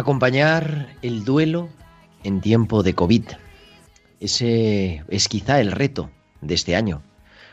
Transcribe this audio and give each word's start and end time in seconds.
Acompañar 0.00 0.96
el 1.02 1.26
duelo 1.26 1.68
en 2.24 2.40
tiempo 2.40 2.82
de 2.82 2.94
COVID. 2.94 3.22
Ese 4.18 5.04
es 5.10 5.28
quizá 5.28 5.60
el 5.60 5.72
reto 5.72 6.08
de 6.40 6.54
este 6.54 6.74
año. 6.74 7.02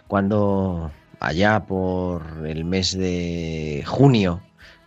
Cuando 0.08 0.90
allá 1.20 1.66
por 1.66 2.48
el 2.48 2.64
mes 2.64 2.98
de 2.98 3.84
junio 3.86 4.42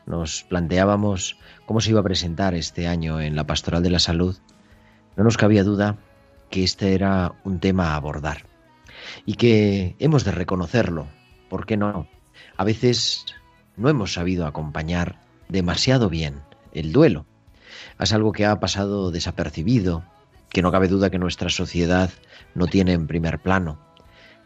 nos 0.07 0.43
planteábamos 0.45 1.37
cómo 1.67 1.83
se 1.83 1.91
iba 1.91 2.01
a 2.01 2.03
presentar 2.03 2.55
este 2.55 2.89
año 2.89 3.21
en 3.21 3.37
la 3.37 3.47
Pastoral 3.47 3.83
de 3.83 3.91
la 3.91 3.99
Salud, 3.99 4.39
no 5.19 5.25
nos 5.25 5.37
cabía 5.37 5.63
duda 5.63 5.99
que 6.49 6.65
este 6.65 6.95
era 6.95 7.35
un 7.45 7.61
tema 7.61 7.89
a 7.89 7.97
abordar 7.97 8.47
y 9.27 9.35
que 9.35 9.97
hemos 9.99 10.25
de 10.25 10.33
reconocerlo. 10.33 11.09
¿Por 11.51 11.67
qué 11.67 11.77
no? 11.77 12.09
A 12.57 12.65
veces 12.65 13.27
no 13.77 13.91
hemos 13.91 14.15
sabido 14.15 14.47
acompañar 14.47 15.21
demasiado 15.51 16.09
bien 16.09 16.41
el 16.73 16.95
duelo. 16.95 17.27
Es 18.01 18.15
algo 18.15 18.33
que 18.33 18.47
ha 18.47 18.59
pasado 18.61 19.11
desapercibido, 19.11 20.03
que 20.49 20.63
no 20.63 20.73
cabe 20.73 20.89
duda 20.89 21.11
que 21.11 21.19
nuestra 21.19 21.51
sociedad 21.51 22.11
no 22.55 22.67
tiene 22.67 22.95
en 22.95 23.07
primer 23.07 23.39
plano. 23.39 23.79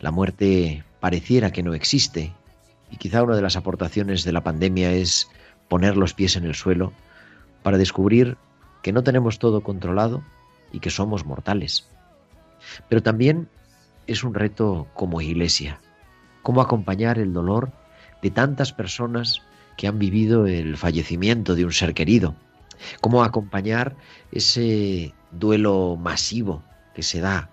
La 0.01 0.11
muerte 0.11 0.85
pareciera 0.99 1.53
que 1.53 1.63
no 1.63 1.73
existe 1.73 2.33
y 2.91 2.97
quizá 2.97 3.23
una 3.23 3.37
de 3.37 3.43
las 3.43 3.57
aportaciones 3.57 4.25
de 4.25 4.33
la 4.33 4.43
pandemia 4.43 4.93
es 4.93 5.29
poner 5.69 5.97
los 5.97 6.15
pies 6.15 6.37
en 6.37 6.45
el 6.45 6.55
suelo 6.55 6.93
para 7.63 7.79
descubrir 7.79 8.37
que 8.83 8.93
no 8.93 9.05
tenemos 9.05 9.39
todo 9.39 9.63
controlado 9.63 10.23
y 10.73 10.81
que 10.81 10.91
somos 10.91 11.25
mortales. 11.25 11.87
Pero 12.89 13.03
también 13.03 13.49
es 14.09 14.25
un 14.25 14.35
reto 14.35 14.89
como 14.95 15.21
iglesia, 15.21 15.81
cómo 16.43 16.61
acompañar 16.61 17.19
el 17.19 17.33
dolor 17.33 17.71
de 18.21 18.31
tantas 18.31 18.73
personas 18.73 19.43
que 19.77 19.87
han 19.87 19.99
vivido 19.99 20.47
el 20.47 20.77
fallecimiento 20.77 21.55
de 21.55 21.65
un 21.65 21.73
ser 21.73 21.95
querido, 21.95 22.35
cómo 23.01 23.23
acompañar 23.23 23.97
ese 24.33 25.13
duelo 25.31 25.97
masivo 25.97 26.63
que 26.95 27.03
se 27.03 27.21
da, 27.21 27.51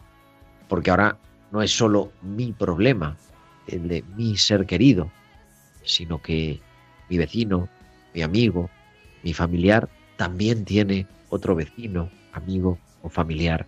porque 0.67 0.91
ahora 0.91 1.17
no 1.51 1.61
es 1.61 1.71
solo 1.71 2.11
mi 2.21 2.51
problema, 2.53 3.17
el 3.67 3.87
de 3.87 4.03
mi 4.15 4.37
ser 4.37 4.65
querido, 4.65 5.11
sino 5.83 6.21
que 6.21 6.61
mi 7.09 7.17
vecino, 7.17 7.67
mi 8.13 8.21
amigo, 8.21 8.69
mi 9.23 9.33
familiar 9.33 9.89
también 10.17 10.65
tiene 10.65 11.07
otro 11.29 11.55
vecino, 11.55 12.09
amigo 12.33 12.77
o 13.01 13.09
familiar 13.09 13.67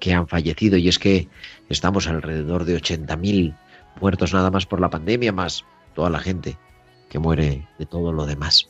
que 0.00 0.12
han 0.12 0.28
fallecido 0.28 0.76
y 0.76 0.88
es 0.88 0.98
que 0.98 1.28
estamos 1.68 2.08
alrededor 2.08 2.64
de 2.64 2.76
80.000 2.76 3.56
muertos 4.00 4.34
nada 4.34 4.50
más 4.50 4.66
por 4.66 4.80
la 4.80 4.90
pandemia, 4.90 5.32
más 5.32 5.64
toda 5.94 6.10
la 6.10 6.18
gente 6.18 6.58
que 7.08 7.18
muere 7.18 7.66
de 7.78 7.86
todo 7.86 8.12
lo 8.12 8.26
demás. 8.26 8.68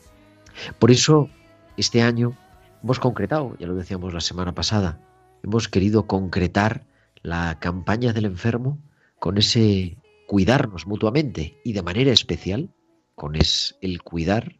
Por 0.79 0.91
eso, 0.91 1.29
este 1.77 2.01
año 2.01 2.37
hemos 2.83 2.99
concretado, 2.99 3.55
ya 3.59 3.67
lo 3.67 3.75
decíamos 3.75 4.13
la 4.13 4.21
semana 4.21 4.53
pasada, 4.53 4.99
hemos 5.43 5.67
querido 5.67 6.07
concretar 6.07 6.85
la 7.21 7.59
campaña 7.59 8.13
del 8.13 8.25
enfermo 8.25 8.77
con 9.19 9.37
ese 9.37 9.97
cuidarnos 10.27 10.87
mutuamente 10.87 11.59
y 11.63 11.73
de 11.73 11.81
manera 11.81 12.11
especial 12.11 12.69
con 13.15 13.35
el 13.35 14.03
cuidar 14.03 14.55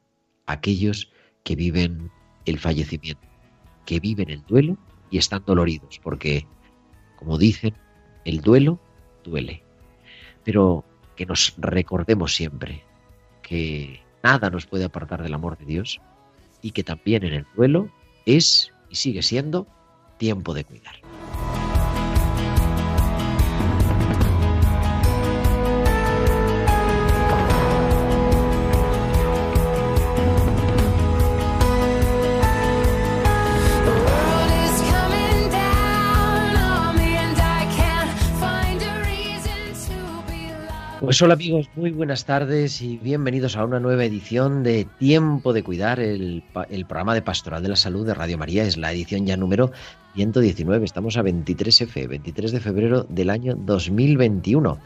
a 0.45 0.53
aquellos 0.53 1.11
que 1.43 1.55
viven 1.55 2.11
el 2.45 2.59
fallecimiento, 2.59 3.27
que 3.85 3.99
viven 3.99 4.29
el 4.29 4.43
duelo 4.45 4.77
y 5.09 5.17
están 5.17 5.43
doloridos, 5.45 5.99
porque, 6.01 6.47
como 7.17 7.37
dicen, 7.37 7.75
el 8.23 8.41
duelo 8.41 8.79
duele. 9.23 9.63
Pero 10.43 10.85
que 11.15 11.25
nos 11.25 11.55
recordemos 11.57 12.33
siempre 12.35 12.83
que 13.41 14.01
nada 14.23 14.49
nos 14.49 14.65
puede 14.65 14.85
apartar 14.85 15.21
del 15.21 15.33
amor 15.33 15.57
de 15.57 15.65
Dios 15.65 16.01
y 16.61 16.71
que 16.71 16.83
también 16.83 17.23
en 17.23 17.33
el 17.33 17.45
duelo 17.55 17.89
es 18.25 18.71
y 18.89 18.95
sigue 18.95 19.21
siendo 19.21 19.67
tiempo 20.17 20.53
de 20.53 20.63
cuidar. 20.63 20.95
Pues 41.15 41.21
hola 41.21 41.35
amigos, 41.35 41.69
muy 41.77 41.91
buenas 41.91 42.25
tardes 42.25 42.81
y 42.81 42.97
bienvenidos 42.97 43.55
a 43.55 43.63
una 43.63 43.79
nueva 43.79 44.03
edición 44.03 44.63
de 44.63 44.85
Tiempo 44.99 45.53
de 45.53 45.63
Cuidar, 45.63 46.01
el, 46.01 46.43
el 46.69 46.85
programa 46.85 47.13
de 47.13 47.21
Pastoral 47.21 47.63
de 47.63 47.69
la 47.69 47.77
Salud 47.77 48.05
de 48.05 48.13
Radio 48.13 48.37
María. 48.37 48.65
Es 48.65 48.75
la 48.75 48.91
edición 48.91 49.25
ya 49.25 49.37
número 49.37 49.71
119. 50.15 50.83
Estamos 50.83 51.15
a 51.15 51.23
23F, 51.23 52.09
23 52.09 52.51
de 52.51 52.59
febrero 52.59 53.03
del 53.07 53.29
año 53.29 53.55
2021. 53.55 54.77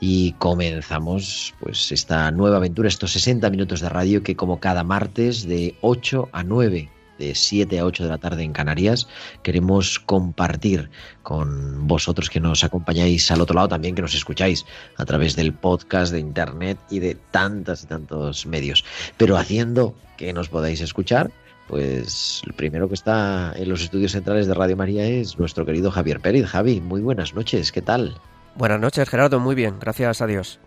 Y 0.00 0.32
comenzamos 0.38 1.54
pues 1.60 1.92
esta 1.92 2.32
nueva 2.32 2.56
aventura, 2.56 2.88
estos 2.88 3.12
60 3.12 3.48
minutos 3.50 3.80
de 3.80 3.88
radio 3.88 4.24
que 4.24 4.34
como 4.34 4.58
cada 4.58 4.82
martes 4.82 5.46
de 5.46 5.76
8 5.82 6.30
a 6.32 6.42
9 6.42 6.90
de 7.18 7.34
7 7.34 7.78
a 7.78 7.84
8 7.84 8.04
de 8.04 8.08
la 8.08 8.18
tarde 8.18 8.42
en 8.42 8.52
Canarias. 8.52 9.08
Queremos 9.42 9.98
compartir 9.98 10.90
con 11.22 11.86
vosotros 11.86 12.30
que 12.30 12.40
nos 12.40 12.64
acompañáis 12.64 13.30
al 13.30 13.40
otro 13.40 13.54
lado, 13.54 13.68
también 13.68 13.94
que 13.94 14.02
nos 14.02 14.14
escucháis 14.14 14.64
a 14.96 15.04
través 15.04 15.36
del 15.36 15.52
podcast, 15.52 16.12
de 16.12 16.20
internet 16.20 16.78
y 16.90 16.98
de 16.98 17.16
tantos 17.30 17.84
y 17.84 17.86
tantos 17.86 18.46
medios. 18.46 18.84
Pero 19.16 19.36
haciendo 19.36 19.94
que 20.16 20.32
nos 20.32 20.48
podáis 20.48 20.80
escuchar, 20.80 21.30
pues 21.68 22.42
el 22.46 22.52
primero 22.52 22.88
que 22.88 22.94
está 22.94 23.52
en 23.56 23.68
los 23.68 23.82
estudios 23.82 24.12
centrales 24.12 24.46
de 24.46 24.54
Radio 24.54 24.76
María 24.76 25.04
es 25.06 25.38
nuestro 25.38 25.66
querido 25.66 25.90
Javier 25.90 26.20
Pérez. 26.20 26.46
Javi, 26.46 26.80
muy 26.80 27.00
buenas 27.00 27.34
noches, 27.34 27.72
¿qué 27.72 27.82
tal? 27.82 28.14
Buenas 28.54 28.80
noches, 28.80 29.08
Gerardo. 29.08 29.40
Muy 29.40 29.54
bien, 29.54 29.78
gracias 29.78 30.22
a 30.22 30.26
Dios. 30.26 30.60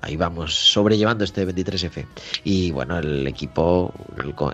Ahí 0.00 0.16
vamos, 0.16 0.54
sobrellevando 0.54 1.24
este 1.24 1.46
23F. 1.46 2.06
Y 2.44 2.70
bueno, 2.70 2.98
el 2.98 3.26
equipo 3.26 3.92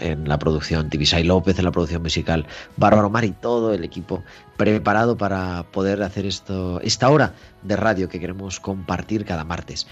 en 0.00 0.28
la 0.28 0.38
producción, 0.38 0.88
Tibisay 0.88 1.24
López 1.24 1.58
en 1.58 1.64
la 1.64 1.72
producción 1.72 2.02
musical, 2.02 2.46
Bárbaro 2.76 3.10
Mar 3.10 3.24
y 3.24 3.32
todo 3.32 3.74
el 3.74 3.84
equipo 3.84 4.22
preparado 4.56 5.16
para 5.16 5.64
poder 5.72 6.02
hacer 6.02 6.26
esto, 6.26 6.80
esta 6.80 7.10
hora 7.10 7.34
de 7.62 7.76
radio 7.76 8.08
que 8.08 8.20
queremos 8.20 8.60
compartir 8.60 9.24
cada 9.24 9.44
martes. 9.44 9.86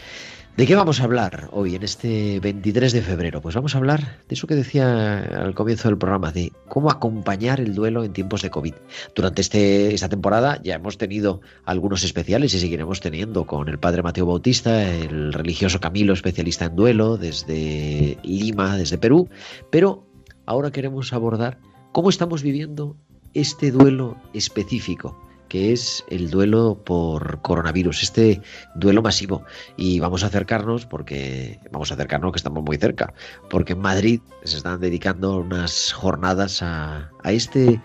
¿De 0.55 0.67
qué 0.67 0.75
vamos 0.75 1.01
a 1.01 1.05
hablar 1.05 1.49
hoy, 1.53 1.77
en 1.77 1.83
este 1.83 2.39
23 2.39 2.93
de 2.93 3.01
febrero? 3.01 3.41
Pues 3.41 3.55
vamos 3.55 3.75
a 3.75 3.79
hablar 3.79 4.19
de 4.29 4.35
eso 4.35 4.47
que 4.47 4.55
decía 4.55 5.19
al 5.21 5.55
comienzo 5.55 5.89
del 5.89 5.97
programa, 5.97 6.31
de 6.31 6.53
cómo 6.69 6.91
acompañar 6.91 7.59
el 7.59 7.75
duelo 7.75 8.05
en 8.05 8.13
tiempos 8.13 8.43
de 8.43 8.51
COVID. 8.51 8.75
Durante 9.15 9.41
este, 9.41 9.95
esta 9.95 10.11
temporada 10.11 10.61
ya 10.63 10.75
hemos 10.75 10.99
tenido 10.99 11.41
algunos 11.65 12.05
especiales 12.05 12.53
y 12.53 12.61
seguiremos 12.61 13.01
teniendo 13.01 13.47
con 13.47 13.71
el 13.71 13.79
padre 13.79 14.03
Mateo 14.03 14.27
Bautista, 14.27 14.87
el 14.93 15.33
religioso 15.33 15.81
Camilo, 15.81 16.13
especialista 16.13 16.67
en 16.67 16.77
duelo, 16.77 17.17
desde 17.17 18.19
Lima, 18.23 18.77
desde 18.77 18.99
Perú, 18.99 19.31
pero 19.71 20.07
ahora 20.45 20.71
queremos 20.71 21.15
abordar 21.15 21.61
cómo 21.93 22.11
estamos 22.11 22.43
viviendo 22.43 22.99
este 23.33 23.71
duelo 23.71 24.19
específico 24.35 25.19
que 25.53 25.71
es 25.71 26.03
el 26.09 26.31
duelo 26.31 26.81
por 26.83 27.43
coronavirus, 27.43 28.05
este 28.05 28.41
duelo 28.75 29.03
masivo. 29.03 29.45
Y 29.77 30.01
vamos 30.01 30.25
a 30.25 30.29
acercarnos, 30.29 30.87
porque 30.87 31.61
vamos 31.71 31.91
a 31.91 31.95
acercarnos 31.95 32.33
que 32.33 32.39
estamos 32.39 32.65
muy 32.65 32.79
cerca, 32.79 33.13
porque 33.51 33.75
en 33.75 33.81
Madrid 33.81 34.21
se 34.45 34.57
están 34.57 34.81
dedicando 34.81 35.37
unas 35.37 35.93
jornadas 35.93 36.63
a, 36.63 37.11
a 37.23 37.33
este 37.33 37.83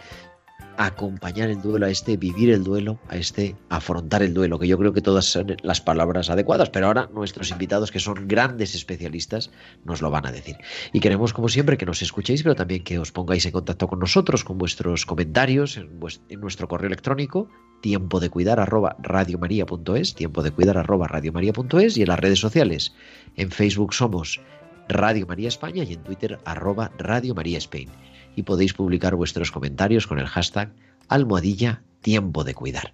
acompañar 0.77 1.49
el 1.49 1.61
duelo, 1.61 1.87
a 1.87 1.89
este 1.89 2.17
vivir 2.17 2.51
el 2.51 2.63
duelo, 2.63 2.99
a 3.09 3.17
este 3.17 3.55
afrontar 3.69 4.21
el 4.21 4.33
duelo, 4.33 4.59
que 4.59 4.67
yo 4.67 4.77
creo 4.77 4.93
que 4.93 5.01
todas 5.01 5.25
son 5.25 5.57
las 5.63 5.81
palabras 5.81 6.29
adecuadas, 6.29 6.69
pero 6.69 6.87
ahora 6.87 7.09
nuestros 7.13 7.51
invitados, 7.51 7.91
que 7.91 7.99
son 7.99 8.27
grandes 8.27 8.75
especialistas, 8.75 9.51
nos 9.85 10.01
lo 10.01 10.11
van 10.11 10.27
a 10.27 10.31
decir. 10.31 10.57
Y 10.93 10.99
queremos, 10.99 11.33
como 11.33 11.49
siempre, 11.49 11.77
que 11.77 11.85
nos 11.85 12.01
escuchéis, 12.01 12.43
pero 12.43 12.55
también 12.55 12.83
que 12.83 12.99
os 12.99 13.11
pongáis 13.11 13.45
en 13.45 13.51
contacto 13.51 13.87
con 13.87 13.99
nosotros, 13.99 14.43
con 14.43 14.57
vuestros 14.59 15.05
comentarios 15.05 15.77
en, 15.77 15.99
nuestro 16.39 16.67
correo 16.67 16.87
electrónico, 16.87 17.49
tiempo 17.81 18.19
de 18.19 18.29
cuidar 18.29 18.59
arroba 18.59 18.95
radiomaria.es, 18.99 20.13
tiempo 20.13 20.43
de 20.43 20.51
cuidar 20.51 20.77
arroba 20.77 21.07
radiomaria.es 21.07 21.97
y 21.97 22.03
en 22.03 22.07
las 22.07 22.19
redes 22.19 22.39
sociales. 22.39 22.93
En 23.35 23.49
Facebook 23.49 23.93
somos 23.93 24.39
Radio 24.87 25.25
María 25.25 25.47
España 25.47 25.83
y 25.83 25.93
en 25.93 26.03
Twitter 26.03 26.39
arroba 26.45 26.91
Radio 26.97 27.33
María 27.33 27.57
Spain 27.57 27.89
y 28.37 28.43
podéis 28.43 28.73
publicar 28.73 29.15
vuestros 29.15 29.51
comentarios 29.51 30.07
con 30.07 30.19
el 30.19 30.27
hashtag 30.27 30.71
almohadilla 31.09 31.81
tiempo 32.01 32.45
de 32.45 32.53
cuidar. 32.53 32.93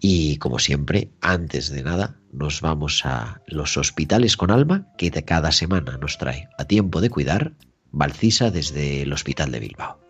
Y 0.00 0.36
como 0.36 0.58
siempre, 0.58 1.10
antes 1.20 1.70
de 1.70 1.82
nada, 1.82 2.16
nos 2.30 2.60
vamos 2.60 3.04
a 3.04 3.40
los 3.46 3.76
hospitales 3.76 4.36
con 4.36 4.50
alma 4.50 4.86
que 4.98 5.10
cada 5.10 5.50
semana 5.50 5.96
nos 5.96 6.18
trae 6.18 6.48
a 6.58 6.66
tiempo 6.66 7.00
de 7.00 7.10
cuidar 7.10 7.54
Valcisa 7.90 8.50
desde 8.50 9.02
el 9.02 9.12
Hospital 9.12 9.50
de 9.50 9.60
Bilbao. 9.60 10.05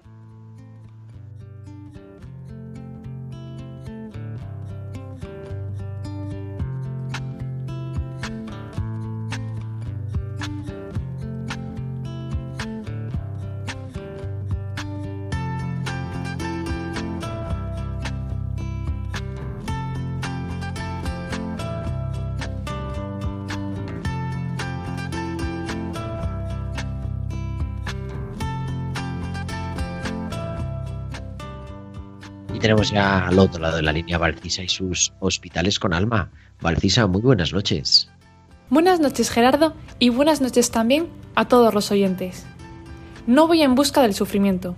Al 32.95 33.39
otro 33.39 33.61
lado 33.61 33.77
de 33.77 33.83
la 33.83 33.93
línea 33.93 34.19
Valcisa 34.19 34.63
y 34.63 34.69
sus 34.69 35.13
hospitales 35.19 35.79
con 35.79 35.93
alma. 35.93 36.31
Valcisa, 36.61 37.07
muy 37.07 37.21
buenas 37.21 37.53
noches. 37.53 38.09
Buenas 38.71 39.01
noches 39.01 39.31
Gerardo 39.31 39.75
y 39.99 40.11
buenas 40.11 40.41
noches 40.41 40.71
también 40.71 41.09
a 41.35 41.49
todos 41.49 41.75
los 41.75 41.91
oyentes. 41.91 42.47
No 43.27 43.49
voy 43.49 43.63
en 43.63 43.75
busca 43.75 44.03
del 44.03 44.15
sufrimiento. 44.15 44.77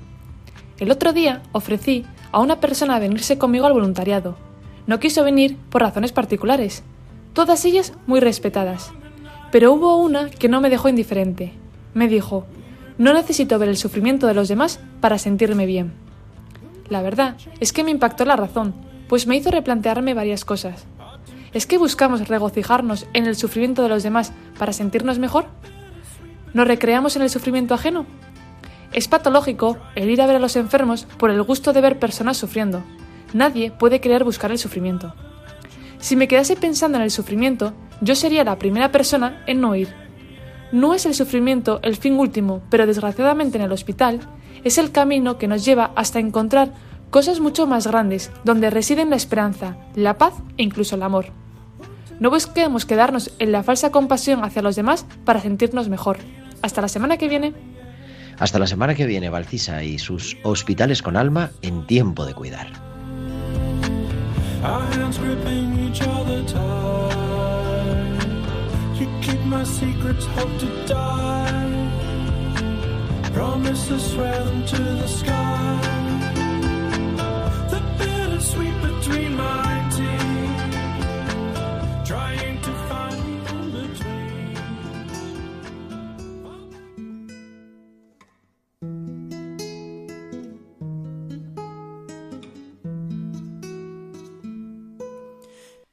El 0.78 0.90
otro 0.90 1.12
día 1.12 1.42
ofrecí 1.52 2.06
a 2.32 2.40
una 2.40 2.60
persona 2.60 2.98
venirse 2.98 3.36
conmigo 3.36 3.66
al 3.66 3.72
voluntariado. 3.74 4.36
No 4.86 5.00
quiso 5.00 5.22
venir 5.22 5.56
por 5.68 5.82
razones 5.82 6.12
particulares, 6.12 6.82
todas 7.34 7.64
ellas 7.64 7.92
muy 8.06 8.20
respetadas. 8.20 8.90
Pero 9.52 9.72
hubo 9.72 9.96
una 9.96 10.30
que 10.30 10.48
no 10.48 10.60
me 10.60 10.70
dejó 10.70 10.88
indiferente. 10.88 11.52
Me 11.94 12.08
dijo, 12.08 12.46
no 12.96 13.12
necesito 13.12 13.58
ver 13.58 13.68
el 13.68 13.76
sufrimiento 13.76 14.26
de 14.26 14.34
los 14.34 14.48
demás 14.48 14.80
para 15.00 15.18
sentirme 15.18 15.66
bien. 15.66 16.07
La 16.90 17.02
verdad 17.02 17.36
es 17.60 17.72
que 17.72 17.84
me 17.84 17.90
impactó 17.90 18.24
la 18.24 18.36
razón, 18.36 18.74
pues 19.08 19.26
me 19.26 19.36
hizo 19.36 19.50
replantearme 19.50 20.14
varias 20.14 20.44
cosas. 20.44 20.86
¿Es 21.52 21.66
que 21.66 21.78
buscamos 21.78 22.28
regocijarnos 22.28 23.06
en 23.14 23.26
el 23.26 23.36
sufrimiento 23.36 23.82
de 23.82 23.88
los 23.88 24.02
demás 24.02 24.32
para 24.58 24.72
sentirnos 24.72 25.18
mejor? 25.18 25.46
¿Nos 26.54 26.66
recreamos 26.66 27.16
en 27.16 27.22
el 27.22 27.30
sufrimiento 27.30 27.74
ajeno? 27.74 28.06
Es 28.92 29.08
patológico 29.08 29.78
el 29.94 30.08
ir 30.08 30.22
a 30.22 30.26
ver 30.26 30.36
a 30.36 30.40
los 30.40 30.56
enfermos 30.56 31.04
por 31.18 31.30
el 31.30 31.42
gusto 31.42 31.72
de 31.72 31.80
ver 31.80 31.98
personas 31.98 32.36
sufriendo. 32.36 32.82
Nadie 33.34 33.70
puede 33.70 34.00
querer 34.00 34.24
buscar 34.24 34.50
el 34.50 34.58
sufrimiento. 34.58 35.14
Si 35.98 36.16
me 36.16 36.28
quedase 36.28 36.56
pensando 36.56 36.96
en 36.96 37.04
el 37.04 37.10
sufrimiento, 37.10 37.74
yo 38.00 38.14
sería 38.14 38.44
la 38.44 38.58
primera 38.58 38.90
persona 38.90 39.42
en 39.46 39.60
no 39.60 39.74
ir. 39.74 39.92
No 40.72 40.94
es 40.94 41.06
el 41.06 41.14
sufrimiento 41.14 41.80
el 41.82 41.96
fin 41.96 42.18
último, 42.18 42.62
pero 42.70 42.86
desgraciadamente 42.86 43.58
en 43.58 43.64
el 43.64 43.72
hospital 43.72 44.20
es 44.64 44.78
el 44.78 44.92
camino 44.92 45.38
que 45.38 45.48
nos 45.48 45.64
lleva 45.64 45.92
hasta 45.96 46.18
encontrar 46.18 46.72
cosas 47.10 47.40
mucho 47.40 47.66
más 47.66 47.86
grandes, 47.86 48.30
donde 48.44 48.70
residen 48.70 49.10
la 49.10 49.16
esperanza, 49.16 49.76
la 49.94 50.18
paz 50.18 50.34
e 50.56 50.62
incluso 50.62 50.96
el 50.96 51.02
amor. 51.02 51.26
No 52.20 52.30
busquemos 52.30 52.84
quedarnos 52.84 53.32
en 53.38 53.52
la 53.52 53.62
falsa 53.62 53.90
compasión 53.90 54.44
hacia 54.44 54.62
los 54.62 54.76
demás 54.76 55.06
para 55.24 55.40
sentirnos 55.40 55.88
mejor. 55.88 56.18
Hasta 56.62 56.80
la 56.80 56.88
semana 56.88 57.16
que 57.16 57.28
viene. 57.28 57.54
Hasta 58.38 58.58
la 58.58 58.66
semana 58.66 58.94
que 58.94 59.06
viene, 59.06 59.30
Valcisa 59.30 59.82
y 59.84 59.98
sus 59.98 60.36
hospitales 60.42 61.02
con 61.02 61.16
alma 61.16 61.50
en 61.62 61.86
tiempo 61.86 62.26
de 62.26 62.34
cuidar. 62.34 62.68
to 70.58 71.77
the 74.78 75.06
sky. 75.06 75.80
The 77.70 77.80
bittersweet 77.98 78.76
between 78.82 79.36
my 79.36 79.88
teeth, 79.94 80.74
trying 82.06 82.60
to. 82.62 82.72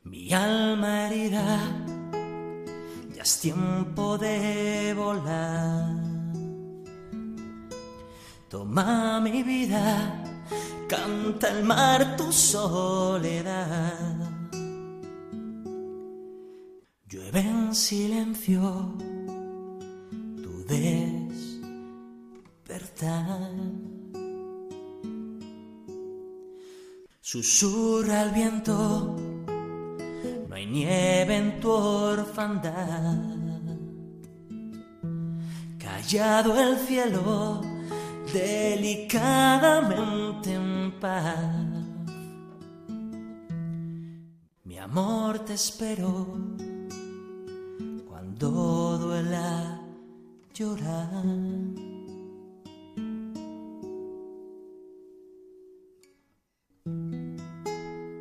Mi 0.03 0.33
alma 0.33 1.07
herida, 1.07 1.59
ya 3.15 3.24
es 3.24 3.39
tiempo 3.39 4.17
de 4.17 4.93
volar 4.95 6.04
Toma 8.55 9.19
mi 9.19 9.43
vida, 9.43 10.24
canta 10.88 11.50
el 11.50 11.65
mar 11.65 12.15
tu 12.15 12.31
soledad. 12.31 14.17
Llueve 17.05 17.41
en 17.41 17.75
silencio 17.75 18.95
tu 20.41 20.63
despertar. 22.63 23.51
Susurra 27.19 28.21
el 28.24 28.31
viento, 28.31 29.17
no 30.47 30.55
hay 30.55 30.65
nieve 30.65 31.35
en 31.35 31.59
tu 31.59 31.71
orfandad. 31.71 33.17
Callado 35.77 36.57
el 36.57 36.77
cielo 36.77 37.75
delicadamente 38.35 40.53
en 40.53 40.91
paz. 40.99 41.55
Mi 44.65 44.77
amor 44.77 45.39
te 45.39 45.53
espero 45.53 46.27
cuando 48.07 48.97
duela 48.97 49.81
llorar. 50.53 51.23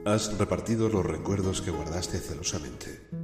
Has 0.06 0.38
repartido 0.38 0.88
los 0.88 1.04
recuerdos 1.04 1.60
que 1.60 1.72
guardaste 1.72 2.18
celosamente 2.18 3.23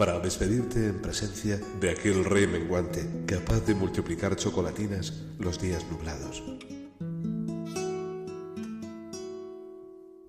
para 0.00 0.18
despedirte 0.18 0.86
en 0.86 1.02
presencia 1.02 1.60
de 1.78 1.90
aquel 1.90 2.24
rey 2.24 2.46
menguante 2.46 3.06
capaz 3.26 3.60
de 3.66 3.74
multiplicar 3.74 4.34
chocolatinas 4.34 5.12
los 5.38 5.60
días 5.60 5.84
nublados. 5.90 6.42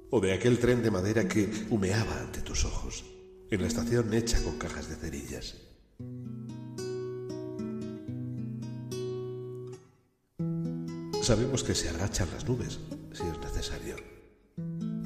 O 0.10 0.20
de 0.20 0.34
aquel 0.34 0.60
tren 0.60 0.84
de 0.84 0.92
madera 0.92 1.26
que 1.26 1.50
humeaba 1.70 2.20
ante 2.20 2.42
tus 2.42 2.66
ojos, 2.66 3.06
en 3.50 3.62
la 3.62 3.68
estación 3.68 4.14
hecha 4.14 4.44
con 4.44 4.58
cajas 4.58 4.90
de 4.90 4.96
cerillas. 4.98 5.56
Sabemos 11.24 11.64
que 11.64 11.76
se 11.76 11.88
agachan 11.88 12.28
las 12.34 12.46
nubes 12.46 12.78
si 13.14 13.24
es 13.24 13.40
necesario, 13.40 13.96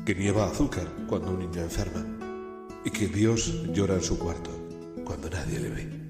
que 0.07 0.15
nieva 0.15 0.47
azúcar 0.47 0.91
cuando 1.07 1.29
un 1.29 1.37
niño 1.37 1.61
enferma 1.61 2.24
y 2.85 2.91
que 2.91 3.07
Dios 3.07 3.51
llora 3.73 3.95
en 3.95 4.03
su 4.03 4.17
cuarto 4.17 4.51
cuando 5.03 5.29
nadie 5.29 5.59
le 5.59 5.69
ve. 5.69 6.05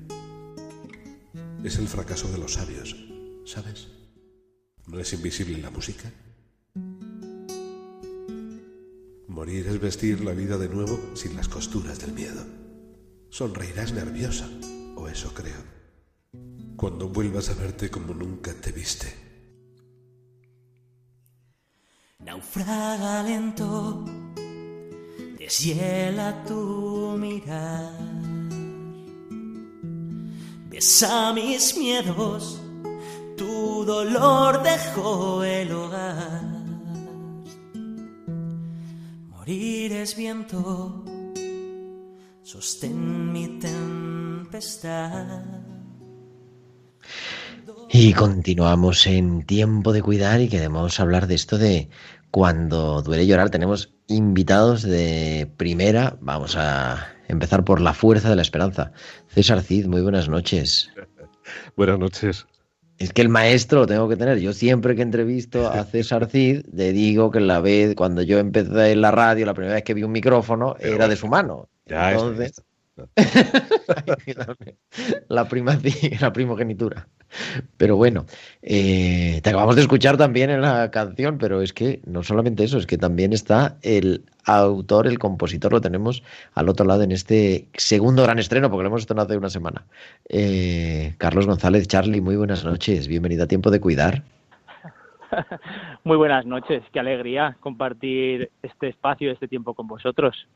Es 1.63 1.77
el 1.77 1.88
fracaso 1.88 2.32
de 2.32 2.38
los 2.38 2.53
sabios, 2.53 2.96
¿sabes? 3.46 3.88
¿No 4.86 5.00
es 5.00 5.13
invisible 5.13 5.58
la 5.58 5.72
música? 5.72 6.12
Morir 9.27 9.67
es 9.67 9.79
vestir 9.79 10.24
la 10.24 10.34
vida 10.34 10.58
de 10.58 10.70
nuevo 10.70 11.00
sin 11.15 11.36
las 11.36 11.48
costuras 11.48 12.00
del 12.00 12.13
miedo. 12.13 12.46
Sonreirás 13.29 13.94
nerviosa, 13.94 14.48
o 14.96 15.08
eso 15.08 15.34
creo, 15.34 15.63
cuando 16.75 17.10
vuelvas 17.10 17.50
a 17.50 17.53
verte 17.55 17.89
como 17.89 18.13
nunca 18.13 18.53
te 18.53 18.72
viste. 18.72 19.13
Naufraga 22.20 23.24
lento, 23.24 24.05
deshiela 25.45 26.43
tu 26.47 27.15
mirar. 27.19 27.91
Besa 30.71 31.33
mis 31.33 31.77
miedos, 31.77 32.59
tu 33.37 33.85
dolor 33.85 34.63
dejó 34.63 35.43
el 35.43 35.71
hogar. 35.71 36.41
Morir 39.29 39.91
es 39.93 40.15
viento, 40.17 41.05
sostén 42.41 43.31
mi 43.31 43.59
tempestad. 43.59 45.43
Y 47.91 48.13
continuamos 48.13 49.05
en 49.05 49.45
tiempo 49.45 49.93
de 49.93 50.01
cuidar 50.01 50.41
y 50.41 50.49
queremos 50.49 50.99
hablar 50.99 51.27
de 51.27 51.35
esto 51.35 51.59
de 51.59 51.89
cuando 52.31 53.03
duele 53.03 53.27
llorar. 53.27 53.51
Tenemos 53.51 53.94
invitados 54.07 54.83
de 54.83 55.50
primera. 55.57 56.17
Vamos 56.21 56.55
a 56.57 57.07
empezar 57.27 57.63
por 57.63 57.81
la 57.81 57.93
fuerza 57.93 58.29
de 58.29 58.35
la 58.35 58.41
esperanza. 58.41 58.91
César 59.27 59.62
Cid, 59.62 59.88
muy 59.88 60.01
buenas 60.01 60.29
noches. 60.29 60.91
Buenas 61.75 62.00
noches. 62.00 62.47
Es 62.97 63.13
que 63.13 63.21
el 63.21 63.29
maestro 63.29 63.81
lo 63.81 63.88
tengo 63.88 64.07
que 64.09 64.15
tener. 64.15 64.39
Yo 64.39 64.53
siempre 64.53 64.95
que 64.95 65.01
entrevisto 65.01 65.69
a 65.69 65.83
César 65.91 66.27
Cid, 66.27 66.65
le 66.74 66.91
digo 66.91 67.29
que 67.29 67.39
la 67.39 67.59
vez, 67.59 67.93
cuando 67.95 68.21
yo 68.21 68.39
empecé 68.39 68.91
en 68.91 69.01
la 69.01 69.12
radio, 69.12 69.45
la 69.45 69.53
primera 69.53 69.75
vez 69.75 69.83
que 69.83 69.93
vi 69.93 70.03
un 70.03 70.12
micrófono, 70.12 70.75
Pero 70.79 70.95
era 70.95 71.07
de 71.07 71.15
su 71.15 71.27
mano. 71.27 71.69
Ya, 71.85 72.13
Entonces, 72.13 72.63
la, 75.27 75.47
primacía, 75.47 76.17
la 76.21 76.31
primogenitura. 76.31 77.07
Pero 77.77 77.97
bueno, 77.97 78.25
eh, 78.61 79.41
te 79.43 79.49
acabamos 79.49 79.75
de 79.75 79.81
escuchar 79.81 80.15
también 80.17 80.49
en 80.49 80.61
la 80.61 80.89
canción, 80.91 81.37
pero 81.37 81.61
es 81.61 81.73
que 81.73 81.99
no 82.05 82.23
solamente 82.23 82.63
eso, 82.63 82.77
es 82.77 82.87
que 82.87 82.97
también 82.97 83.33
está 83.33 83.77
el 83.81 84.23
autor, 84.45 85.07
el 85.07 85.19
compositor, 85.19 85.73
lo 85.73 85.81
tenemos 85.81 86.23
al 86.53 86.69
otro 86.69 86.85
lado 86.85 87.03
en 87.03 87.11
este 87.11 87.67
segundo 87.73 88.23
gran 88.23 88.39
estreno, 88.39 88.69
porque 88.69 88.83
lo 88.83 88.87
hemos 88.87 89.01
estrenado 89.01 89.27
hace 89.27 89.37
una 89.37 89.49
semana. 89.49 89.83
Eh, 90.29 91.15
Carlos 91.17 91.47
González, 91.47 91.85
Charlie, 91.87 92.21
muy 92.21 92.37
buenas 92.37 92.63
noches, 92.63 93.09
bienvenido 93.09 93.43
a 93.43 93.47
Tiempo 93.47 93.71
de 93.71 93.81
Cuidar. 93.81 94.23
Muy 96.03 96.17
buenas 96.17 96.45
noches, 96.45 96.83
qué 96.93 96.99
alegría 96.99 97.57
compartir 97.59 98.51
este 98.61 98.89
espacio, 98.89 99.31
este 99.31 99.47
tiempo 99.47 99.73
con 99.73 99.87
vosotros. 99.87 100.47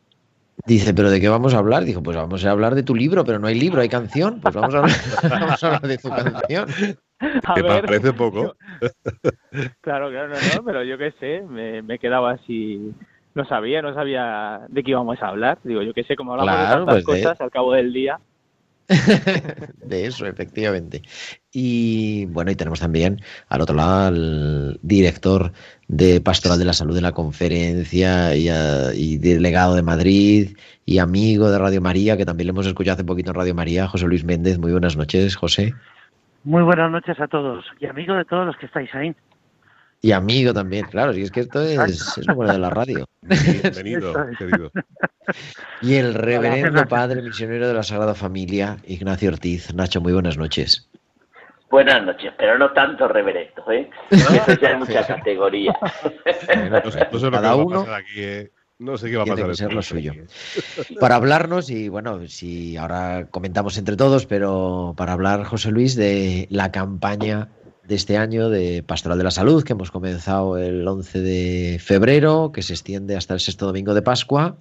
Dice, 0.65 0.93
¿pero 0.93 1.09
de 1.09 1.19
qué 1.19 1.29
vamos 1.29 1.53
a 1.53 1.57
hablar? 1.59 1.83
Dijo, 1.85 2.03
pues 2.03 2.15
vamos 2.17 2.45
a 2.45 2.51
hablar 2.51 2.75
de 2.75 2.83
tu 2.83 2.95
libro, 2.95 3.23
pero 3.23 3.39
no 3.39 3.47
hay 3.47 3.59
libro, 3.59 3.81
hay 3.81 3.89
canción. 3.89 4.39
Pues 4.39 4.53
vamos 4.55 4.75
a 4.75 4.79
hablar, 4.79 4.95
vamos 5.29 5.63
a 5.63 5.67
hablar 5.67 5.81
de 5.81 5.97
tu 5.97 6.09
canción. 6.09 6.69
A 7.45 7.53
Que 7.55 7.61
ver, 7.61 7.85
parece 7.85 8.13
poco. 8.13 8.55
Claro, 9.81 10.09
claro, 10.09 10.27
no, 10.29 10.55
no, 10.55 10.63
pero 10.63 10.83
yo 10.83 10.97
qué 10.97 11.11
sé, 11.19 11.41
me, 11.41 11.81
me 11.81 11.97
quedaba 11.97 12.31
así, 12.31 12.93
no 13.33 13.45
sabía, 13.45 13.81
no 13.81 13.93
sabía 13.93 14.61
de 14.69 14.83
qué 14.83 14.91
íbamos 14.91 15.21
a 15.23 15.27
hablar. 15.29 15.57
Digo, 15.63 15.81
yo 15.81 15.93
qué 15.93 16.03
sé, 16.03 16.15
como 16.15 16.33
hablamos 16.33 16.51
Claro, 16.53 16.69
de 16.69 16.75
tantas 16.85 17.03
pues 17.05 17.17
de- 17.17 17.23
cosas 17.23 17.41
al 17.41 17.51
cabo 17.51 17.73
del 17.73 17.91
día. 17.93 18.19
De 18.89 20.05
eso, 20.05 20.25
efectivamente. 20.25 21.03
Y 21.51 22.25
bueno, 22.25 22.49
y 22.51 22.55
tenemos 22.55 22.79
también 22.79 23.21
al 23.47 23.61
otro 23.61 23.75
lado 23.75 24.07
al 24.07 24.79
director 24.81 25.51
de 25.87 26.21
Pastoral 26.21 26.57
de 26.57 26.65
la 26.65 26.73
Salud 26.73 26.95
de 26.95 27.01
la 27.01 27.11
conferencia 27.11 28.35
y, 28.35 28.49
y 28.95 29.17
delegado 29.17 29.75
de 29.75 29.83
Madrid 29.83 30.57
y 30.85 30.97
amigo 30.97 31.51
de 31.51 31.59
Radio 31.59 31.81
María, 31.81 32.17
que 32.17 32.25
también 32.25 32.47
le 32.47 32.51
hemos 32.51 32.65
escuchado 32.65 32.95
hace 32.95 33.03
poquito 33.03 33.29
en 33.29 33.35
Radio 33.35 33.53
María, 33.53 33.87
José 33.87 34.07
Luis 34.07 34.23
Méndez. 34.23 34.57
Muy 34.57 34.71
buenas 34.71 34.97
noches, 34.97 35.35
José. 35.35 35.73
Muy 36.43 36.63
buenas 36.63 36.89
noches 36.89 37.19
a 37.19 37.27
todos 37.27 37.65
y 37.79 37.85
amigo 37.85 38.15
de 38.15 38.25
todos 38.25 38.45
los 38.45 38.57
que 38.57 38.65
estáis 38.65 38.93
ahí. 38.95 39.13
Y 40.01 40.13
amigo 40.13 40.53
también, 40.53 40.85
claro, 40.85 41.13
si 41.13 41.23
es 41.23 41.31
que 41.31 41.41
esto 41.41 41.61
es, 41.61 42.17
es 42.17 42.25
lo 42.25 42.35
bueno 42.35 42.53
de 42.53 42.59
la 42.59 42.69
radio. 42.69 43.05
Bienvenido, 43.21 44.13
querido. 44.37 44.71
Y 45.81 45.95
el 45.95 46.13
reverendo 46.13 46.85
padre 46.87 47.21
misionero 47.21 47.67
de 47.67 47.73
la 47.73 47.83
Sagrada 47.83 48.15
Familia, 48.15 48.77
Ignacio 48.85 49.29
Ortiz. 49.29 49.73
Nacho, 49.73 49.99
muy 49.99 50.13
buenas 50.13 50.37
noches. 50.37 50.89
Buenas 51.69 52.03
noches, 52.03 52.31
pero 52.37 52.57
no 52.57 52.71
tanto 52.71 53.07
reverendo, 53.09 53.69
¿eh? 53.71 53.89
Eso 54.09 54.53
ya 54.59 54.69
es 54.69 54.79
mucha 54.79 55.05
categoría. 55.05 55.77
No 56.81 56.91
sé, 56.91 57.07
no 57.11 57.31
cada 57.31 57.55
uno 57.55 57.81
aquí, 57.93 58.23
eh. 58.23 58.51
No 58.79 58.97
sé 58.97 59.11
qué 59.11 59.17
va 59.17 59.23
a 59.23 59.25
tiene 59.25 59.41
pasar. 59.41 59.51
que 59.51 59.55
ser 59.57 59.73
lo 59.73 59.81
suyo. 59.81 60.13
Para 61.01 61.15
hablarnos, 61.15 61.69
y 61.69 61.89
bueno, 61.89 62.25
si 62.27 62.77
ahora 62.77 63.27
comentamos 63.29 63.77
entre 63.77 63.97
todos, 63.97 64.25
pero 64.25 64.93
para 64.95 65.11
hablar, 65.11 65.43
José 65.43 65.69
Luis, 65.69 65.97
de 65.97 66.47
la 66.49 66.71
campaña 66.71 67.49
de 67.89 67.95
este 67.95 68.17
año 68.17 68.49
de 68.49 68.83
Pastoral 68.83 69.17
de 69.17 69.23
la 69.23 69.31
Salud, 69.31 69.63
que 69.63 69.73
hemos 69.73 69.89
comenzado 69.89 70.59
el 70.59 70.87
11 70.87 71.21
de 71.21 71.79
febrero, 71.79 72.51
que 72.53 72.61
se 72.61 72.73
extiende 72.73 73.17
hasta 73.17 73.33
el 73.33 73.39
sexto 73.39 73.65
domingo 73.65 73.95
de 73.95 74.03
Pascua, 74.03 74.57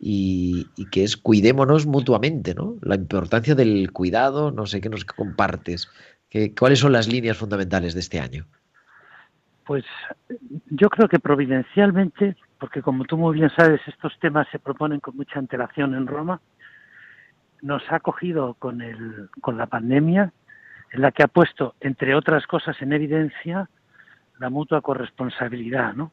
y, 0.00 0.66
que 0.90 1.04
es 1.04 1.18
cuidémonos 1.18 1.84
mutuamente, 1.84 2.54
¿no? 2.54 2.76
La 2.80 2.94
importancia 2.94 3.54
del 3.54 3.92
cuidado, 3.92 4.50
no 4.50 4.64
sé 4.64 4.80
qué 4.80 4.88
nos 4.88 5.04
compartes. 5.04 5.90
¿Qué, 6.30 6.54
¿Cuáles 6.54 6.78
son 6.78 6.92
las 6.92 7.06
líneas 7.06 7.36
fundamentales 7.36 7.92
de 7.92 8.00
este 8.00 8.18
año? 8.18 8.46
Pues 9.66 9.84
yo 10.70 10.88
creo 10.88 11.06
que 11.06 11.18
providencialmente, 11.18 12.34
porque 12.58 12.80
como 12.80 13.04
tú 13.04 13.18
muy 13.18 13.34
bien 13.34 13.50
sabes, 13.54 13.82
estos 13.86 14.18
temas 14.20 14.48
se 14.50 14.58
proponen 14.58 15.00
con 15.00 15.16
mucha 15.16 15.38
antelación 15.38 15.94
en 15.94 16.06
Roma, 16.06 16.40
nos 17.60 17.82
ha 17.90 18.00
cogido 18.00 18.54
con, 18.54 18.80
el, 18.80 19.28
con 19.42 19.58
la 19.58 19.66
pandemia, 19.66 20.32
en 20.94 21.02
la 21.02 21.10
que 21.10 21.24
ha 21.24 21.28
puesto, 21.28 21.74
entre 21.80 22.14
otras 22.14 22.46
cosas, 22.46 22.80
en 22.80 22.92
evidencia 22.92 23.68
la 24.38 24.48
mutua 24.48 24.80
corresponsabilidad, 24.80 25.92
¿no? 25.92 26.12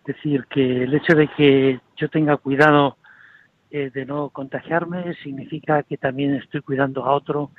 Es 0.00 0.16
decir, 0.16 0.46
que 0.46 0.82
el 0.82 0.94
hecho 0.94 1.14
de 1.14 1.28
que 1.28 1.80
yo 1.96 2.08
tenga 2.08 2.36
cuidado 2.36 2.96
eh, 3.70 3.90
de 3.94 4.04
no 4.04 4.30
contagiarme 4.30 5.14
significa 5.22 5.84
que 5.84 5.96
también 5.96 6.34
estoy 6.34 6.60
cuidando 6.60 7.04
a 7.04 7.12
otro 7.12 7.52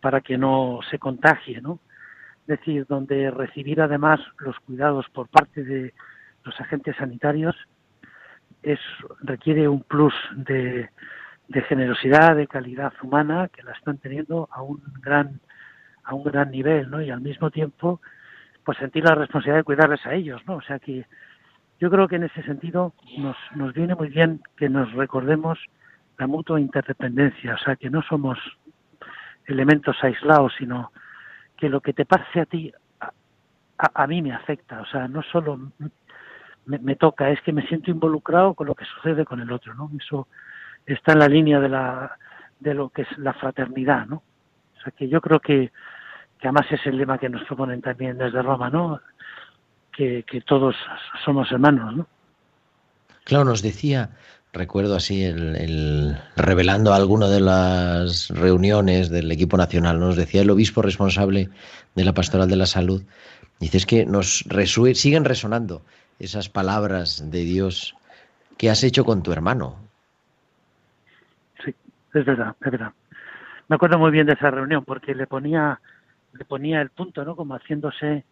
para 0.00 0.20
que 0.20 0.38
no 0.38 0.78
se 0.88 1.00
contagie, 1.00 1.60
¿no? 1.60 1.80
Es 2.42 2.58
decir, 2.58 2.86
donde 2.86 3.32
recibir 3.32 3.80
además 3.80 4.20
los 4.38 4.56
cuidados 4.60 5.06
por 5.10 5.26
parte 5.26 5.64
de 5.64 5.92
los 6.44 6.60
agentes 6.60 6.94
sanitarios 6.96 7.56
es 8.62 8.78
requiere 9.22 9.66
un 9.66 9.82
plus 9.82 10.14
de, 10.36 10.88
de 11.48 11.62
generosidad, 11.62 12.36
de 12.36 12.46
calidad 12.46 12.92
humana 13.02 13.48
que 13.48 13.64
la 13.64 13.72
están 13.72 13.98
teniendo 13.98 14.48
a 14.52 14.62
un 14.62 14.80
gran 15.02 15.40
a 16.06 16.14
un 16.14 16.24
gran 16.24 16.50
nivel, 16.52 16.90
¿no? 16.90 17.02
Y 17.02 17.10
al 17.10 17.20
mismo 17.22 17.50
tiempo, 17.50 18.00
pues 18.64 18.78
sentir 18.78 19.04
la 19.04 19.14
responsabilidad 19.16 19.58
de 19.58 19.64
cuidarles 19.64 20.06
a 20.06 20.14
ellos, 20.14 20.42
¿no? 20.46 20.56
O 20.56 20.62
sea 20.62 20.78
que 20.80 21.06
yo 21.80 21.90
creo 21.90 22.08
que 22.08 22.16
en 22.16 22.24
ese 22.24 22.42
sentido 22.44 22.94
nos, 23.18 23.36
nos 23.56 23.74
viene 23.74 23.94
muy 23.96 24.08
bien 24.08 24.40
que 24.56 24.68
nos 24.68 24.92
recordemos 24.94 25.58
la 26.18 26.26
mutua 26.26 26.60
interdependencia, 26.60 27.54
o 27.54 27.58
sea 27.58 27.76
que 27.76 27.90
no 27.90 28.02
somos 28.02 28.38
elementos 29.46 29.96
aislados, 30.02 30.54
sino 30.58 30.92
que 31.56 31.68
lo 31.68 31.80
que 31.80 31.92
te 31.92 32.06
pase 32.06 32.40
a 32.40 32.46
ti, 32.46 32.72
a, 33.00 33.90
a- 34.02 34.06
mí 34.06 34.22
me 34.22 34.32
afecta, 34.32 34.80
o 34.80 34.86
sea, 34.86 35.08
no 35.08 35.22
solo 35.22 35.72
me, 36.66 36.78
me 36.78 36.96
toca, 36.96 37.30
es 37.30 37.40
que 37.42 37.52
me 37.52 37.66
siento 37.66 37.90
involucrado 37.90 38.54
con 38.54 38.66
lo 38.66 38.74
que 38.74 38.84
sucede 38.84 39.24
con 39.24 39.40
el 39.40 39.52
otro, 39.52 39.74
¿no? 39.74 39.90
Eso 39.98 40.28
está 40.86 41.12
en 41.12 41.18
la 41.20 41.28
línea 41.28 41.60
de 41.60 41.68
la 41.68 42.16
de 42.60 42.74
lo 42.74 42.88
que 42.90 43.02
es 43.02 43.18
la 43.18 43.34
fraternidad, 43.34 44.06
¿no? 44.06 44.16
O 44.16 44.80
sea 44.82 44.92
que 44.96 45.08
yo 45.08 45.20
creo 45.20 45.40
que, 45.40 45.72
que 46.40 46.48
además 46.48 46.66
es 46.70 46.84
el 46.86 46.98
lema 46.98 47.18
que 47.18 47.28
nos 47.28 47.44
proponen 47.44 47.80
también 47.80 48.18
desde 48.18 48.42
Roma, 48.42 48.70
¿no? 48.70 49.00
Que, 49.92 50.24
que 50.24 50.40
todos 50.42 50.76
somos 51.24 51.50
hermanos, 51.50 51.96
¿no? 51.96 52.06
Claro, 53.24 53.44
nos 53.44 53.62
decía, 53.62 54.10
recuerdo 54.52 54.94
así, 54.96 55.24
el, 55.24 55.56
el- 55.56 56.16
revelando 56.36 56.92
alguna 56.94 57.28
de 57.28 57.40
las 57.40 58.28
reuniones 58.28 59.10
del 59.10 59.30
equipo 59.32 59.56
nacional, 59.56 59.98
nos 59.98 60.16
decía 60.16 60.42
el 60.42 60.50
obispo 60.50 60.82
responsable 60.82 61.48
de 61.94 62.04
la 62.04 62.12
Pastoral 62.12 62.48
de 62.48 62.56
la 62.56 62.66
Salud, 62.66 63.02
dice 63.58 63.78
es 63.78 63.86
que 63.86 64.04
nos 64.06 64.44
resue- 64.48 64.94
siguen 64.94 65.24
resonando 65.24 65.82
esas 66.18 66.48
palabras 66.48 67.30
de 67.30 67.40
Dios 67.40 67.94
que 68.58 68.70
has 68.70 68.84
hecho 68.84 69.04
con 69.04 69.22
tu 69.22 69.32
hermano. 69.32 69.76
es 72.14 72.24
verdad, 72.24 72.54
es 72.64 72.70
verdad. 72.72 72.92
Me 73.68 73.76
acuerdo 73.76 73.98
muy 73.98 74.10
bien 74.10 74.26
de 74.26 74.34
esa 74.34 74.50
reunión 74.50 74.84
porque 74.84 75.14
le 75.14 75.26
ponía, 75.26 75.80
le 76.36 76.44
ponía 76.44 76.80
el 76.80 76.90
punto, 76.90 77.24
¿no? 77.24 77.36
Como 77.36 77.54
haciéndose 77.54 78.24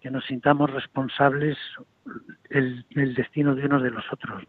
que 0.00 0.10
nos 0.10 0.24
sintamos 0.26 0.70
responsables 0.70 1.58
el, 2.50 2.84
el 2.90 3.14
destino 3.14 3.54
de 3.54 3.66
unos 3.66 3.82
de 3.82 3.90
los 3.90 4.04
otros. 4.12 4.44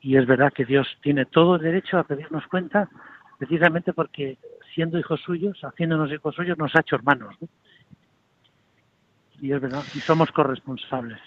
Y 0.00 0.16
es 0.16 0.26
verdad 0.26 0.52
que 0.52 0.64
Dios 0.64 0.86
tiene 1.02 1.26
todo 1.26 1.56
el 1.56 1.62
derecho 1.62 1.98
a 1.98 2.04
pedirnos 2.04 2.46
cuenta, 2.46 2.88
precisamente 3.38 3.92
porque 3.92 4.38
siendo 4.74 4.98
hijos 4.98 5.20
suyos, 5.20 5.58
haciéndonos 5.62 6.10
hijos 6.12 6.34
suyos, 6.34 6.56
nos 6.56 6.74
ha 6.74 6.80
hecho 6.80 6.96
hermanos, 6.96 7.36
¿no? 7.40 7.48
Y 9.40 9.52
es 9.52 9.60
verdad, 9.60 9.82
y 9.94 10.00
somos 10.00 10.30
corresponsables. 10.32 11.18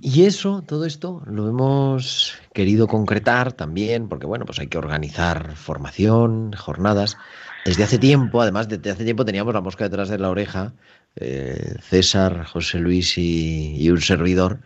Y 0.00 0.24
eso, 0.24 0.62
todo 0.66 0.84
esto, 0.84 1.22
lo 1.26 1.48
hemos 1.48 2.34
querido 2.52 2.88
concretar 2.88 3.52
también, 3.52 4.08
porque 4.08 4.26
bueno, 4.26 4.44
pues 4.44 4.58
hay 4.58 4.66
que 4.66 4.78
organizar 4.78 5.54
formación, 5.56 6.52
jornadas. 6.54 7.16
Desde 7.64 7.84
hace 7.84 7.98
tiempo, 7.98 8.42
además, 8.42 8.68
desde 8.68 8.90
hace 8.90 9.04
tiempo 9.04 9.24
teníamos 9.24 9.54
la 9.54 9.60
mosca 9.60 9.84
detrás 9.84 10.08
de 10.08 10.18
la 10.18 10.30
oreja, 10.30 10.72
eh, 11.16 11.76
César, 11.80 12.44
José 12.44 12.78
Luis 12.80 13.16
y, 13.16 13.76
y 13.76 13.90
un 13.90 14.00
servidor, 14.00 14.60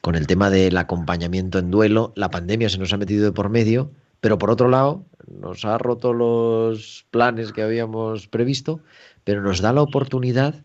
con 0.00 0.16
el 0.16 0.26
tema 0.26 0.50
del 0.50 0.76
acompañamiento 0.76 1.58
en 1.58 1.70
duelo. 1.70 2.12
La 2.16 2.30
pandemia 2.30 2.68
se 2.68 2.78
nos 2.78 2.92
ha 2.92 2.96
metido 2.96 3.24
de 3.24 3.32
por 3.32 3.48
medio, 3.48 3.92
pero 4.20 4.38
por 4.38 4.50
otro 4.50 4.68
lado, 4.68 5.04
nos 5.30 5.64
ha 5.64 5.78
roto 5.78 6.12
los 6.12 7.06
planes 7.10 7.52
que 7.52 7.62
habíamos 7.62 8.26
previsto, 8.26 8.80
pero 9.24 9.42
nos 9.42 9.60
da 9.60 9.72
la 9.72 9.82
oportunidad 9.82 10.64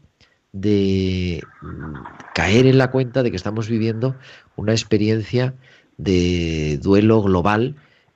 de 0.56 1.44
caer 2.34 2.66
en 2.66 2.78
la 2.78 2.90
cuenta 2.90 3.24
de 3.24 3.30
que 3.30 3.36
estamos 3.36 3.68
viviendo 3.68 4.16
una 4.56 4.72
experiencia 4.72 5.54
de 5.98 6.80
duelo 6.82 7.22
global 7.22 7.76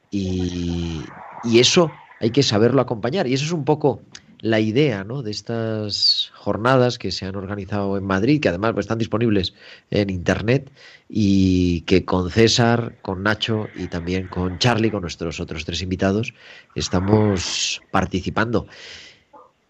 y, 0.10 1.02
y 1.44 1.60
eso 1.60 1.92
hay 2.22 2.32
que 2.32 2.44
saberlo 2.44 2.82
acompañar. 2.82 3.28
Y 3.28 3.34
eso 3.34 3.44
es 3.44 3.52
un 3.52 3.66
poco 3.66 4.02
la 4.40 4.62
idea 4.62 5.04
¿no? 5.04 5.22
de 5.22 5.32
estas 5.32 6.32
jornadas 6.34 6.98
que 6.98 7.12
se 7.12 7.26
han 7.26 7.36
organizado 7.36 7.98
en 7.98 8.06
Madrid, 8.06 8.40
que 8.40 8.48
además 8.48 8.72
pues, 8.72 8.86
están 8.86 9.00
disponibles 9.00 9.54
en 9.92 10.10
Internet 10.10 10.72
y 11.10 11.82
que 11.82 12.06
con 12.06 12.32
César, 12.32 12.96
con 13.02 13.24
Nacho 13.24 13.68
y 13.76 13.88
también 13.88 14.28
con 14.28 14.60
Charlie, 14.60 14.92
con 14.92 15.02
nuestros 15.02 15.42
otros 15.42 15.66
tres 15.66 15.82
invitados, 15.82 16.34
estamos 16.74 17.82
participando. 17.92 18.68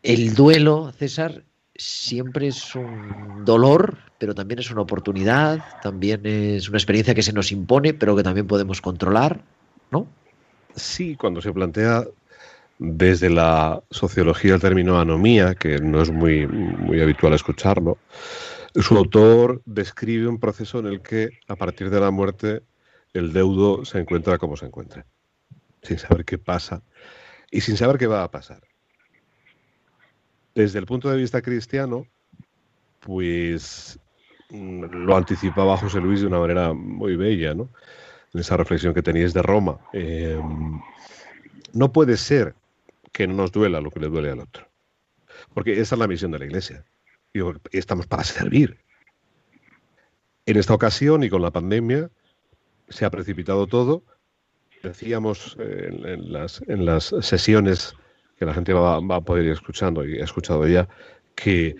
El 0.03 0.35
duelo, 0.35 0.93
César, 0.97 1.43
siempre 1.79 2.47
es 2.47 2.75
un 2.75 3.45
dolor, 3.45 3.97
pero 4.19 4.35
también 4.35 4.59
es 4.59 4.69
una 4.69 4.81
oportunidad, 4.81 5.63
también 5.81 6.25
es 6.25 6.67
una 6.67 6.77
experiencia 6.77 7.15
que 7.15 7.23
se 7.23 7.33
nos 7.33 7.51
impone, 7.51 7.93
pero 7.93 8.15
que 8.15 8.23
también 8.23 8.47
podemos 8.47 8.81
controlar, 8.81 9.41
¿no? 9.89 10.07
Sí, 10.75 11.15
cuando 11.15 11.41
se 11.41 11.53
plantea 11.53 12.05
desde 12.77 13.29
la 13.29 13.81
sociología 13.91 14.55
el 14.55 14.61
término 14.61 14.99
anomía, 14.99 15.55
que 15.55 15.79
no 15.79 16.01
es 16.01 16.11
muy, 16.11 16.47
muy 16.47 17.01
habitual 17.01 17.33
escucharlo, 17.33 17.97
su 18.75 18.97
autor 18.97 19.61
describe 19.65 20.27
un 20.27 20.39
proceso 20.39 20.79
en 20.79 20.87
el 20.87 21.01
que 21.01 21.29
a 21.47 21.55
partir 21.55 21.89
de 21.89 21.99
la 21.99 22.11
muerte 22.11 22.63
el 23.13 23.33
deudo 23.33 23.85
se 23.85 23.99
encuentra 23.99 24.37
como 24.37 24.57
se 24.57 24.65
encuentra, 24.65 25.05
sin 25.81 25.97
saber 25.97 26.25
qué 26.25 26.37
pasa 26.37 26.83
y 27.49 27.61
sin 27.61 27.77
saber 27.77 27.97
qué 27.97 28.07
va 28.07 28.23
a 28.23 28.31
pasar. 28.31 28.61
Desde 30.55 30.79
el 30.79 30.85
punto 30.85 31.09
de 31.09 31.17
vista 31.17 31.41
cristiano, 31.41 32.07
pues 32.99 33.99
mm, 34.49 34.83
lo 34.83 35.15
anticipaba 35.15 35.77
José 35.77 35.99
Luis 35.99 36.21
de 36.21 36.27
una 36.27 36.39
manera 36.39 36.73
muy 36.73 37.15
bella, 37.15 37.53
¿no? 37.53 37.69
En 38.33 38.41
esa 38.41 38.57
reflexión 38.57 38.93
que 38.93 39.01
teníais 39.01 39.33
de 39.33 39.41
Roma. 39.41 39.79
Eh, 39.93 40.39
no 41.73 41.91
puede 41.91 42.17
ser 42.17 42.55
que 43.11 43.27
no 43.27 43.33
nos 43.33 43.51
duela 43.51 43.81
lo 43.81 43.91
que 43.91 43.99
le 43.99 44.07
duele 44.07 44.31
al 44.31 44.39
otro. 44.39 44.67
Porque 45.53 45.79
esa 45.79 45.95
es 45.95 45.99
la 45.99 46.07
misión 46.07 46.31
de 46.31 46.39
la 46.39 46.45
Iglesia. 46.45 46.85
Y 47.33 47.39
estamos 47.71 48.07
para 48.07 48.23
servir. 48.23 48.77
En 50.45 50.57
esta 50.57 50.73
ocasión 50.73 51.23
y 51.23 51.29
con 51.29 51.41
la 51.41 51.51
pandemia 51.51 52.09
se 52.89 53.05
ha 53.05 53.09
precipitado 53.09 53.67
todo. 53.67 54.03
Decíamos 54.83 55.57
en, 55.59 56.05
en 56.05 56.31
las, 56.31 56.61
en 56.67 56.85
las 56.85 57.13
sesiones 57.21 57.95
que 58.39 58.45
la 58.45 58.53
gente 58.53 58.71
va, 58.71 59.01
va, 59.01 59.17
a 59.17 59.21
poder 59.21 59.45
ir 59.45 59.51
escuchando 59.51 60.05
y 60.05 60.19
ha 60.19 60.23
escuchado 60.23 60.65
ya, 60.65 60.87
que 61.35 61.75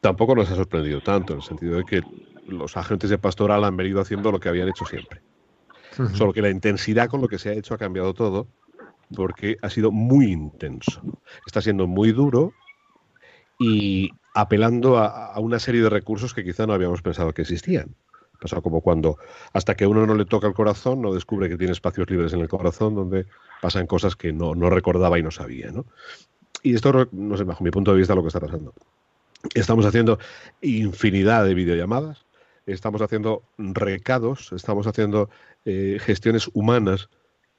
tampoco 0.00 0.34
nos 0.34 0.50
ha 0.50 0.56
sorprendido 0.56 1.00
tanto, 1.00 1.32
en 1.32 1.38
el 1.38 1.44
sentido 1.44 1.76
de 1.76 1.84
que 1.84 2.02
los 2.48 2.76
agentes 2.76 3.10
de 3.10 3.18
pastoral 3.18 3.64
han 3.64 3.76
venido 3.76 4.00
haciendo 4.00 4.32
lo 4.32 4.40
que 4.40 4.48
habían 4.48 4.68
hecho 4.68 4.84
siempre. 4.84 5.22
Uh 5.96 6.02
-huh. 6.02 6.14
Solo 6.16 6.32
que 6.32 6.42
la 6.42 6.50
intensidad 6.50 7.08
con 7.08 7.20
lo 7.20 7.28
que 7.28 7.38
se 7.38 7.50
ha 7.50 7.52
hecho 7.52 7.74
ha 7.74 7.78
cambiado 7.78 8.12
todo 8.12 8.48
porque 9.14 9.56
ha 9.62 9.70
sido 9.70 9.92
muy 9.92 10.32
intenso. 10.32 11.00
Está 11.46 11.62
siendo 11.62 11.86
muy 11.86 12.10
duro 12.10 12.52
y 13.58 14.10
apelando 14.34 14.98
a, 14.98 15.32
a, 15.32 15.38
una 15.38 15.60
serie 15.60 15.82
de 15.82 15.90
recursos 15.90 16.34
que 16.34 16.42
quizá 16.42 16.66
no 16.66 16.72
habíamos 16.72 17.02
pensado 17.02 17.32
que 17.32 17.42
existían. 17.42 17.94
Pasado 18.44 18.60
como 18.60 18.82
cuando 18.82 19.16
hasta 19.54 19.74
que 19.74 19.86
uno 19.86 20.04
no 20.04 20.14
le 20.14 20.26
toca 20.26 20.46
el 20.46 20.52
corazón, 20.52 21.00
no 21.00 21.14
descubre 21.14 21.48
que 21.48 21.56
tiene 21.56 21.72
espacios 21.72 22.10
libres 22.10 22.34
en 22.34 22.40
el 22.40 22.48
corazón 22.48 22.94
donde 22.94 23.24
pasan 23.62 23.86
cosas 23.86 24.16
que 24.16 24.34
no, 24.34 24.54
no 24.54 24.68
recordaba 24.68 25.18
y 25.18 25.22
no 25.22 25.30
sabía. 25.30 25.70
¿no? 25.70 25.86
Y 26.62 26.74
esto, 26.74 27.08
no 27.10 27.38
sé, 27.38 27.44
bajo 27.44 27.64
mi 27.64 27.70
punto 27.70 27.92
de 27.92 27.96
vista, 27.96 28.14
lo 28.14 28.20
que 28.20 28.28
está 28.28 28.40
pasando. 28.40 28.74
Estamos 29.54 29.86
haciendo 29.86 30.18
infinidad 30.60 31.46
de 31.46 31.54
videollamadas, 31.54 32.26
estamos 32.66 33.00
haciendo 33.00 33.44
recados, 33.56 34.52
estamos 34.52 34.86
haciendo 34.86 35.30
eh, 35.64 35.96
gestiones 36.02 36.50
humanas 36.52 37.08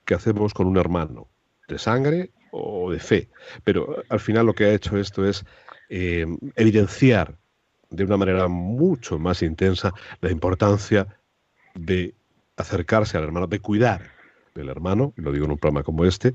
que 0.06 0.14
hacemos 0.14 0.54
con 0.54 0.68
un 0.68 0.78
hermano, 0.78 1.28
de 1.68 1.80
sangre 1.80 2.30
o 2.52 2.92
de 2.92 3.00
fe. 3.00 3.30
Pero 3.64 4.04
al 4.08 4.20
final 4.20 4.46
lo 4.46 4.54
que 4.54 4.66
ha 4.66 4.74
hecho 4.76 5.00
esto 5.00 5.28
es 5.28 5.46
eh, 5.90 6.28
evidenciar 6.56 7.40
de 7.96 8.04
una 8.04 8.18
manera 8.18 8.48
mucho 8.48 9.18
más 9.20 9.42
intensa 9.42 9.94
la 10.22 10.32
importancia 10.32 11.08
de 11.74 12.14
acercarse 12.58 13.18
al 13.18 13.24
hermano, 13.24 13.48
de 13.48 13.60
cuidar 13.60 14.12
del 14.54 14.70
hermano, 14.70 15.14
y 15.18 15.22
lo 15.22 15.32
digo 15.32 15.46
en 15.46 15.52
un 15.52 15.58
programa 15.58 15.84
como 15.84 16.06
este, 16.06 16.34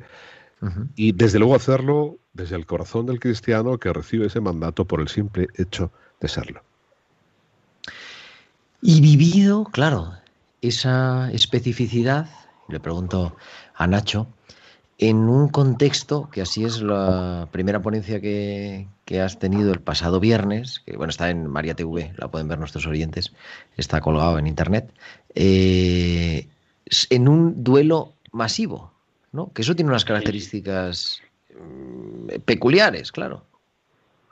uh 0.60 0.66
-huh. 0.66 0.88
y 0.96 1.12
desde 1.12 1.38
luego 1.38 1.54
hacerlo 1.54 2.18
desde 2.32 2.56
el 2.56 2.66
corazón 2.66 3.06
del 3.06 3.18
cristiano 3.18 3.78
que 3.78 3.92
recibe 3.92 4.26
ese 4.26 4.40
mandato 4.40 4.84
por 4.84 5.00
el 5.00 5.08
simple 5.08 5.48
hecho 5.56 5.90
de 6.20 6.28
serlo. 6.28 6.62
Y 8.82 9.00
vivido, 9.00 9.64
claro, 9.64 10.12
esa 10.62 11.30
especificidad, 11.32 12.30
le 12.68 12.80
pregunto 12.80 13.36
a 13.74 13.86
Nacho, 13.86 14.26
en 15.02 15.30
un 15.30 15.48
contexto, 15.48 16.28
que 16.30 16.42
así 16.42 16.62
es 16.62 16.82
la 16.82 17.48
primera 17.50 17.80
ponencia 17.80 18.20
que, 18.20 18.86
que, 19.06 19.22
has 19.22 19.38
tenido 19.38 19.72
el 19.72 19.80
pasado 19.80 20.20
viernes, 20.20 20.80
que 20.80 20.94
bueno, 20.94 21.08
está 21.08 21.30
en 21.30 21.46
María 21.46 21.74
TV, 21.74 22.12
la 22.18 22.28
pueden 22.28 22.48
ver 22.48 22.58
nuestros 22.58 22.86
oyentes, 22.86 23.34
está 23.78 24.02
colgado 24.02 24.38
en 24.38 24.46
internet, 24.46 24.92
eh, 25.34 26.46
en 27.08 27.28
un 27.28 27.64
duelo 27.64 28.12
masivo, 28.32 28.92
¿no? 29.32 29.50
Que 29.54 29.62
eso 29.62 29.74
tiene 29.74 29.90
unas 29.90 30.04
características 30.04 31.22
sí. 31.48 32.38
peculiares, 32.44 33.10
claro. 33.10 33.42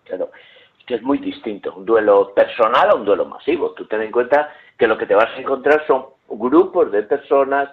Claro, 0.04 0.31
es 0.78 0.85
que 0.85 0.96
es 0.96 1.02
muy 1.02 1.16
distinto, 1.16 1.74
un 1.74 1.87
duelo 1.87 2.35
personal 2.35 2.90
a 2.90 2.94
un 2.94 3.07
duelo 3.07 3.24
masivo. 3.24 3.70
Tú 3.70 3.87
ten 3.87 4.02
en 4.02 4.12
cuenta 4.12 4.52
que 4.78 4.87
lo 4.87 4.98
que 4.98 5.07
te 5.07 5.14
vas 5.14 5.31
a 5.35 5.40
encontrar 5.40 5.87
son 5.87 6.04
grupos 6.28 6.92
de 6.92 7.04
personas 7.04 7.70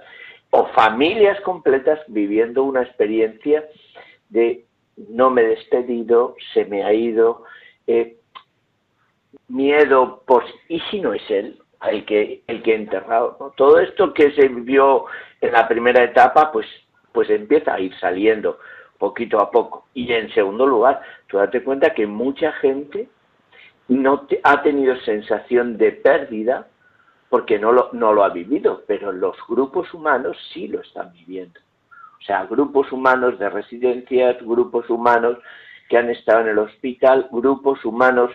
o 0.56 0.68
familias 0.68 1.39
completas 1.41 2.00
viviendo 2.08 2.63
una 2.63 2.82
experiencia 2.82 3.65
de 4.30 4.65
no 4.96 5.30
me 5.30 5.41
he 5.41 5.48
despedido, 5.48 6.38
se 6.54 6.63
me 6.63 6.82
ha 6.82 6.94
ido, 6.94 7.44
eh, 7.88 8.15
miedo, 9.50 10.24
pues, 10.26 10.46
¿y 10.70 10.80
si 10.89 11.02
no 11.02 11.13
es 11.13 11.30
él 11.30 11.60
el 11.89 12.06
que, 12.06 12.41
el 12.48 12.63
que 12.63 12.74
enterrado? 12.74 13.54
Todo 13.58 13.80
esto 13.80 14.13
que 14.13 14.32
se 14.32 14.48
vivió 14.48 15.06
en 15.41 15.52
la 15.52 15.68
primera 15.68 16.02
etapa, 16.02 16.54
pues, 16.54 16.68
pues 17.12 17.30
empieza 17.30 17.74
a 17.74 17.82
ir 17.82 17.94
saliendo 18.00 18.58
poquito 18.98 19.41
a 19.41 19.52
poco. 19.52 19.88
Y 19.94 20.10
en 20.13 20.34
segundo 20.34 20.65
lugar, 20.65 21.02
tú 21.28 21.36
date 21.36 21.63
cuenta 21.63 21.94
que 21.94 22.08
mucha 22.08 22.54
gente 22.54 23.10
no 23.89 24.22
te, 24.22 24.39
ha 24.41 24.63
tenido 24.63 24.96
sensación 25.02 25.78
de 25.78 25.91
pérdida 25.91 26.70
porque 27.36 27.60
no 27.60 27.74
lo, 27.74 27.89
no 27.91 28.13
lo 28.13 28.24
ha 28.24 28.30
vivido, 28.30 28.84
pero 28.88 29.12
los 29.12 29.36
grupos 29.45 29.93
humanos 29.93 30.38
sí 30.54 30.69
lo 30.69 30.80
están 30.80 31.12
viviendo. 31.12 31.60
O 32.17 32.24
sea, 32.24 32.45
grupos 32.45 32.89
humanos 32.93 33.38
de 33.38 33.50
residencias, 33.50 34.38
grupos 34.41 34.89
humanos 34.89 35.39
que 35.89 35.98
han 35.98 36.10
estado 36.10 36.39
en 36.39 36.48
el 36.48 36.60
hospital, 36.60 37.28
grupos 37.30 37.84
humanos 37.84 38.32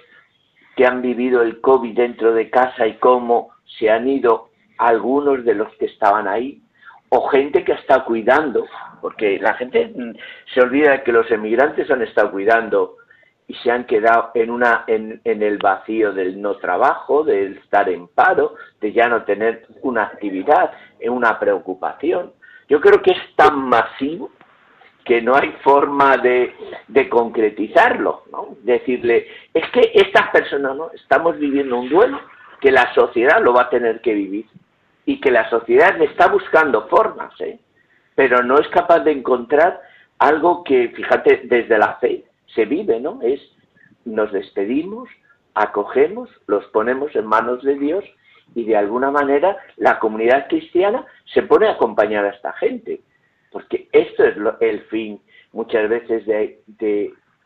que 0.76 0.84
han 0.84 1.00
vivido 1.00 1.40
el 1.40 1.62
COVID 1.62 1.96
dentro 1.96 2.34
de 2.34 2.50
casa 2.50 2.86
y 2.86 2.98
cómo 2.98 3.52
se 3.78 3.88
han 3.88 4.06
ido 4.06 4.50
algunos 4.76 5.46
de 5.46 5.54
los 5.54 5.74
que 5.76 5.86
estaban 5.86 6.28
ahí, 6.28 6.60
o 7.08 7.26
gente 7.28 7.64
que 7.64 7.72
ha 7.72 7.76
estado 7.76 8.04
cuidando, 8.04 8.66
porque 9.00 9.38
la 9.38 9.54
gente 9.54 9.94
se 10.52 10.60
olvida 10.60 11.02
que 11.04 11.12
los 11.12 11.30
emigrantes 11.30 11.90
han 11.90 12.02
estado 12.02 12.32
cuidando 12.32 12.96
y 13.50 13.54
se 13.64 13.72
han 13.72 13.84
quedado 13.84 14.30
en, 14.34 14.48
una, 14.48 14.84
en, 14.86 15.20
el 15.24 15.58
vacío 15.58 16.12
del 16.12 16.40
no 16.40 16.58
trabajo, 16.58 17.24
de 17.24 17.46
estar 17.46 17.88
en 17.88 18.06
paro, 18.06 18.54
de 18.80 18.92
ya 18.92 19.08
no 19.08 19.24
tener 19.24 19.66
una 19.82 20.04
actividad, 20.04 20.70
en 21.00 21.10
una 21.12 21.36
preocupación. 21.40 22.32
Yo 22.68 22.80
creo 22.80 23.02
que 23.02 23.10
es 23.10 23.34
tan 23.34 23.58
masivo 23.68 24.30
que 25.04 25.20
no 25.20 25.34
hay 25.34 25.50
forma 25.64 26.16
de, 26.18 26.54
de 26.86 27.08
concretizarlo, 27.08 28.22
¿no? 28.30 28.54
Decirle, 28.62 29.26
es 29.52 29.68
que 29.72 29.90
estas 29.94 30.30
personas, 30.30 30.76
¿no? 30.76 30.92
Estamos 30.92 31.36
viviendo 31.36 31.76
un 31.76 31.88
duelo 31.88 32.20
que 32.60 32.70
la 32.70 32.94
sociedad 32.94 33.42
lo 33.42 33.52
va 33.52 33.62
a 33.62 33.70
tener 33.70 34.00
que 34.00 34.14
vivir 34.14 34.46
y 35.06 35.20
que 35.20 35.32
la 35.32 35.50
sociedad 35.50 36.00
está 36.00 36.28
buscando 36.28 36.86
formas, 36.86 37.32
¿eh? 37.40 37.58
pero 38.14 38.44
no 38.44 38.60
es 38.60 38.68
capaz 38.68 39.00
de 39.00 39.10
encontrar 39.10 39.80
algo 40.20 40.62
que, 40.62 40.90
fíjate, 40.90 41.40
desde 41.46 41.76
la 41.76 41.94
fe 41.94 42.29
se 42.54 42.64
vive, 42.64 43.00
¿no? 43.00 43.20
Es 43.22 43.40
nos 44.04 44.32
despedimos, 44.32 45.08
acogemos, 45.54 46.30
los 46.46 46.64
ponemos 46.66 47.14
en 47.14 47.26
manos 47.26 47.62
de 47.62 47.78
Dios 47.78 48.04
y 48.54 48.64
de 48.64 48.76
alguna 48.76 49.10
manera 49.10 49.56
la 49.76 49.98
comunidad 49.98 50.48
cristiana 50.48 51.04
se 51.32 51.42
pone 51.42 51.68
a 51.68 51.72
acompañar 51.72 52.24
a 52.24 52.30
esta 52.30 52.52
gente, 52.54 53.00
porque 53.52 53.88
esto 53.92 54.24
es 54.24 54.36
el 54.60 54.80
fin 54.86 55.20
muchas 55.52 55.88
veces 55.88 56.26
de, 56.26 56.62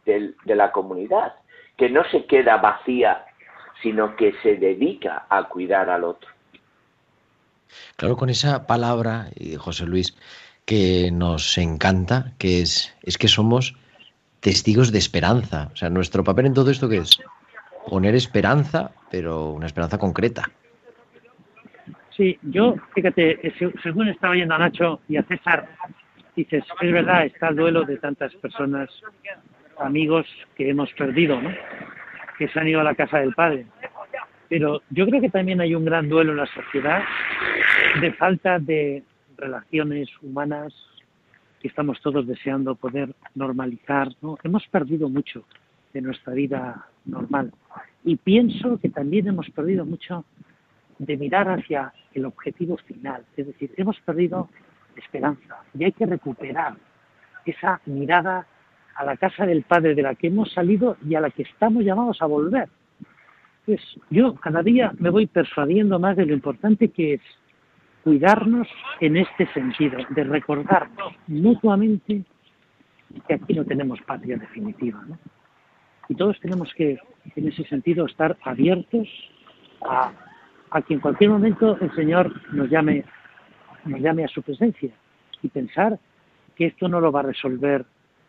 de 0.05 0.55
la 0.55 0.73
comunidad, 0.73 1.35
que 1.77 1.91
no 1.91 2.05
se 2.11 2.27
queda 2.27 2.59
vacía, 2.59 3.25
sino 3.83 4.15
que 4.17 4.33
se 4.43 4.57
dedica 4.57 5.27
a 5.29 5.45
cuidar 5.49 5.91
al 5.91 6.05
otro. 6.05 6.31
Claro, 7.97 8.17
con 8.17 8.31
esa 8.31 8.67
palabra, 8.67 9.27
José 9.59 9.87
Luis, 9.87 10.17
que 10.65 11.11
nos 11.13 11.59
encanta, 11.59 12.33
que 12.39 12.61
es, 12.61 12.95
es 13.03 13.19
que 13.19 13.29
somos 13.29 13.77
testigos 14.45 14.93
de 14.93 14.99
esperanza. 14.99 15.71
O 15.73 15.77
sea, 15.77 15.89
nuestro 15.89 16.23
papel 16.23 16.45
en 16.47 16.55
todo 16.55 16.71
esto 16.71 16.87
que 16.87 16.99
es 16.99 17.19
poner 17.89 18.15
esperanza, 18.15 18.91
pero 19.11 19.53
una 19.53 19.65
esperanza 19.65 19.97
concreta. 19.97 20.45
Sí, 22.15 22.39
yo, 22.43 22.77
fíjate, 22.95 23.53
según 23.83 24.09
estaba 24.09 24.35
oyendo 24.35 24.55
a 24.55 24.59
Nacho 24.59 25.01
y 25.09 25.17
a 25.17 25.23
César, 25.23 25.67
dices, 26.37 26.63
es 26.81 26.93
verdad, 26.93 27.25
está 27.25 27.49
el 27.49 27.57
duelo 27.57 27.85
de 27.85 27.97
tantas 27.97 28.35
personas, 28.35 28.91
amigos 29.79 30.27
que 30.55 30.69
hemos 30.69 30.93
perdido, 30.93 31.41
¿no? 31.41 31.51
Que 32.39 32.47
se 32.49 32.61
han 32.61 32.69
ido 32.69 32.81
a 32.81 32.85
la 32.85 32.95
casa 32.95 33.21
del 33.21 33.35
padre. 33.35 33.67
Pero 34.51 34.83
yo 34.91 35.07
creo 35.07 35.23
que 35.23 35.31
también 35.31 35.63
hay 35.63 35.75
un 35.75 35.87
gran 35.87 36.09
duelo 36.09 36.33
en 36.33 36.39
la 36.39 36.47
sociedad 36.47 37.03
de 37.99 38.13
falta 38.13 38.59
de 38.59 39.03
relaciones 39.39 40.09
humanas 40.21 40.75
que 41.65 41.69
estamos 41.69 41.99
todos 42.03 42.27
deseando 42.27 42.75
poder 42.75 43.15
normalizar. 43.35 44.09
¿no? 44.21 44.37
Hemos 44.43 44.67
perdido 44.67 45.09
mucho 45.09 45.45
de 45.95 46.03
nuestra 46.03 46.35
vida 46.35 46.89
normal. 47.07 47.53
Y 48.05 48.17
pienso 48.17 48.79
que 48.81 48.91
también 48.91 49.29
hemos 49.29 49.49
perdido 49.49 49.87
mucho 49.87 50.27
de 50.99 51.17
mirar 51.17 51.49
hacia 51.49 51.91
el 52.13 52.27
objetivo 52.27 52.77
final. 52.77 53.25
Es 53.35 53.47
decir, 53.47 53.73
hemos 53.79 53.99
perdido 54.01 54.51
esperanza 54.95 55.63
y 55.73 55.85
hay 55.85 55.93
que 55.93 56.05
recuperar 56.05 56.75
esa 57.47 57.81
mirada 57.87 58.47
a 58.95 59.05
la 59.07 59.17
casa 59.17 59.47
del 59.47 59.63
Padre 59.63 59.95
de 59.95 60.03
la 60.03 60.15
que 60.17 60.27
hemos 60.27 60.53
salido 60.53 60.99
y 61.09 61.15
a 61.15 61.23
la 61.23 61.31
que 61.31 61.45
estamos 61.45 61.83
llamados 61.83 62.21
a 62.21 62.27
volver. 62.27 62.69
Pues 63.65 63.81
yo 64.11 64.35
cada 64.35 64.63
día 64.63 64.93
me 64.99 65.09
voy 65.09 65.27
persuadiendo 65.27 65.99
más 65.99 66.15
de 66.19 66.27
lo 66.27 66.35
importante 66.35 66.91
que 66.91 67.15
es 67.15 67.23
cuidarnos 68.05 68.69
en 69.01 69.17
este 69.17 69.47
sentido, 69.55 69.99
de 70.11 70.25
recordarnos 70.25 71.15
mutuamente 71.27 72.23
que 73.27 73.35
aquí 73.35 73.55
no 73.55 73.65
tenemos 73.65 74.01
patria 74.03 74.37
definitiva. 74.37 75.03
¿no? 75.09 75.19
Y 76.09 76.15
todos 76.15 76.39
tenemos 76.41 76.73
que, 76.75 76.99
en 77.35 77.49
ese 77.49 77.65
sentido, 77.65 78.05
estar 78.05 78.37
abiertos 78.45 79.09
a, 79.81 80.13
a 80.71 80.83
que 80.83 80.95
en 80.95 81.01
cualquier 81.01 81.31
momento 81.31 81.79
el 81.81 81.95
Señor 81.95 82.31
nos 82.53 82.69
llame, 82.69 83.05
nos 83.87 84.01
llame 84.01 84.25
a 84.25 84.29
su 84.29 84.43
presencia 84.43 84.91
y 85.43 85.49
pensar 85.49 85.99
que 86.55 86.67
esto 86.67 86.89
no 86.89 87.01
lo 87.01 87.11
va 87.11 87.21
a 87.21 87.25
resolver 87.25 87.87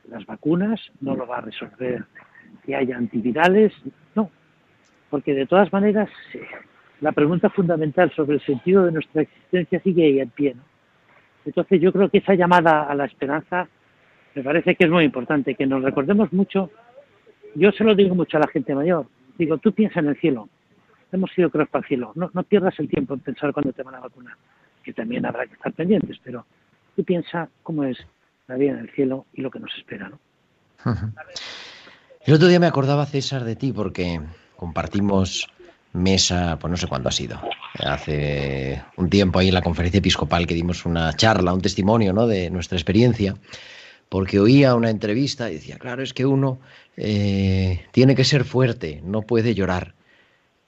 las 0.09 0.25
vacunas, 0.25 0.79
no 1.01 1.15
lo 1.15 1.27
va 1.27 1.39
a 1.39 1.41
resolver 1.41 2.05
que 2.65 2.75
haya 2.75 2.95
antivirales, 2.95 3.73
no, 4.15 4.29
porque 5.09 5.33
de 5.33 5.45
todas 5.45 5.71
maneras 5.73 6.09
la 7.05 7.11
pregunta 7.11 7.51
fundamental 7.51 8.11
sobre 8.15 8.37
el 8.37 8.41
sentido 8.43 8.83
de 8.83 8.91
nuestra 8.91 9.21
existencia 9.21 9.79
sigue 9.81 10.05
ahí 10.05 10.19
en 10.19 10.29
pie. 10.31 10.55
Entonces 11.45 11.79
yo 11.79 11.93
creo 11.93 12.09
que 12.09 12.17
esa 12.17 12.33
llamada 12.33 12.85
a 12.85 12.95
la 12.95 13.05
esperanza 13.05 13.67
me 14.33 14.41
parece 14.41 14.73
que 14.73 14.85
es 14.85 14.89
muy 14.89 15.03
importante, 15.03 15.53
que 15.53 15.67
nos 15.67 15.83
recordemos 15.83 16.33
mucho. 16.33 16.71
Yo 17.53 17.71
se 17.73 17.83
lo 17.83 17.93
digo 17.93 18.15
mucho 18.15 18.37
a 18.37 18.39
la 18.39 18.47
gente 18.47 18.73
mayor. 18.73 19.05
Digo, 19.37 19.59
tú 19.59 19.71
piensa 19.71 19.99
en 19.99 20.07
el 20.07 20.19
cielo. 20.19 20.49
Hemos 21.11 21.29
sido 21.35 21.51
creo 21.51 21.67
para 21.67 21.83
el 21.83 21.87
cielo. 21.87 22.11
No, 22.15 22.31
no 22.33 22.41
pierdas 22.41 22.73
el 22.79 22.89
tiempo 22.89 23.13
en 23.13 23.19
pensar 23.19 23.53
cuándo 23.53 23.71
te 23.71 23.83
van 23.83 23.93
a 23.93 23.99
vacunar, 23.99 24.33
que 24.83 24.91
también 24.91 25.27
habrá 25.27 25.45
que 25.45 25.53
estar 25.53 25.73
pendientes, 25.73 26.17
pero 26.23 26.43
tú 26.95 27.03
piensa 27.03 27.47
cómo 27.61 27.83
es 27.83 27.99
la 28.47 28.55
vida 28.55 28.71
en 28.71 28.79
el 28.79 28.89
cielo 28.89 29.27
y 29.31 29.43
lo 29.43 29.51
que 29.51 29.59
nos 29.59 29.71
espera. 29.77 30.09
¿no? 30.09 30.17
El 32.25 32.33
otro 32.33 32.47
día 32.47 32.59
me 32.59 32.65
acordaba, 32.65 33.05
César, 33.05 33.43
de 33.43 33.55
ti 33.55 33.71
porque 33.71 34.19
compartimos 34.55 35.47
mesa, 35.95 36.57
pues 36.59 36.69
no 36.69 36.77
sé 36.77 36.87
cuándo 36.87 37.09
ha 37.09 37.11
sido, 37.11 37.39
hace 37.79 38.83
un 38.97 39.09
tiempo 39.09 39.39
ahí 39.39 39.47
en 39.47 39.53
la 39.53 39.61
conferencia 39.61 39.99
episcopal 39.99 40.45
que 40.45 40.53
dimos 40.53 40.85
una 40.85 41.13
charla, 41.13 41.53
un 41.53 41.61
testimonio 41.61 42.13
¿no? 42.13 42.27
de 42.27 42.49
nuestra 42.49 42.77
experiencia, 42.77 43.35
porque 44.09 44.39
oía 44.39 44.75
una 44.75 44.89
entrevista 44.89 45.49
y 45.49 45.55
decía, 45.55 45.77
claro, 45.77 46.03
es 46.03 46.13
que 46.13 46.25
uno 46.25 46.59
eh, 46.97 47.85
tiene 47.91 48.15
que 48.15 48.23
ser 48.23 48.43
fuerte, 48.43 49.01
no 49.03 49.21
puede 49.21 49.55
llorar. 49.55 49.93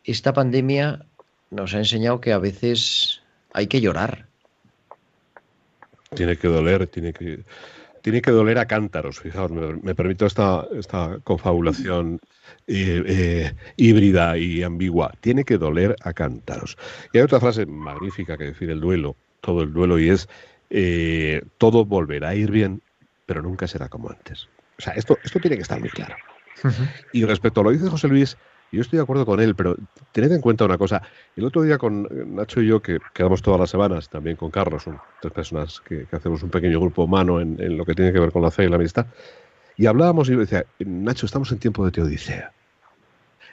Esta 0.04 0.34
pandemia 0.34 1.06
nos 1.52 1.74
ha 1.76 1.80
enseñado 1.80 2.22
que 2.22 2.32
a 2.32 2.38
veces 2.38 3.22
hay 3.54 3.68
que 3.68 3.82
llorar. 3.82 4.26
Tiene 6.16 6.38
que 6.38 6.48
doler, 6.48 6.88
tiene 6.88 7.12
que 7.14 7.44
tiene 8.08 8.22
que 8.22 8.32
doler 8.32 8.58
a 8.58 8.68
cántaros. 8.68 9.20
Fijaos, 9.20 9.52
me, 9.52 9.94
permito 9.94 10.26
esta, 10.26 10.66
esta 10.72 11.20
confabulación 11.26 12.22
eh, 12.66 13.04
eh, 13.06 13.54
híbrida 13.76 14.38
y 14.38 14.64
ambigua. 14.64 15.12
Tiene 15.20 15.44
que 15.44 15.58
doler 15.58 15.94
a 16.02 16.14
cántaros. 16.14 16.78
Y 17.12 17.18
hay 17.18 17.26
otra 17.26 17.42
frase 17.42 17.66
magnífica 17.66 18.38
que 18.38 18.46
define 18.46 18.72
el 18.72 18.80
duelo, 18.80 19.18
todo 19.42 19.62
el 19.62 19.74
duelo, 19.74 20.00
y 20.00 20.10
es, 20.10 20.30
eh, 20.70 21.42
todo 21.58 21.84
volverá 21.84 22.30
a 22.30 22.36
ir 22.36 22.50
bien, 22.50 22.82
pero 23.26 23.42
nunca 23.42 23.68
será 23.68 23.90
como 23.90 24.10
antes. 24.10 24.48
O 24.80 24.82
sea, 24.82 24.94
esto, 24.94 25.18
esto 25.26 25.42
tiene 25.42 25.58
que 25.58 25.64
estar 25.64 25.82
muy 25.82 25.90
claro. 25.90 26.16
Y 27.12 27.26
respecto 27.26 27.60
a 27.60 27.66
lo 27.66 27.72
que 27.72 27.76
dice 27.76 27.90
José 27.90 28.08
Luis, 28.08 28.38
yo 28.72 28.82
estoy 28.82 28.98
de 28.98 29.04
acuerdo 29.04 29.26
con 29.26 29.40
él, 29.40 29.56
pero 29.56 29.76
tened 30.12 30.32
en 30.32 30.42
cuenta 30.42 30.66
una 30.66 30.78
cosa. 30.78 31.02
El 31.36 31.46
otro 31.46 31.62
día 31.62 31.78
con 31.78 32.08
Nacho 32.36 32.62
y 32.62 32.68
yo, 32.68 32.82
que 32.82 33.00
quedamos 33.14 33.42
todas 33.42 33.60
las 33.60 33.70
semanas, 33.70 34.10
también 34.10 34.36
con 34.36 34.52
Carlos, 34.52 34.84
son 34.84 35.00
tres 35.22 35.34
personas 35.34 35.80
que, 35.82 36.06
hacemos 36.12 36.44
un 36.44 36.50
pequeño 36.50 36.80
grupo 36.80 37.04
humano 37.04 37.40
en, 37.40 37.78
lo 37.78 37.86
que 37.86 37.94
tiene 37.94 38.12
que 38.12 38.20
ver 38.20 38.32
con 38.32 38.42
la 38.42 38.52
fe 38.52 38.66
y 38.66 38.70
la 38.70 38.76
amistad, 38.76 39.08
y 39.78 39.86
hablábamos 39.86 40.28
y 40.28 40.34
yo 40.34 40.40
decía, 40.40 40.66
Nacho, 40.80 41.26
estamos 41.26 41.52
en 41.52 41.60
tiempo 41.60 41.86
de 41.86 41.92
teodicea. 41.92 42.52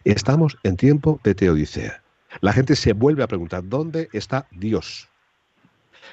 Estamos 0.05 0.59
en 0.63 0.77
tiempo 0.77 1.21
de 1.23 1.35
teodicea. 1.35 2.03
La 2.41 2.53
gente 2.53 2.75
se 2.77 2.93
vuelve 2.93 3.23
a 3.23 3.29
preguntar, 3.29 3.63
¿dónde 3.67 4.09
está 4.13 4.47
Dios? 4.51 5.09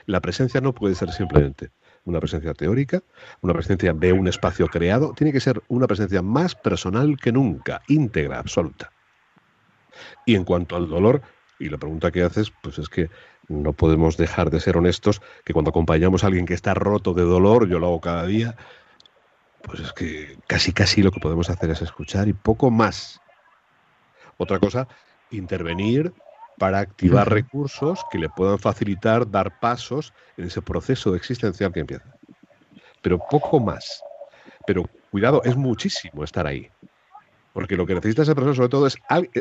La 0.06 0.20
presencia 0.20 0.62
no 0.62 0.74
puede 0.74 0.96
ser 0.96 1.12
simplemente 1.12 1.72
una 2.06 2.20
presencia 2.20 2.54
teórica, 2.54 3.02
una 3.42 3.54
presencia 3.54 3.94
de 3.94 4.14
un 4.14 4.28
espacio 4.28 4.68
creado, 4.68 5.14
tiene 5.14 5.32
que 5.32 5.40
ser 5.40 5.62
una 5.68 5.88
presencia 5.88 6.22
más 6.22 6.56
personal 6.56 7.18
que 7.18 7.32
nunca, 7.32 7.82
íntegra, 7.88 8.40
absoluta. 8.40 8.92
Y 10.26 10.36
en 10.36 10.44
cuanto 10.44 10.76
al 10.76 10.88
dolor, 10.90 11.22
y 11.60 11.70
la 11.70 11.78
pregunta 11.78 12.12
que 12.12 12.24
haces, 12.24 12.52
pues 12.62 12.80
es 12.80 12.90
que 12.90 13.10
no 13.48 13.74
podemos 13.74 14.18
dejar 14.18 14.50
de 14.50 14.60
ser 14.60 14.78
honestos 14.78 15.22
que 15.44 15.54
cuando 15.54 15.70
acompañamos 15.70 16.24
a 16.24 16.28
alguien 16.28 16.46
que 16.46 16.54
está 16.54 16.74
roto 16.74 17.14
de 17.14 17.24
dolor, 17.24 17.68
yo 17.68 17.80
lo 17.80 17.88
hago 17.88 18.02
cada 18.02 18.26
día, 18.26 18.56
pues 19.62 19.80
es 19.80 19.94
que 19.94 20.38
casi 20.48 20.74
casi 20.74 21.04
lo 21.04 21.12
que 21.12 21.20
podemos 21.20 21.50
hacer 21.50 21.70
es 21.70 21.82
escuchar 21.82 22.28
y 22.28 22.34
poco 22.34 22.72
más. 22.72 23.20
Otra 24.38 24.60
cosa, 24.60 24.88
intervenir, 25.30 26.14
para 26.62 26.78
activar 26.78 27.28
recursos 27.28 28.02
que 28.12 28.20
le 28.20 28.30
puedan 28.30 28.60
facilitar 28.60 29.28
dar 29.28 29.60
pasos 29.60 30.14
en 30.38 30.46
ese 30.46 30.62
proceso 30.62 31.16
existencial 31.16 31.74
que 31.74 31.80
empieza. 31.80 32.06
Pero 33.02 33.18
poco 33.18 33.60
más. 33.60 34.04
Pero 34.68 34.84
cuidado, 35.10 35.42
es 35.44 35.56
muchísimo 35.56 36.24
estar 36.24 36.46
ahí. 36.46 36.70
Porque 37.52 37.76
lo 37.76 37.88
que 37.88 37.96
necesita 37.96 38.22
esa 38.22 38.36
persona 38.36 38.54
sobre 38.54 38.70
todo 38.70 38.86
es, 38.86 38.96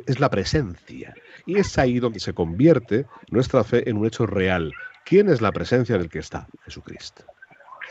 es 0.07 0.19
la 0.19 0.31
presencia. 0.31 1.15
Y 1.45 1.59
es 1.59 1.77
ahí 1.77 1.99
donde 1.99 2.21
se 2.21 2.33
convierte 2.33 3.05
nuestra 3.29 3.65
fe 3.65 3.87
en 3.91 3.99
un 3.99 4.07
hecho 4.07 4.25
real. 4.25 4.73
¿Quién 5.05 5.29
es 5.29 5.43
la 5.43 5.53
presencia 5.53 5.99
del 5.99 6.09
que 6.09 6.21
está? 6.21 6.49
Jesucristo. 6.65 7.23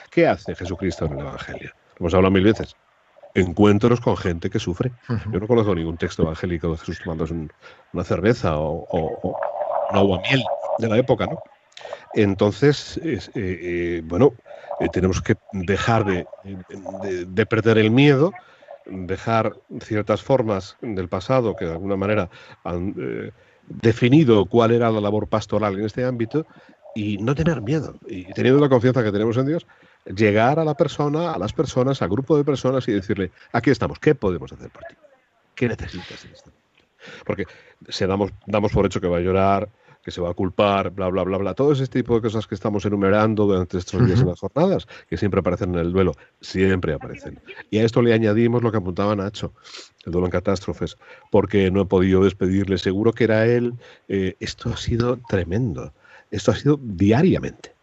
¿Qué 0.10 0.26
hace 0.26 0.56
Jesucristo 0.56 1.06
en 1.06 1.14
el 1.14 1.20
Evangelio? 1.20 1.72
Hemos 2.00 2.16
hablado 2.16 2.32
mil 2.32 2.46
veces 2.46 2.76
encuentros 3.36 4.02
con 4.02 4.18
gente 4.18 4.50
que 4.50 4.60
sufre. 4.60 4.92
Yo 5.32 5.40
no 5.40 5.48
conozco 5.48 5.76
ningún 5.76 5.98
texto 5.98 6.24
evangélico 6.24 6.72
de 6.72 6.78
Jesús 6.78 7.00
tomándose 7.04 7.34
una 7.94 8.04
cerveza 8.04 8.58
o, 8.58 8.88
una 9.92 10.00
agua 10.00 10.22
miel 10.22 10.44
de 10.80 10.88
la 10.88 10.98
época, 10.98 11.26
¿no? 11.26 11.40
Entonces, 12.14 13.00
eh, 13.04 13.20
eh, 13.36 14.02
bueno, 14.04 14.34
eh, 14.80 14.90
tenemos 14.92 15.22
que 15.22 15.36
dejar 15.54 16.06
de, 16.06 16.26
de, 17.28 17.46
perder 17.46 17.78
el 17.78 17.92
miedo, 17.92 18.34
dejar 18.86 19.54
ciertas 19.82 20.22
formas 20.22 20.78
del 20.82 21.08
pasado 21.08 21.56
que 21.56 21.66
de 21.66 21.72
alguna 21.72 21.96
manera 21.96 22.30
han 22.64 23.32
definido 23.68 24.46
cuál 24.46 24.72
era 24.72 24.90
la 24.90 25.00
labor 25.00 25.28
pastoral 25.28 25.78
en 25.78 25.86
este 25.86 26.04
ámbito 26.04 26.48
y 26.96 27.18
no 27.18 27.36
tener 27.36 27.62
miedo. 27.62 27.96
Y 28.08 28.26
teniendo 28.34 28.60
la 28.60 28.70
confianza 28.70 29.04
que 29.04 29.12
tenemos 29.12 29.38
en 29.38 29.46
Dios, 29.46 29.68
llegar 30.06 30.60
a 30.60 30.66
la 30.66 30.76
persona, 30.76 31.34
a 31.34 31.40
las 31.40 31.54
personas, 31.54 32.02
al 32.02 32.10
grupo 32.10 32.38
de 32.38 32.44
personas 32.44 32.88
y 32.88 32.94
decirle, 32.94 33.32
aquí 33.52 33.70
estamos, 33.70 34.00
¿qué 34.00 34.16
podemos 34.16 34.52
hacer 34.52 34.70
por 34.70 34.84
ti? 34.84 34.96
¿Qué 35.56 35.68
necesitas 35.68 36.26
en 36.26 36.32
este 36.32 36.50
momento? 36.50 37.26
Porque 37.26 37.46
se 37.88 38.08
damos, 38.08 38.32
damos 38.46 38.72
por 38.72 38.86
hecho 38.86 39.02
que 39.02 39.08
va 39.08 39.18
a 39.18 39.22
llorar, 39.22 39.70
que 40.04 40.12
se 40.12 40.22
va 40.22 40.30
a 40.30 40.34
culpar, 40.34 40.92
bla, 40.92 41.10
bla, 41.10 41.24
bla, 41.24 41.38
bla. 41.38 41.54
Todo 41.54 41.74
ese 41.74 41.88
tipo 41.88 42.16
de 42.16 42.22
cosas 42.22 42.48
que 42.48 42.56
estamos 42.56 42.86
enumerando 42.86 43.46
durante 43.46 43.78
estos 43.78 44.06
días 44.06 44.22
en 44.22 44.28
las 44.28 44.40
jornadas, 44.40 44.88
que 45.10 45.18
siempre 45.18 45.42
aparecen 45.42 45.74
en 45.76 45.82
el 45.82 45.92
duelo, 45.92 46.14
siempre 46.42 46.94
aparecen. 46.94 47.40
Y 47.70 47.80
a 47.80 47.84
esto 47.84 48.02
le 48.02 48.14
añadimos 48.14 48.64
lo 48.64 48.72
que 48.72 48.78
apuntaba 48.78 49.16
Nacho, 49.16 49.54
el 50.06 50.12
duelo 50.12 50.28
en 50.28 50.32
catástrofes, 50.32 50.98
porque 51.32 51.70
no 51.72 51.82
he 51.82 51.86
podido 51.86 52.24
despedirle, 52.24 52.78
seguro 52.78 53.14
que 53.14 53.26
era 53.26 53.46
él. 53.46 53.74
Eh, 54.08 54.36
esto 54.40 54.70
ha 54.70 54.78
sido 54.78 55.20
tremendo. 55.28 55.94
Esto 56.32 56.52
ha 56.52 56.56
sido 56.56 56.80
diariamente. 56.82 57.74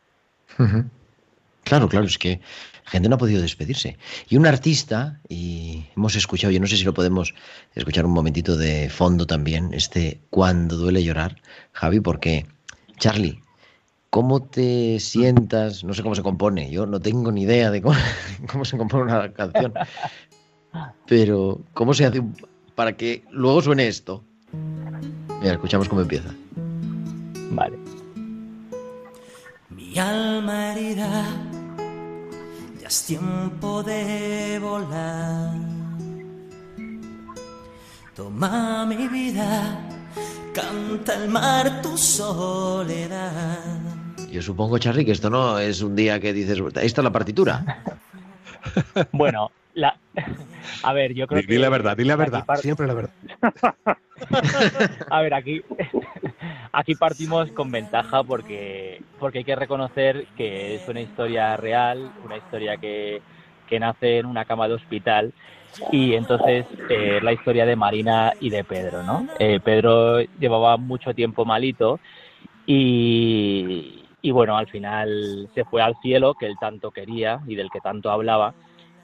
Claro, 1.66 1.88
claro, 1.88 2.06
es 2.06 2.16
que 2.16 2.40
gente 2.84 3.08
no 3.08 3.16
ha 3.16 3.18
podido 3.18 3.42
despedirse. 3.42 3.98
Y 4.28 4.36
un 4.36 4.46
artista, 4.46 5.20
y 5.28 5.84
hemos 5.96 6.14
escuchado, 6.14 6.52
yo 6.52 6.60
no 6.60 6.68
sé 6.68 6.76
si 6.76 6.84
lo 6.84 6.94
podemos 6.94 7.34
escuchar 7.74 8.06
un 8.06 8.12
momentito 8.12 8.56
de 8.56 8.88
fondo 8.88 9.26
también, 9.26 9.74
este 9.74 10.20
Cuando 10.30 10.76
duele 10.76 11.02
llorar, 11.02 11.42
Javi, 11.72 11.98
porque, 11.98 12.46
Charlie, 12.98 13.42
¿cómo 14.10 14.44
te 14.44 15.00
sientas? 15.00 15.82
No 15.82 15.92
sé 15.92 16.04
cómo 16.04 16.14
se 16.14 16.22
compone, 16.22 16.70
yo 16.70 16.86
no 16.86 17.00
tengo 17.00 17.32
ni 17.32 17.42
idea 17.42 17.72
de 17.72 17.82
cómo, 17.82 17.96
cómo 18.52 18.64
se 18.64 18.78
compone 18.78 19.02
una 19.02 19.32
canción, 19.32 19.74
pero 21.08 21.60
¿cómo 21.74 21.94
se 21.94 22.06
hace 22.06 22.22
para 22.76 22.96
que 22.96 23.24
luego 23.32 23.60
suene 23.60 23.88
esto? 23.88 24.22
Mira, 25.40 25.54
escuchamos 25.54 25.88
cómo 25.88 26.02
empieza. 26.02 26.32
Vale. 27.50 27.76
Mi 29.68 29.98
alma 29.98 30.72
herida 30.72 31.55
ya 32.86 32.88
es 32.88 33.04
tiempo 33.04 33.82
de 33.82 34.60
volar. 34.60 35.50
Toma 38.14 38.86
mi 38.86 39.08
vida, 39.08 39.78
canta 40.54 41.14
el 41.14 41.28
mar 41.28 41.82
tu 41.82 41.98
soledad. 41.98 43.58
Yo 44.30 44.40
supongo, 44.40 44.78
Charlie, 44.78 45.04
que 45.04 45.12
esto 45.12 45.28
no 45.30 45.58
es 45.58 45.82
un 45.82 45.96
día 45.96 46.20
que 46.20 46.32
dices, 46.32 46.58
esta 46.80 47.00
es 47.00 47.04
la 47.04 47.12
partitura. 47.12 47.82
Bueno, 49.12 49.52
la... 49.76 49.96
a 50.82 50.92
ver, 50.92 51.14
yo 51.14 51.26
creo 51.26 51.40
Di, 51.42 51.46
que... 51.46 51.52
di 51.54 51.58
la 51.60 51.68
verdad, 51.68 51.96
di 51.96 52.04
la 52.04 52.16
verdad, 52.16 52.44
par- 52.44 52.60
siempre 52.60 52.86
la 52.86 52.94
verdad. 52.94 53.12
A 55.10 55.20
ver, 55.22 55.34
aquí, 55.34 55.62
aquí 56.72 56.94
partimos 56.94 57.50
con 57.52 57.70
ventaja 57.70 58.24
porque, 58.24 59.02
porque 59.18 59.38
hay 59.38 59.44
que 59.44 59.54
reconocer 59.56 60.26
que 60.36 60.74
es 60.76 60.88
una 60.88 61.00
historia 61.00 61.56
real, 61.56 62.12
una 62.22 62.36
historia 62.36 62.76
que, 62.78 63.22
que 63.68 63.78
nace 63.78 64.18
en 64.18 64.26
una 64.26 64.44
cama 64.44 64.66
de 64.68 64.74
hospital 64.74 65.32
y 65.92 66.14
entonces 66.14 66.66
eh, 66.88 67.18
es 67.18 67.22
la 67.22 67.32
historia 67.32 67.66
de 67.66 67.76
Marina 67.76 68.32
y 68.40 68.50
de 68.50 68.64
Pedro, 68.64 69.02
¿no? 69.02 69.28
Eh, 69.38 69.60
Pedro 69.62 70.20
llevaba 70.40 70.76
mucho 70.78 71.12
tiempo 71.14 71.44
malito 71.44 72.00
y, 72.66 74.04
y 74.22 74.30
bueno, 74.30 74.56
al 74.56 74.66
final 74.68 75.48
se 75.54 75.64
fue 75.64 75.82
al 75.82 75.94
cielo 76.02 76.34
que 76.34 76.46
él 76.46 76.56
tanto 76.58 76.90
quería 76.90 77.40
y 77.46 77.54
del 77.54 77.70
que 77.70 77.80
tanto 77.80 78.10
hablaba. 78.10 78.54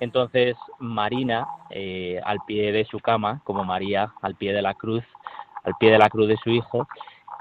Entonces 0.02 0.56
Marina, 0.80 1.46
eh, 1.70 2.20
al 2.24 2.38
pie 2.44 2.72
de 2.72 2.84
su 2.84 2.98
cama, 2.98 3.40
como 3.44 3.64
María 3.64 4.12
al 4.20 4.34
pie 4.34 4.52
de 4.52 4.60
la 4.60 4.74
cruz, 4.74 5.04
al 5.62 5.74
pie 5.78 5.92
de 5.92 5.98
la 5.98 6.08
cruz 6.08 6.26
de 6.26 6.36
su 6.38 6.50
hijo, 6.50 6.88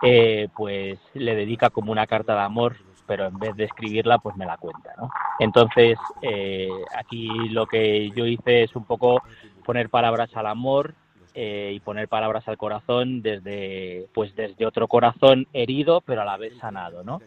eh, 0.04 0.48
pues 0.56 1.00
le 1.16 1.34
dedica 1.34 1.72
como 1.72 1.92
una 1.92 2.06
carta 2.06 2.36
de 2.36 2.42
amor, 2.42 2.78
pero 3.08 3.26
en 3.26 3.40
vez 3.40 3.56
de 3.56 3.64
escribirla, 3.64 4.20
pues 4.20 4.36
me 4.38 4.46
la 4.46 4.58
cuenta, 4.58 4.94
¿no? 4.96 5.10
Entonces, 5.40 5.98
eh, 6.22 6.70
aquí 6.96 7.28
lo 7.50 7.66
que 7.66 8.12
yo 8.12 8.28
hice 8.28 8.62
es 8.62 8.76
un 8.76 8.86
poco 8.86 9.24
poner 9.66 9.90
palabras 9.90 10.30
al 10.36 10.46
amor 10.46 10.94
eh, 11.34 11.72
y 11.74 11.80
poner 11.80 12.08
palabras 12.08 12.48
al 12.48 12.58
corazón 12.58 13.24
desde, 13.24 14.06
pues 14.14 14.36
desde 14.36 14.68
otro 14.68 14.88
corazón 14.88 15.48
herido, 15.52 16.02
pero 16.02 16.22
a 16.22 16.26
la 16.26 16.38
vez 16.38 16.56
sanado, 16.60 17.04
¿no? 17.04 17.22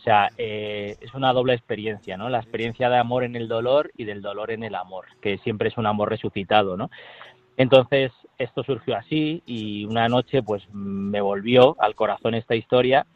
O 0.00 0.02
sea, 0.02 0.30
eh, 0.38 0.96
es 1.02 1.12
una 1.12 1.34
doble 1.34 1.52
experiencia, 1.52 2.16
¿no? 2.16 2.30
La 2.30 2.38
experiencia 2.38 2.88
de 2.88 2.96
amor 2.96 3.22
en 3.22 3.36
el 3.36 3.48
dolor 3.48 3.90
y 3.98 4.04
del 4.04 4.22
dolor 4.22 4.50
en 4.50 4.62
el 4.62 4.74
amor, 4.74 5.04
que 5.20 5.36
siempre 5.38 5.68
es 5.68 5.76
un 5.76 5.84
amor 5.84 6.08
resucitado, 6.08 6.78
¿no? 6.78 6.90
Entonces, 7.58 8.10
esto 8.38 8.62
surgió 8.62 8.96
así 8.96 9.42
y 9.44 9.84
una 9.84 10.08
noche, 10.08 10.42
pues, 10.42 10.66
me 10.72 11.20
volvió 11.20 11.76
al 11.78 11.94
corazón 11.94 12.34
esta 12.34 12.56
historia 12.56 13.06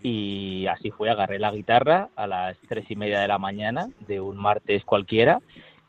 y 0.00 0.66
así 0.68 0.92
fue, 0.92 1.10
agarré 1.10 1.40
la 1.40 1.50
guitarra 1.50 2.08
a 2.14 2.28
las 2.28 2.56
tres 2.68 2.88
y 2.88 2.94
media 2.94 3.18
de 3.18 3.26
la 3.26 3.38
mañana 3.38 3.88
de 4.06 4.20
un 4.20 4.36
martes 4.36 4.84
cualquiera 4.84 5.40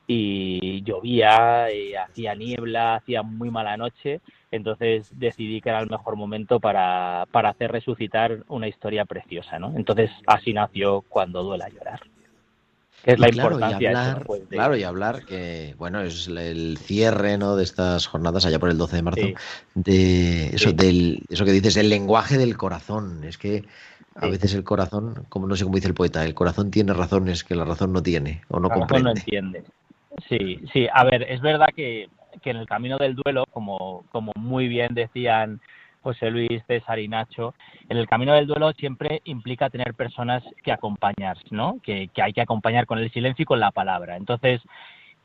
y 0.07 0.81
llovía, 0.81 1.69
eh, 1.69 1.95
hacía 1.95 2.33
niebla, 2.33 2.95
hacía 2.95 3.21
muy 3.21 3.51
mala 3.51 3.77
noche, 3.77 4.21
entonces 4.51 5.07
decidí 5.17 5.61
que 5.61 5.69
era 5.69 5.79
el 5.79 5.89
mejor 5.89 6.15
momento 6.15 6.59
para, 6.59 7.25
para 7.31 7.49
hacer 7.49 7.71
resucitar 7.71 8.43
una 8.47 8.67
historia 8.67 9.05
preciosa, 9.05 9.59
¿no? 9.59 9.73
Entonces 9.75 10.11
así 10.27 10.53
nació 10.53 11.01
Cuando 11.01 11.43
duela 11.43 11.69
llorar. 11.69 11.99
Que 13.03 13.11
es 13.13 13.19
la 13.19 13.29
Y 13.29 13.31
claro, 13.31 13.51
y 13.51 13.53
importancia 13.53 13.91
eso, 13.91 13.99
hablar, 13.99 14.25
pues, 14.25 14.49
de- 14.49 14.55
claro, 14.57 14.75
y 14.75 14.83
hablar 14.83 15.25
que, 15.25 15.73
bueno, 15.77 16.01
es 16.01 16.27
el 16.27 16.77
cierre, 16.77 17.37
¿no? 17.37 17.55
De 17.55 17.63
estas 17.63 18.07
jornadas 18.07 18.45
allá 18.45 18.59
por 18.59 18.69
el 18.69 18.77
12 18.77 18.97
de 18.97 19.01
marzo, 19.03 19.21
Sí. 19.21 19.33
de 19.73 20.47
eso, 20.47 20.71
Sí. 20.71 20.75
del, 20.75 21.23
eso 21.29 21.45
que 21.45 21.51
dices, 21.53 21.77
el 21.77 21.87
lenguaje 21.89 22.37
del 22.37 22.57
corazón. 22.57 23.23
Es 23.23 23.37
que 23.37 23.63
a 24.15 24.25
Sí. 24.25 24.31
veces 24.31 24.53
el 24.53 24.65
corazón, 24.65 25.25
como 25.29 25.47
no 25.47 25.55
sé 25.55 25.63
cómo 25.63 25.75
dice 25.77 25.87
el 25.87 25.93
poeta, 25.93 26.25
el 26.25 26.33
corazón 26.33 26.71
tiene 26.71 26.91
razones 26.93 27.45
que 27.45 27.55
la 27.55 27.63
razón 27.63 27.93
no 27.93 28.03
tiene 28.03 28.41
o 28.49 28.59
no 28.59 28.67
La 28.67 28.73
razón 28.75 28.79
comprende. 28.79 29.03
no 29.03 29.11
entiende. 29.17 29.63
Sí, 30.27 30.59
sí, 30.73 30.87
a 30.93 31.05
ver, 31.05 31.23
es 31.23 31.39
verdad 31.39 31.67
que, 31.73 32.09
que 32.39 32.51
en 32.51 32.57
el 32.57 32.67
camino 32.67 32.97
del 32.97 33.15
duelo, 33.15 33.45
como, 33.51 34.03
como 34.11 34.31
muy 34.35 34.67
bien 34.67 34.93
decían 34.93 35.59
José 36.01 36.31
Luis, 36.31 36.63
César 36.67 36.99
y 36.99 37.07
Nacho, 37.07 37.53
en 37.89 37.97
el 37.97 38.07
camino 38.07 38.33
del 38.33 38.47
duelo 38.47 38.71
siempre 38.73 39.21
implica 39.25 39.69
tener 39.69 39.93
personas 39.93 40.43
que 40.63 40.71
acompañar, 40.71 41.37
¿no? 41.51 41.79
Que, 41.83 42.09
que 42.13 42.21
hay 42.21 42.33
que 42.33 42.41
acompañar 42.41 42.85
con 42.85 42.99
el 42.99 43.11
silencio 43.11 43.43
y 43.43 43.45
con 43.45 43.59
la 43.59 43.71
palabra. 43.71 44.15
Entonces, 44.15 44.61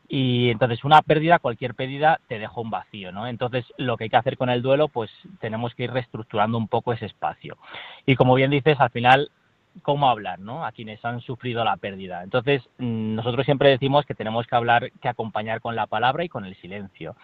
y 0.08 0.50
entonces 0.50 0.84
una 0.84 1.00
pérdida, 1.02 1.38
cualquier 1.38 1.74
pérdida 1.74 2.20
te 2.28 2.38
deja 2.38 2.60
un 2.60 2.70
vacío, 2.70 3.12
¿no? 3.12 3.26
Entonces 3.26 3.64
lo 3.78 3.96
que 3.96 4.04
hay 4.04 4.10
que 4.10 4.16
hacer 4.16 4.36
con 4.36 4.50
el 4.50 4.62
duelo, 4.62 4.88
pues 4.88 5.10
tenemos 5.40 5.74
que 5.74 5.84
ir 5.84 5.92
reestructurando 5.92 6.58
un 6.58 6.68
poco 6.68 6.92
ese 6.92 7.06
espacio. 7.06 7.56
Y 8.04 8.16
como 8.16 8.34
bien 8.34 8.50
dices, 8.50 8.78
al 8.80 8.90
final 8.90 9.30
cómo 9.82 10.08
hablar, 10.08 10.38
¿no? 10.38 10.64
A 10.64 10.72
quienes 10.72 11.04
han 11.04 11.20
sufrido 11.20 11.64
la 11.64 11.76
pérdida. 11.76 12.22
Entonces, 12.22 12.62
mm, 12.78 13.14
nosotros 13.14 13.44
siempre 13.44 13.70
decimos 13.70 14.06
que 14.06 14.14
tenemos 14.14 14.46
que 14.46 14.56
hablar, 14.56 14.90
que 15.00 15.08
acompañar 15.08 15.60
con 15.60 15.76
la 15.76 15.86
palabra 15.86 16.24
y 16.24 16.28
con 16.28 16.44
el 16.44 16.54
silencio. 16.56 17.16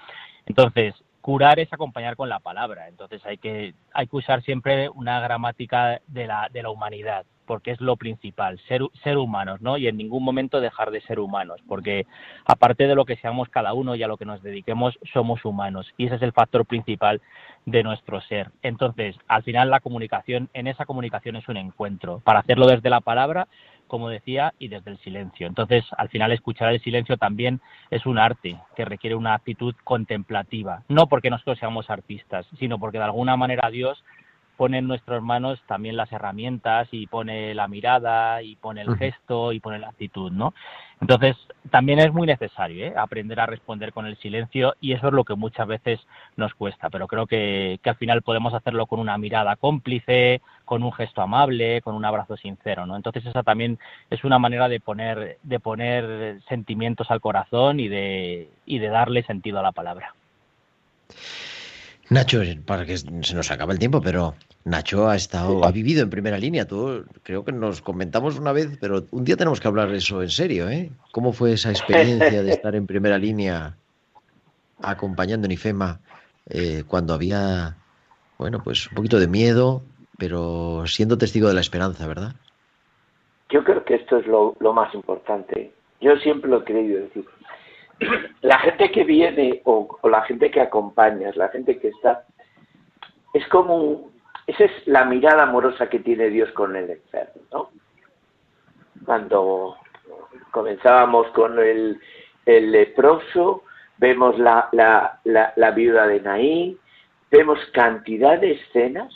Entonces, 0.46 0.94
curar 1.20 1.58
es 1.60 1.72
acompañar 1.72 2.16
con 2.16 2.28
la 2.28 2.40
palabra. 2.40 2.88
Entonces, 2.88 3.24
hay 3.24 3.38
que, 3.38 3.74
hay 3.92 4.06
que 4.06 4.16
usar 4.16 4.42
siempre 4.42 4.88
una 4.88 5.20
gramática 5.20 6.00
de 6.06 6.26
la, 6.26 6.48
de 6.52 6.62
la 6.62 6.70
humanidad, 6.70 7.24
porque 7.46 7.72
es 7.72 7.80
lo 7.80 7.96
principal, 7.96 8.60
ser, 8.68 8.82
ser 9.02 9.18
humanos, 9.18 9.60
¿no? 9.60 9.76
Y 9.76 9.88
en 9.88 9.96
ningún 9.96 10.22
momento 10.22 10.60
dejar 10.60 10.90
de 10.90 11.00
ser 11.02 11.18
humanos, 11.18 11.60
porque 11.66 12.06
aparte 12.44 12.86
de 12.86 12.94
lo 12.94 13.04
que 13.04 13.16
seamos 13.16 13.48
cada 13.48 13.72
uno 13.74 13.96
y 13.96 14.02
a 14.02 14.08
lo 14.08 14.16
que 14.16 14.24
nos 14.24 14.42
dediquemos, 14.42 14.98
somos 15.12 15.44
humanos. 15.44 15.92
Y 15.96 16.06
ese 16.06 16.16
es 16.16 16.22
el 16.22 16.32
factor 16.32 16.64
principal 16.64 17.20
de 17.66 17.82
nuestro 17.82 18.20
ser. 18.22 18.50
Entonces, 18.62 19.16
al 19.28 19.42
final 19.42 19.70
la 19.70 19.80
comunicación, 19.80 20.48
en 20.54 20.68
esa 20.68 20.86
comunicación 20.86 21.36
es 21.36 21.48
un 21.48 21.56
encuentro, 21.56 22.20
para 22.20 22.40
hacerlo 22.40 22.66
desde 22.66 22.88
la 22.88 23.00
palabra, 23.00 23.48
como 23.90 24.08
decía, 24.08 24.54
y 24.58 24.68
desde 24.68 24.92
el 24.92 24.98
silencio. 25.00 25.48
Entonces, 25.48 25.84
al 25.98 26.08
final 26.08 26.30
escuchar 26.30 26.72
el 26.72 26.80
silencio 26.80 27.16
también 27.16 27.60
es 27.90 28.06
un 28.06 28.18
arte 28.18 28.56
que 28.76 28.84
requiere 28.84 29.16
una 29.16 29.34
actitud 29.34 29.74
contemplativa, 29.82 30.84
no 30.88 31.08
porque 31.08 31.28
nosotros 31.28 31.58
seamos 31.58 31.90
artistas, 31.90 32.46
sino 32.58 32.78
porque 32.78 32.98
de 32.98 33.04
alguna 33.04 33.36
manera 33.36 33.68
Dios 33.68 34.02
pone 34.60 34.76
en 34.76 34.88
nuestras 34.88 35.22
manos 35.22 35.58
también 35.66 35.96
las 35.96 36.12
herramientas 36.12 36.86
y 36.92 37.06
pone 37.06 37.54
la 37.54 37.66
mirada 37.66 38.42
y 38.42 38.56
pone 38.56 38.82
el 38.82 38.94
gesto 38.98 39.54
y 39.54 39.60
pone 39.60 39.78
la 39.78 39.88
actitud, 39.88 40.30
¿no? 40.30 40.52
Entonces, 41.00 41.34
también 41.70 41.98
es 41.98 42.12
muy 42.12 42.26
necesario 42.26 42.84
¿eh? 42.84 42.92
aprender 42.94 43.40
a 43.40 43.46
responder 43.46 43.90
con 43.94 44.04
el 44.04 44.18
silencio 44.18 44.74
y 44.78 44.92
eso 44.92 45.06
es 45.06 45.14
lo 45.14 45.24
que 45.24 45.34
muchas 45.34 45.66
veces 45.66 45.98
nos 46.36 46.52
cuesta, 46.52 46.90
pero 46.90 47.08
creo 47.08 47.26
que, 47.26 47.80
que 47.82 47.88
al 47.88 47.96
final 47.96 48.20
podemos 48.20 48.52
hacerlo 48.52 48.84
con 48.84 49.00
una 49.00 49.16
mirada 49.16 49.56
cómplice, 49.56 50.42
con 50.66 50.82
un 50.82 50.92
gesto 50.92 51.22
amable, 51.22 51.80
con 51.80 51.94
un 51.94 52.04
abrazo 52.04 52.36
sincero, 52.36 52.84
¿no? 52.84 52.96
Entonces 52.96 53.24
esa 53.24 53.42
también 53.42 53.78
es 54.10 54.24
una 54.24 54.38
manera 54.38 54.68
de 54.68 54.78
poner, 54.78 55.38
de 55.42 55.58
poner 55.58 56.42
sentimientos 56.50 57.10
al 57.10 57.22
corazón 57.22 57.80
y 57.80 57.88
de, 57.88 58.50
y 58.66 58.78
de 58.78 58.88
darle 58.88 59.22
sentido 59.22 59.58
a 59.60 59.62
la 59.62 59.72
palabra. 59.72 60.14
Nacho, 62.10 62.40
para 62.66 62.84
que 62.84 62.98
se 62.98 63.34
nos 63.36 63.52
acaba 63.52 63.72
el 63.72 63.78
tiempo, 63.78 64.00
pero 64.00 64.34
Nacho 64.64 65.08
ha 65.08 65.14
estado, 65.14 65.64
ha 65.64 65.70
vivido 65.70 66.02
en 66.02 66.10
primera 66.10 66.38
línea. 66.38 66.66
Tú 66.66 67.04
creo 67.22 67.44
que 67.44 67.52
nos 67.52 67.80
comentamos 67.82 68.36
una 68.36 68.50
vez, 68.50 68.76
pero 68.80 69.04
un 69.12 69.24
día 69.24 69.36
tenemos 69.36 69.60
que 69.60 69.68
hablar 69.68 69.92
eso 69.94 70.20
en 70.20 70.28
serio, 70.28 70.68
¿eh? 70.68 70.90
¿Cómo 71.12 71.32
fue 71.32 71.52
esa 71.52 71.70
experiencia 71.70 72.42
de 72.42 72.50
estar 72.50 72.74
en 72.74 72.88
primera 72.88 73.16
línea 73.16 73.76
acompañando 74.82 75.46
en 75.46 75.52
IFEMA 75.52 76.00
eh, 76.48 76.82
cuando 76.84 77.14
había, 77.14 77.76
bueno, 78.38 78.60
pues 78.64 78.88
un 78.88 78.96
poquito 78.96 79.20
de 79.20 79.28
miedo, 79.28 79.82
pero 80.18 80.82
siendo 80.86 81.16
testigo 81.16 81.46
de 81.46 81.54
la 81.54 81.60
esperanza, 81.60 82.08
¿verdad? 82.08 82.34
Yo 83.50 83.62
creo 83.62 83.84
que 83.84 83.94
esto 83.94 84.16
es 84.16 84.26
lo, 84.26 84.56
lo 84.58 84.72
más 84.72 84.92
importante. 84.94 85.72
Yo 86.00 86.16
siempre 86.16 86.50
lo 86.50 86.58
he 86.58 86.64
creído 86.64 87.02
decir. 87.02 87.24
La 88.40 88.58
gente 88.58 88.90
que 88.90 89.04
viene 89.04 89.60
o, 89.64 89.98
la 90.04 90.22
gente 90.22 90.50
que 90.50 90.60
acompañas, 90.60 91.36
la 91.36 91.48
gente 91.48 91.78
que 91.78 91.88
está, 91.88 92.24
es 93.34 93.46
como 93.48 94.10
esa 94.46 94.64
es 94.64 94.86
la 94.86 95.04
mirada 95.04 95.44
amorosa 95.44 95.88
que 95.88 96.00
tiene 96.00 96.28
Dios 96.28 96.50
con 96.52 96.74
el 96.74 96.90
enfermo, 96.90 97.42
¿no? 97.52 97.70
Cuando 99.04 99.76
comenzábamos 100.50 101.28
con 101.28 101.58
el, 101.58 102.00
el 102.46 102.72
leproso, 102.72 103.62
vemos 103.98 104.38
la, 104.38 104.68
la, 104.72 105.20
la, 105.24 105.52
la 105.56 105.70
viuda 105.70 106.06
de 106.06 106.20
Naín, 106.20 106.78
vemos 107.30 107.58
cantidad 107.72 108.40
de 108.40 108.52
escenas 108.52 109.14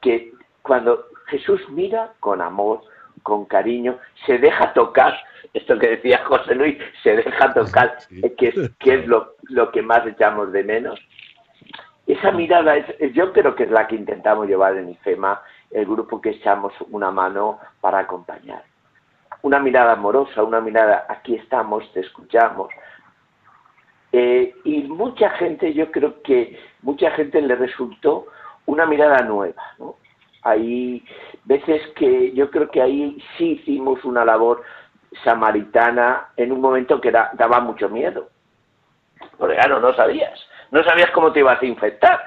que 0.00 0.32
cuando 0.62 1.06
Jesús 1.26 1.60
mira 1.70 2.12
con 2.20 2.40
amor, 2.40 2.82
con 3.22 3.44
cariño, 3.44 3.98
se 4.26 4.38
deja 4.38 4.72
tocar, 4.72 5.14
esto 5.52 5.78
que 5.78 5.90
decía 5.90 6.24
José 6.24 6.54
Luis, 6.54 6.78
se 7.02 7.16
deja 7.16 7.52
tocar, 7.52 7.98
que 8.38 8.48
es, 8.48 8.70
que 8.78 8.94
es 8.94 9.06
lo, 9.06 9.34
lo 9.44 9.70
que 9.70 9.82
más 9.82 10.06
echamos 10.06 10.52
de 10.52 10.64
menos. 10.64 11.00
Esa 12.06 12.32
mirada, 12.32 12.76
es, 12.76 13.12
yo 13.12 13.32
creo 13.32 13.54
que 13.54 13.64
es 13.64 13.70
la 13.70 13.86
que 13.86 13.96
intentamos 13.96 14.46
llevar 14.48 14.76
en 14.76 14.90
IFEMA, 14.90 15.40
el 15.70 15.86
grupo 15.86 16.20
que 16.20 16.30
echamos 16.30 16.72
una 16.90 17.10
mano 17.10 17.58
para 17.80 18.00
acompañar. 18.00 18.64
Una 19.42 19.58
mirada 19.58 19.92
amorosa, 19.92 20.42
una 20.42 20.60
mirada, 20.60 21.06
aquí 21.08 21.34
estamos, 21.34 21.90
te 21.92 22.00
escuchamos. 22.00 22.68
Eh, 24.12 24.54
y 24.64 24.82
mucha 24.82 25.30
gente, 25.30 25.72
yo 25.72 25.90
creo 25.90 26.22
que 26.22 26.60
mucha 26.82 27.10
gente 27.12 27.40
le 27.40 27.56
resultó 27.56 28.26
una 28.66 28.84
mirada 28.86 29.22
nueva, 29.22 29.62
¿no? 29.78 29.96
Hay 30.42 31.04
veces 31.44 31.82
que 31.96 32.32
yo 32.32 32.50
creo 32.50 32.70
que 32.70 32.82
ahí 32.82 33.16
sí 33.38 33.52
hicimos 33.60 34.04
una 34.04 34.24
labor 34.24 34.62
samaritana 35.24 36.28
en 36.36 36.52
un 36.52 36.60
momento 36.60 37.00
que 37.00 37.10
da, 37.10 37.30
daba 37.34 37.60
mucho 37.60 37.88
miedo. 37.88 38.28
Porque 39.38 39.54
claro, 39.56 39.80
no 39.80 39.94
sabías, 39.94 40.38
no 40.70 40.82
sabías 40.84 41.10
cómo 41.12 41.32
te 41.32 41.40
ibas 41.40 41.60
a 41.62 41.66
infectar. 41.66 42.20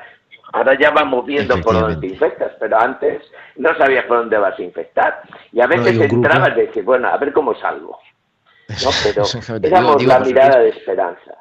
Ahora 0.54 0.78
ya 0.80 0.91
vamos 0.91 1.25
viendo 1.25 1.60
por 1.62 1.73
dónde 1.73 1.97
te 1.97 2.08
infectas, 2.13 2.54
pero 2.60 2.80
antes 2.80 3.21
no 3.58 3.75
sabías 3.78 4.06
por 4.06 4.19
dónde 4.19 4.38
vas 4.38 4.58
a 4.58 4.62
infectar. 4.63 5.21
Y 5.51 5.60
a 5.60 5.67
veces 5.67 5.97
No, 5.97 6.04
entrabas 6.04 6.51
y 6.58 6.62
decías, 6.62 6.86
bueno, 6.86 7.10
a 7.10 7.17
ver 7.17 7.34
cómo 7.34 7.54
salgo. 7.56 7.99
¿no? 8.69 8.89
Pero 9.04 9.23
éramos 9.62 10.04
la 10.06 10.19
José 10.19 10.30
mirada 10.30 10.60
de 10.60 10.69
esperanza. 10.69 11.36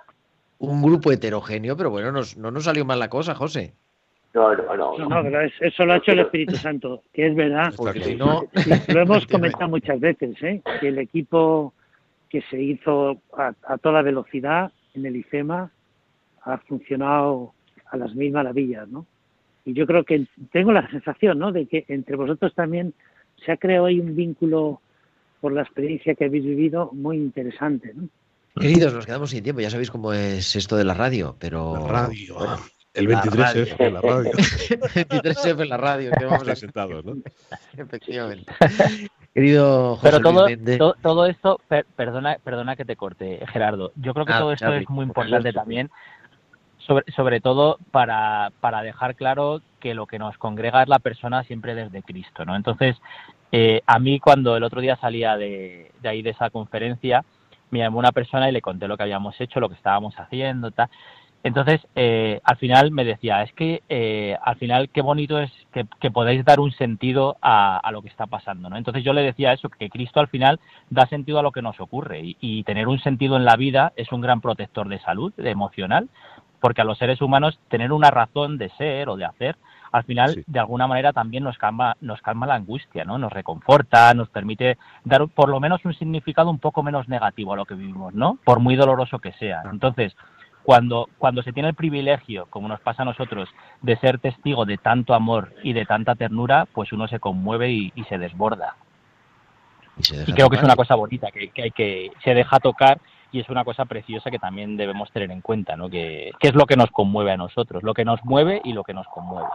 Un 0.59 0.83
grupo 0.83 1.13
heterogéneo, 1.13 1.77
pero 1.77 1.91
bueno, 1.91 2.11
nos- 2.11 2.37
no 2.37 2.51
nos 2.51 2.65
salió 2.65 2.85
mal 2.85 2.99
la 2.99 3.09
cosa, 3.09 3.35
José. 3.35 3.75
No, 4.35 4.55
no, 4.55 4.77
no. 4.77 4.99
No, 4.99 5.09
no, 5.09 5.23
pero 5.23 5.41
es- 5.43 5.53
eso 5.61 5.85
lo 5.87 5.93
ha 5.93 5.97
hecho 5.99 6.11
el 6.13 6.21
Espíritu 6.21 6.57
Santo, 6.57 7.03
que 7.13 7.29
es 7.29 7.35
verdad. 7.37 7.73
Porque 7.77 8.03
si 8.03 8.17
no, 8.17 8.45
Lo 8.89 9.01
hemos 9.01 9.27
comentado 9.29 9.69
muchas 9.69 10.01
veces, 10.01 10.37
¿eh? 10.43 10.61
que 10.81 10.89
el 10.89 10.99
equipo 10.99 11.73
que 12.29 12.43
se 12.51 12.61
hizo 12.61 13.19
a, 13.37 13.53
a 13.69 13.79
toda 13.79 14.03
velocidad 14.03 14.73
en 14.95 15.07
el 15.07 15.17
IFEMA 15.17 15.71
ha 16.43 16.59
funcionado 16.59 17.53
a 17.91 17.97
las 17.97 18.15
mil 18.15 18.33
maravillas, 18.33 18.89
¿no? 18.89 19.07
Y 19.65 19.73
yo 19.73 19.87
creo 19.87 20.05
que 20.05 20.27
tengo 20.53 20.73
la 20.73 20.89
sensación, 20.91 21.39
¿no?, 21.39 21.53
de 21.53 21.67
que 21.67 21.85
entre 21.89 22.17
vosotros 22.17 22.53
también 22.55 22.93
se 23.45 23.53
ha 23.53 23.57
creado 23.57 23.87
ahí 23.87 24.01
un 24.01 24.15
vínculo 24.17 24.81
por 25.41 25.53
la 25.53 25.63
experiencia 25.63 26.15
que 26.15 26.25
habéis 26.25 26.45
vivido 26.45 26.91
muy 26.93 27.17
interesante, 27.19 27.93
¿no? 27.95 28.09
Queridos, 28.61 28.93
nos 28.95 29.07
quedamos 29.07 29.31
sin 29.31 29.43
tiempo. 29.43 29.61
Ya 29.61 29.71
sabéis 29.71 29.91
cómo 29.91 30.13
es 30.13 30.55
esto 30.55 30.77
de 30.77 30.85
la 30.85 30.95
radio, 30.95 31.35
pero. 31.41 31.75
La 31.75 31.89
radio. 31.89 32.35
Bueno, 32.37 32.57
El 32.95 33.09
la 33.09 33.23
23F 33.23 33.37
radio. 33.37 33.67
en 33.79 33.95
la 33.95 34.01
radio. 34.01 34.31
23F 34.33 35.63
en 35.63 35.69
la 35.69 35.77
radio. 35.77 36.11
que 36.17 36.25
vamos 36.25 36.43
a- 36.43 36.45
Presentados, 36.45 37.05
¿no? 37.05 37.15
Efectivamente. 37.77 38.53
Querido 39.35 39.97
José 39.97 40.01
Pero 40.11 40.21
todo, 40.21 40.45
Luis 40.47 40.57
Méndez. 40.57 40.79
to- 40.79 40.95
todo 41.03 41.27
esto, 41.27 41.61
per- 41.69 41.87
perdona, 41.97 42.37
perdona 42.43 42.77
que 42.77 42.85
te 42.85 42.97
corte, 42.97 43.41
Gerardo. 43.53 43.93
Yo 43.97 44.15
creo 44.15 44.25
que 44.27 44.33
Ah, 44.33 44.39
todo 44.39 44.53
esto 44.53 44.73
es 44.73 44.89
muy 44.89 45.07
por 45.07 45.27
importante 45.27 45.53
también, 45.53 45.91
sobre, 46.79 47.11
sobre 47.13 47.41
todo 47.41 47.79
para, 47.91 48.53
para 48.61 48.83
dejar 48.83 49.17
claro 49.17 49.61
que 49.81 49.95
lo 49.95 50.07
que 50.07 50.19
nos 50.21 50.39
congrega 50.39 50.83
es 50.83 50.89
la 50.89 50.99
persona 51.01 51.43
siempre 51.43 51.75
desde 51.75 52.03
Cristo, 52.03 52.45
¿no? 52.45 52.55
Entonces, 52.55 52.97
eh, 53.51 53.81
a 53.87 53.99
mí 53.99 54.21
cuando 54.21 54.57
el 54.57 54.63
otro 54.63 54.81
día 54.81 54.97
salía 54.97 55.37
de, 55.37 55.91
de 56.01 56.09
ahí 56.09 56.23
de 56.23 56.31
esa 56.31 56.51
conferencia, 56.51 57.25
me 57.71 57.81
llamó 57.81 57.99
una 57.99 58.13
persona 58.13 58.49
y 58.49 58.53
le 58.53 58.61
conté 58.63 58.87
lo 58.87 58.97
que 58.97 59.03
habíamos 59.03 59.41
hecho, 59.41 59.59
lo 59.59 59.69
que 59.69 59.75
estábamos 59.75 60.15
haciendo, 60.17 60.71
tal. 60.71 60.89
Entonces, 61.45 61.87
eh, 61.95 62.41
al 62.43 62.57
final 62.57 62.91
me 62.91 63.05
decía, 63.05 63.43
es 63.43 63.53
que 63.53 63.83
eh, 63.91 64.35
al 64.43 64.57
final 64.57 64.89
qué 64.89 65.03
bonito 65.03 65.39
es 65.39 65.53
que, 65.75 65.87
que 66.01 66.11
podáis 66.11 66.43
dar 66.43 66.59
un 66.59 66.73
sentido 66.73 67.37
a, 67.43 67.77
a 67.77 67.93
lo 67.93 68.01
que 68.01 68.09
está 68.09 68.27
pasando, 68.27 68.71
¿no? 68.71 68.79
Entonces 68.79 69.05
yo 69.05 69.13
le 69.13 69.21
decía 69.21 69.53
eso, 69.53 69.69
que 69.69 69.91
Cristo 69.91 70.21
al 70.21 70.29
final 70.29 70.59
da 70.89 71.07
sentido 71.07 71.39
a 71.39 71.43
lo 71.43 71.53
que 71.53 71.61
nos 71.61 71.79
ocurre 71.81 72.21
y, 72.21 72.37
y 72.41 72.65
tener 72.65 72.89
un 72.89 72.99
sentido 72.99 73.37
en 73.37 73.45
la 73.45 73.57
vida 73.57 73.93
es 73.97 74.11
un 74.11 74.23
gran 74.23 74.41
protector 74.41 74.89
de 74.89 75.01
salud, 75.01 75.35
de 75.37 75.51
emocional, 75.51 76.09
porque 76.61 76.81
a 76.81 76.85
los 76.85 76.97
seres 76.97 77.21
humanos 77.21 77.61
tener 77.69 77.93
una 77.93 78.11
razón 78.11 78.57
de 78.57 78.71
ser 78.71 79.11
o 79.11 79.17
de 79.17 79.27
hacer, 79.27 79.57
al 79.93 80.05
final 80.05 80.45
de 80.47 80.59
alguna 80.59 80.87
manera 80.87 81.13
también 81.13 81.45
nos 81.45 81.59
calma, 81.59 81.95
nos 82.01 82.23
calma 82.23 82.47
la 82.47 82.55
angustia, 82.55 83.05
¿no? 83.05 83.19
Nos 83.19 83.33
reconforta, 83.33 84.13
nos 84.15 84.31
permite 84.31 84.79
dar 85.05 85.29
por 85.29 85.51
lo 85.51 85.61
menos 85.61 85.85
un 85.85 85.93
significado 85.93 86.49
un 86.49 86.59
poco 86.59 86.83
menos 86.83 87.07
negativo 87.07 87.53
a 87.53 87.57
lo 87.57 87.67
que 87.67 87.75
vivimos, 87.75 88.15
¿no? 88.15 88.39
Por 88.45 88.61
muy 88.61 88.77
doloroso 88.77 89.19
que 89.19 89.33
sea. 89.35 89.63
Entonces, 89.71 90.17
cuando, 90.65 91.09
cuando 91.19 91.43
se 91.43 91.53
tiene 91.53 91.69
el 91.69 91.75
privilegio, 91.75 92.47
como 92.49 92.69
nos 92.69 92.81
pasa 92.81 93.03
a 93.03 93.05
nosotros, 93.05 93.49
de 93.83 93.97
ser 93.99 94.19
testigo 94.19 94.65
de 94.65 94.79
tanto 94.79 95.15
amor 95.15 95.53
y 95.63 95.75
de 95.75 95.85
tanta 95.85 96.15
ternura, 96.15 96.67
pues 96.73 96.93
uno 96.93 97.07
se 97.07 97.21
conmueve 97.21 97.71
y, 97.71 97.93
y 97.95 98.05
se 98.05 98.19
desborda. 98.19 98.77
Y 100.27 100.33
creo 100.33 100.49
que 100.49 100.57
es 100.57 100.63
una 100.63 100.75
cosa 100.75 100.95
bonita, 100.95 101.31
que, 101.31 101.51
que 101.51 101.63
hay 101.63 101.71
que 101.71 102.11
se 102.25 102.35
deja 102.35 102.59
tocar 102.59 102.99
y 103.31 103.41
es 103.41 103.49
una 103.49 103.63
cosa 103.65 103.85
preciosa 103.85 104.31
que 104.31 104.39
también 104.39 104.77
debemos 104.77 105.11
tener 105.13 105.31
en 105.31 105.41
cuenta, 105.41 105.77
¿no? 105.77 105.91
Que, 105.91 106.33
que 106.41 106.49
es 106.49 106.55
lo 106.55 106.67
que 106.67 106.77
nos 106.77 106.91
conmueve 106.91 107.33
a 107.33 107.37
nosotros, 107.37 107.83
lo 107.83 107.93
que 107.93 108.05
nos 108.05 108.25
mueve 108.25 108.61
y 108.65 108.73
lo 108.73 108.85
que 108.85 108.95
nos 108.95 109.07
conmueve. 109.09 109.49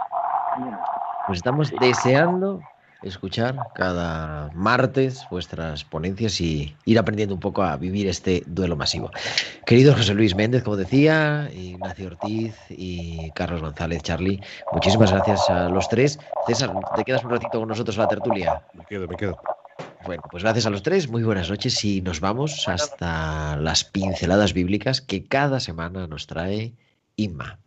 Pues 1.26 1.38
estamos 1.38 1.72
deseando 1.80 2.62
escuchar 3.04 3.56
cada 3.76 4.50
martes 4.54 5.26
vuestras 5.32 5.84
ponencias 5.84 6.40
y 6.42 6.76
ir 6.86 7.00
aprendiendo 7.00 7.36
un 7.36 7.40
poco 7.40 7.64
a 7.64 7.78
vivir 7.78 8.08
este 8.08 8.44
duelo 8.46 8.76
masivo. 8.76 9.12
Querido 9.66 9.94
José 9.94 10.14
Luis 10.14 10.36
Méndez, 10.36 10.64
como 10.64 10.76
decía, 10.76 11.50
Ignacio 11.54 12.08
Ortiz 12.08 12.56
y 12.70 13.32
Carlos 13.32 13.62
González, 13.62 14.02
Charlie, 14.04 14.42
muchísimas 14.72 15.12
gracias 15.12 15.50
a 15.50 15.70
los 15.70 15.88
tres. 15.90 16.20
César, 16.48 16.72
¿te 16.96 17.04
quedas 17.04 17.24
un 17.24 17.32
ratito 17.32 17.60
con 17.60 17.68
nosotros 17.68 17.98
a 17.98 18.02
la 18.02 18.08
tertulia? 18.08 18.62
Me 18.74 18.86
quedo, 18.86 19.08
me 19.08 19.16
quedo. 19.16 19.40
Bueno, 20.06 20.24
pues 20.32 20.44
gracias 20.44 20.66
a 20.66 20.70
los 20.70 20.84
tres, 20.84 21.10
muy 21.10 21.24
buenas 21.24 21.50
noches 21.50 21.84
y 21.84 22.02
nos 22.02 22.20
vamos 22.20 22.68
hasta 22.68 23.58
las 23.58 23.84
pinceladas 23.84 24.54
bíblicas 24.54 25.02
que 25.02 25.26
cada 25.26 25.60
semana 25.60 26.08
nos 26.08 26.28
trae 26.28 26.74
Inma. 27.16 27.60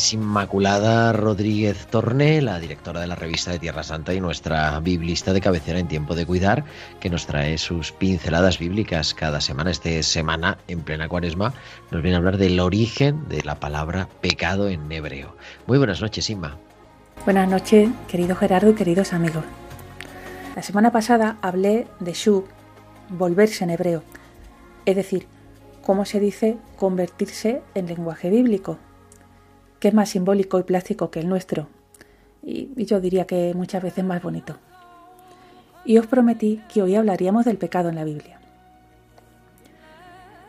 Es 0.00 0.14
Inmaculada 0.14 1.12
Rodríguez 1.12 1.86
Torné, 1.86 2.40
la 2.40 2.58
directora 2.58 3.02
de 3.02 3.06
la 3.06 3.16
revista 3.16 3.50
de 3.50 3.58
Tierra 3.58 3.82
Santa 3.82 4.14
y 4.14 4.20
nuestra 4.20 4.80
biblista 4.80 5.34
de 5.34 5.42
cabecera 5.42 5.78
en 5.78 5.88
tiempo 5.88 6.14
de 6.14 6.24
cuidar, 6.24 6.64
que 7.00 7.10
nos 7.10 7.26
trae 7.26 7.58
sus 7.58 7.92
pinceladas 7.92 8.58
bíblicas 8.58 9.12
cada 9.12 9.42
semana. 9.42 9.70
Esta 9.70 10.02
semana, 10.02 10.56
en 10.68 10.80
plena 10.80 11.06
cuaresma, 11.06 11.52
nos 11.90 12.00
viene 12.00 12.14
a 12.14 12.18
hablar 12.18 12.38
del 12.38 12.60
origen 12.60 13.28
de 13.28 13.42
la 13.42 13.60
palabra 13.60 14.08
pecado 14.22 14.70
en 14.70 14.90
hebreo. 14.90 15.36
Muy 15.66 15.76
buenas 15.76 16.00
noches, 16.00 16.30
Inma. 16.30 16.56
Buenas 17.26 17.50
noches, 17.50 17.90
querido 18.08 18.36
Gerardo 18.36 18.70
y 18.70 18.74
queridos 18.76 19.12
amigos. 19.12 19.44
La 20.56 20.62
semana 20.62 20.90
pasada 20.92 21.36
hablé 21.42 21.88
de 21.98 22.14
Shub, 22.14 22.46
volverse 23.10 23.64
en 23.64 23.70
hebreo, 23.70 24.02
es 24.86 24.96
decir, 24.96 25.26
cómo 25.82 26.06
se 26.06 26.20
dice 26.20 26.56
convertirse 26.78 27.60
en 27.74 27.86
lenguaje 27.86 28.30
bíblico, 28.30 28.78
que 29.80 29.88
es 29.88 29.94
más 29.94 30.10
simbólico 30.10 30.58
y 30.58 30.62
plástico 30.62 31.10
que 31.10 31.20
el 31.20 31.28
nuestro, 31.28 31.68
y, 32.42 32.84
yo 32.84 33.00
diría 33.00 33.26
que 33.26 33.52
muchas 33.54 33.82
veces 33.82 34.04
más 34.04 34.22
bonito. 34.22 34.56
Y 35.84 35.98
os 35.98 36.06
prometí 36.06 36.62
que 36.72 36.82
hoy 36.82 36.94
hablaríamos 36.94 37.44
del 37.46 37.56
pecado 37.56 37.88
en 37.88 37.96
la 37.96 38.04
Biblia. 38.04 38.38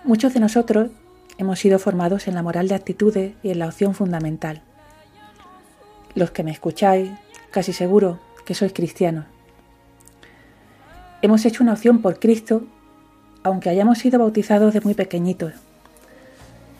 Muchos 0.03 0.34
de 0.34 0.39
nosotros 0.39 0.91
hemos 1.38 1.59
sido 1.59 1.79
formados 1.79 2.27
en 2.27 2.36
la 2.36 2.43
moral 2.43 2.67
de 2.67 2.75
actitudes 2.75 3.34
y 3.41 3.51
en 3.51 3.59
la 3.59 3.67
opción 3.67 3.95
fundamental. 3.95 4.61
Los 6.15 6.32
que 6.32 6.43
me 6.43 6.51
escucháis, 6.51 7.11
casi 7.51 7.71
seguro 7.71 8.19
que 8.45 8.53
sois 8.53 8.73
cristianos. 8.73 9.25
Hemos 11.21 11.45
hecho 11.45 11.63
una 11.63 11.73
opción 11.73 12.01
por 12.01 12.19
Cristo, 12.19 12.63
aunque 13.43 13.69
hayamos 13.69 13.99
sido 13.99 14.19
bautizados 14.19 14.73
de 14.73 14.82
muy 14.82 14.95
pequeñitos. 14.95 15.53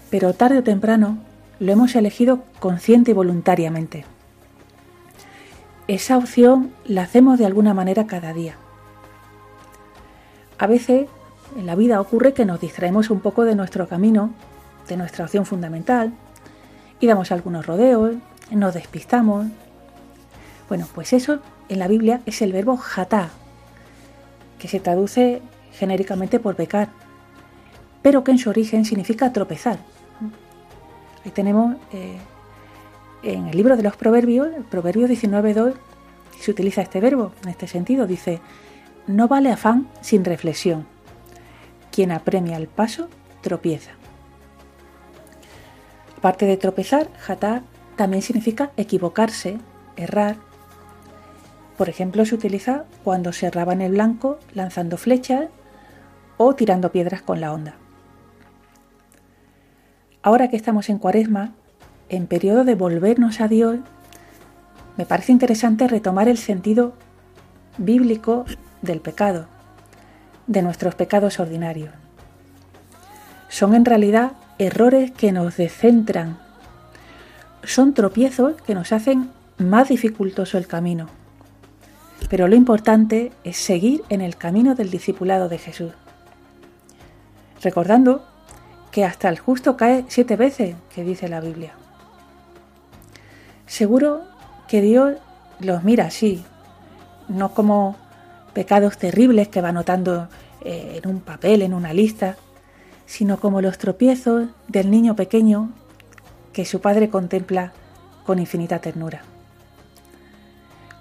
Pero 0.10 0.34
tarde 0.34 0.58
o 0.58 0.64
temprano 0.64 1.20
lo 1.62 1.72
hemos 1.72 1.96
elegido 1.96 2.44
consciente 2.60 3.12
y 3.12 3.14
voluntariamente. 3.14 4.04
Esa 5.88 6.18
opción 6.18 6.72
la 6.86 7.04
hacemos 7.04 7.38
de 7.38 7.46
alguna 7.46 7.76
manera 7.76 8.08
cada 8.08 8.34
día. 8.34 8.56
A 10.58 10.66
veces 10.66 11.08
en 11.56 11.68
la 11.68 11.76
vida 11.76 12.02
ocurre 12.02 12.34
que 12.34 12.46
nos 12.46 12.60
distraemos 12.60 13.12
un 13.12 13.20
poco 13.20 13.46
de 13.46 13.54
nuestro 13.54 13.88
camino, 13.88 14.32
de 14.88 14.98
nuestra 14.98 15.26
opción 15.26 15.46
fundamental, 15.46 16.12
y 17.00 17.06
damos 17.06 17.32
algunos 17.32 17.68
rodeos, 17.68 18.16
nos 18.50 18.74
despistamos. 18.74 19.46
Bueno, 20.68 20.88
pues 20.96 21.14
eso 21.14 21.42
en 21.70 21.78
la 21.78 21.88
Biblia 21.88 22.22
es 22.26 22.42
el 22.42 22.54
verbo 22.54 22.76
jatá, 22.76 23.30
que 24.58 24.68
se 24.68 24.80
traduce 24.80 25.44
genéricamente 25.74 26.40
por 26.40 26.56
pecar, 26.56 26.90
pero 28.02 28.24
que 28.24 28.32
en 28.32 28.40
su 28.40 28.50
origen 28.50 28.84
significa 28.84 29.32
tropezar. 29.32 29.78
Ahí 31.24 31.32
tenemos 31.32 31.76
eh, 31.92 32.18
en 33.24 33.48
el 33.48 33.56
libro 33.56 33.78
de 33.78 33.84
los 33.84 33.96
Proverbios, 33.96 34.50
el 34.56 34.64
Proverbio 34.64 35.08
19.2, 35.08 35.74
se 36.40 36.52
utiliza 36.52 36.82
este 36.82 37.00
verbo 37.00 37.32
en 37.44 37.50
este 37.50 37.68
sentido. 37.68 38.08
Dice, 38.08 38.42
no 39.08 39.28
vale 39.28 39.52
afán 39.52 39.88
sin 40.02 40.26
reflexión. 40.26 40.88
Quien 41.92 42.12
apremia 42.12 42.58
el 42.58 42.68
paso, 42.68 43.10
tropieza. 43.42 43.92
Aparte 46.18 46.46
de 46.46 46.58
tropezar, 46.58 47.10
jatá 47.20 47.64
también 47.96 48.24
significa 48.24 48.72
equivocarse, 48.78 49.58
errar. 49.96 50.38
Por 51.78 51.90
ejemplo, 51.90 52.26
se 52.26 52.36
utiliza 52.36 52.86
cuando 53.04 53.34
se 53.34 53.48
erraba 53.48 53.74
en 53.74 53.82
el 53.82 53.92
blanco 53.92 54.40
lanzando 54.54 54.98
flechas 54.98 55.50
o 56.38 56.56
tirando 56.56 56.92
piedras 56.92 57.22
con 57.22 57.42
la 57.42 57.54
onda. 57.54 57.81
Ahora 60.24 60.50
que 60.50 60.56
estamos 60.56 60.90
en 60.90 61.00
cuaresma, 61.00 61.52
en 62.10 62.28
periodo 62.28 62.64
de 62.64 62.76
volvernos 62.76 63.42
a 63.42 63.48
Dios, 63.48 63.80
me 64.96 65.06
parece 65.06 65.32
interesante 65.32 65.88
retomar 65.88 66.28
el 66.28 66.38
sentido 66.38 66.94
bíblico 67.80 68.46
del 68.84 69.02
pecado, 69.02 69.48
de 70.46 70.62
nuestros 70.62 70.94
pecados 70.94 71.40
ordinarios. 71.40 71.90
Son 73.50 73.74
en 73.74 73.84
realidad 73.84 74.34
errores 74.60 75.12
que 75.12 75.32
nos 75.32 75.58
descentran, 75.58 76.38
son 77.64 77.96
tropiezos 77.96 78.62
que 78.62 78.76
nos 78.76 78.92
hacen 78.92 79.32
más 79.58 79.90
dificultoso 79.90 80.60
el 80.60 80.68
camino. 80.68 81.08
Pero 82.30 82.48
lo 82.48 82.56
importante 82.56 83.32
es 83.44 83.58
seguir 83.58 84.04
en 84.10 84.22
el 84.22 84.36
camino 84.36 84.76
del 84.76 84.92
discipulado 84.92 85.50
de 85.50 85.58
Jesús. 85.58 85.94
Recordando 87.62 88.31
que 88.92 89.06
hasta 89.06 89.30
el 89.30 89.40
justo 89.40 89.78
cae 89.78 90.06
siete 90.10 90.36
veces, 90.36 90.76
que 90.94 91.04
dice 91.04 91.30
la 91.30 91.40
Biblia. 91.40 91.74
Seguro 93.66 94.24
que 94.68 94.82
Dios 94.82 95.18
los 95.60 95.84
mira 95.84 96.06
así, 96.06 96.44
no 97.30 97.54
como 97.54 97.96
pecados 98.54 98.98
terribles 98.98 99.48
que 99.48 99.62
va 99.62 99.70
anotando 99.70 100.28
eh, 100.64 101.00
en 101.02 101.10
un 101.10 101.22
papel, 101.22 101.62
en 101.62 101.74
una 101.74 101.94
lista, 101.94 102.36
sino 103.06 103.40
como 103.40 103.62
los 103.62 103.78
tropiezos 103.78 104.50
del 104.68 104.92
niño 104.92 105.16
pequeño 105.16 105.70
que 106.54 106.66
su 106.66 106.82
padre 106.82 107.10
contempla 107.10 107.72
con 108.26 108.40
infinita 108.40 108.80
ternura. 108.80 109.22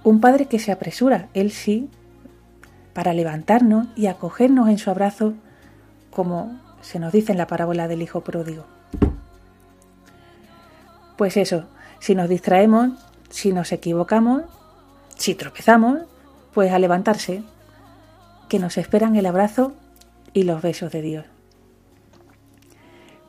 Un 0.05 0.20
padre 0.20 0.47
que 0.47 0.59
se 0.59 0.72
apresura, 0.72 1.28
él 1.34 1.51
sí, 1.51 1.91
para 2.95 3.12
levantarnos 3.12 3.88
y 3.97 4.07
acogernos 4.07 4.68
en 4.68 4.78
su 4.78 4.91
abrazo 4.91 5.34
como 6.11 6.59
se 6.83 6.99
nos 6.99 7.12
dice 7.12 7.33
en 7.33 7.39
la 7.39 7.47
parábola 7.47 7.89
del 7.89 8.03
Hijo 8.03 8.22
Pródigo. 8.22 8.66
Pues 11.16 11.37
eso, 11.37 11.64
si 11.99 12.14
nos 12.14 12.28
distraemos, 12.28 12.93
si 13.28 13.53
nos 13.53 13.72
equivocamos, 13.72 14.43
si 15.16 15.35
tropezamos, 15.35 16.01
pues 16.55 16.72
a 16.72 16.78
levantarse, 16.78 17.43
que 18.49 18.59
nos 18.59 18.78
esperan 18.78 19.16
el 19.16 19.26
abrazo 19.26 19.74
y 20.33 20.45
los 20.45 20.62
besos 20.62 20.91
de 20.93 21.03
Dios. 21.03 21.26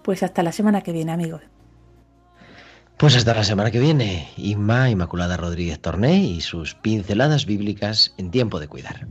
Pues 0.02 0.24
hasta 0.24 0.42
la 0.42 0.52
semana 0.52 0.82
que 0.82 0.92
viene, 0.92 1.12
amigos. 1.12 1.42
Pues 2.98 3.16
hasta 3.16 3.34
la 3.34 3.44
semana 3.44 3.72
que 3.72 3.80
viene, 3.80 4.30
Inma 4.38 4.90
Inmaculada 4.90 5.36
Rodríguez 5.36 5.80
Torné 5.80 6.18
y 6.18 6.42
sus 6.42 6.76
pinceladas 6.76 7.46
bíblicas 7.46 8.14
en 8.18 8.32
tiempo 8.32 8.60
de 8.60 8.68
cuidar. 8.68 9.08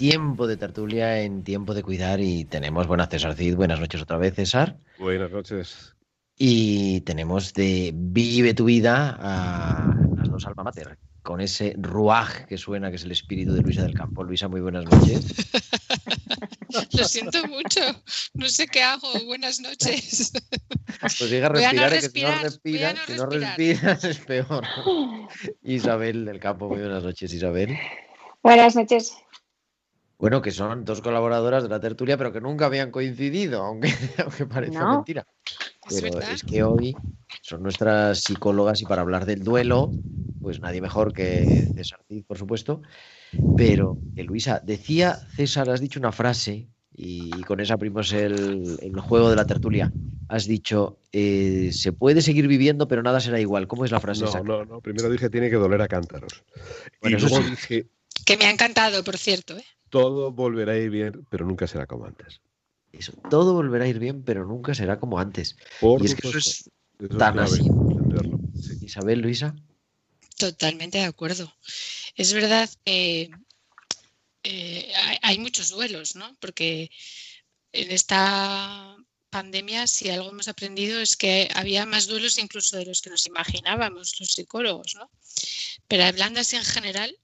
Tiempo 0.00 0.46
de 0.46 0.56
tertulia 0.56 1.20
en 1.20 1.44
tiempo 1.44 1.74
de 1.74 1.82
cuidar 1.82 2.20
y 2.20 2.46
tenemos, 2.46 2.86
buenas 2.86 3.10
César 3.10 3.34
Cid, 3.34 3.54
buenas 3.54 3.80
noches 3.80 4.00
otra 4.00 4.16
vez 4.16 4.34
César. 4.34 4.78
Buenas 4.98 5.30
noches. 5.30 5.94
Y 6.38 7.02
tenemos 7.02 7.52
de 7.52 7.92
Vive 7.94 8.54
tu 8.54 8.64
vida 8.64 9.18
a 9.20 9.94
las 10.16 10.30
dos 10.30 10.46
alma 10.46 10.62
mater, 10.62 10.96
con 11.20 11.42
ese 11.42 11.74
ruaj 11.76 12.46
que 12.46 12.56
suena, 12.56 12.88
que 12.88 12.96
es 12.96 13.04
el 13.04 13.12
espíritu 13.12 13.52
de 13.52 13.60
Luisa 13.60 13.82
del 13.82 13.92
Campo. 13.92 14.24
Luisa, 14.24 14.48
muy 14.48 14.62
buenas 14.62 14.86
noches. 14.86 15.34
Lo 16.98 17.04
siento 17.04 17.46
mucho, 17.48 17.80
no 18.32 18.48
sé 18.48 18.68
qué 18.68 18.82
hago. 18.82 19.06
Buenas 19.26 19.60
noches. 19.60 20.32
Pues 21.02 21.28
llega 21.28 21.48
a 21.48 21.50
no 21.74 21.88
respirar, 21.90 21.90
que 21.90 22.08
si 22.08 22.22
no 22.22 22.42
respiras, 22.42 22.94
no 22.94 23.00
si 23.06 23.20
no 23.20 23.26
respiras 23.26 24.04
es 24.04 24.18
peor. 24.20 24.64
Isabel 25.62 26.24
del 26.24 26.40
Campo, 26.40 26.70
muy 26.70 26.78
buenas 26.78 27.04
noches, 27.04 27.34
Isabel. 27.34 27.76
Buenas 28.42 28.74
noches. 28.74 29.14
Bueno, 30.20 30.42
que 30.42 30.50
son 30.50 30.84
dos 30.84 31.00
colaboradoras 31.00 31.62
de 31.62 31.70
la 31.70 31.80
tertulia, 31.80 32.18
pero 32.18 32.30
que 32.30 32.42
nunca 32.42 32.66
habían 32.66 32.90
coincidido, 32.90 33.62
aunque, 33.62 33.88
aunque 34.24 34.44
parezca 34.44 34.84
No. 34.84 34.96
mentira. 34.96 35.26
Pero 35.88 36.20
es 36.20 36.44
que 36.44 36.62
hoy 36.62 36.94
son 37.40 37.62
nuestras 37.62 38.20
psicólogas 38.20 38.82
y 38.82 38.84
para 38.84 39.00
hablar 39.00 39.24
del 39.24 39.42
duelo, 39.42 39.90
pues 40.42 40.60
nadie 40.60 40.82
mejor 40.82 41.14
que 41.14 41.66
César 41.74 42.00
Cid, 42.06 42.24
por 42.24 42.36
supuesto. 42.36 42.82
Pero, 43.56 43.96
eh, 44.14 44.22
Luisa, 44.22 44.60
decía 44.62 45.14
César, 45.14 45.70
has 45.70 45.80
dicho 45.80 45.98
una 45.98 46.12
frase 46.12 46.68
y 46.94 47.42
con 47.44 47.60
esa 47.60 47.74
abrimos 47.74 48.12
el, 48.12 48.78
el 48.82 49.00
juego 49.00 49.30
de 49.30 49.36
la 49.36 49.46
tertulia. 49.46 49.90
Has 50.28 50.46
dicho, 50.46 50.98
eh, 51.12 51.70
se 51.72 51.92
puede 51.92 52.20
seguir 52.20 52.46
viviendo, 52.46 52.86
pero 52.86 53.02
nada 53.02 53.20
será 53.20 53.40
igual. 53.40 53.66
¿Cómo 53.66 53.86
es 53.86 53.90
la 53.90 54.00
frase 54.00 54.20
No, 54.20 54.26
exacta? 54.26 54.46
no, 54.46 54.64
no. 54.66 54.80
Primero 54.82 55.08
dije 55.08 55.30
tiene 55.30 55.48
que 55.48 55.56
doler 55.56 55.80
a 55.80 55.88
cántaros. 55.88 56.44
Bueno, 57.00 57.16
y 57.16 57.20
luego 57.20 57.38
sí. 57.38 57.50
dije 57.50 57.86
Que 58.26 58.36
me 58.36 58.44
ha 58.44 58.50
encantado, 58.50 59.02
por 59.02 59.16
cierto. 59.16 59.56
¿eh? 59.56 59.64
Todo 59.90 60.32
volverá 60.32 60.72
a 60.72 60.78
ir 60.78 60.90
bien, 60.90 61.26
pero 61.30 61.44
nunca 61.44 61.66
será 61.66 61.86
como 61.86 62.06
antes. 62.06 62.40
Eso, 62.92 63.12
todo 63.28 63.54
volverá 63.54 63.84
a 63.84 63.88
ir 63.88 63.98
bien, 63.98 64.22
pero 64.24 64.46
nunca 64.46 64.74
será 64.74 64.98
como 64.98 65.18
antes. 65.18 65.56
Por 65.80 66.02
y 66.02 66.06
es 66.06 66.14
que 66.14 66.28
eso 66.28 66.38
es 66.38 66.70
Eso 66.98 67.18
tan 67.18 67.38
así. 67.38 67.62
entenderlo. 67.66 68.40
Isabel, 68.80 69.20
Luisa. 69.20 69.54
Totalmente 70.36 70.98
de 70.98 71.04
acuerdo. 71.04 71.52
Es 72.16 72.32
verdad 72.32 72.68
que 72.84 73.30
eh, 74.42 74.92
hay, 74.94 75.18
hay 75.22 75.38
muchos 75.38 75.70
duelos, 75.70 76.16
¿no? 76.16 76.36
Porque 76.40 76.90
en 77.72 77.90
esta 77.90 78.96
pandemia, 79.30 79.86
si 79.86 80.10
algo 80.10 80.30
hemos 80.30 80.48
aprendido 80.48 81.00
es 81.00 81.16
que 81.16 81.48
había 81.54 81.86
más 81.86 82.06
duelos 82.06 82.38
incluso 82.38 82.76
de 82.76 82.86
los 82.86 83.00
que 83.00 83.10
nos 83.10 83.26
imaginábamos 83.26 84.18
los 84.18 84.32
psicólogos, 84.32 84.96
¿no? 84.96 85.10
Pero 85.86 86.04
hablando 86.04 86.40
así 86.40 86.56
en 86.56 86.64
general, 86.64 87.16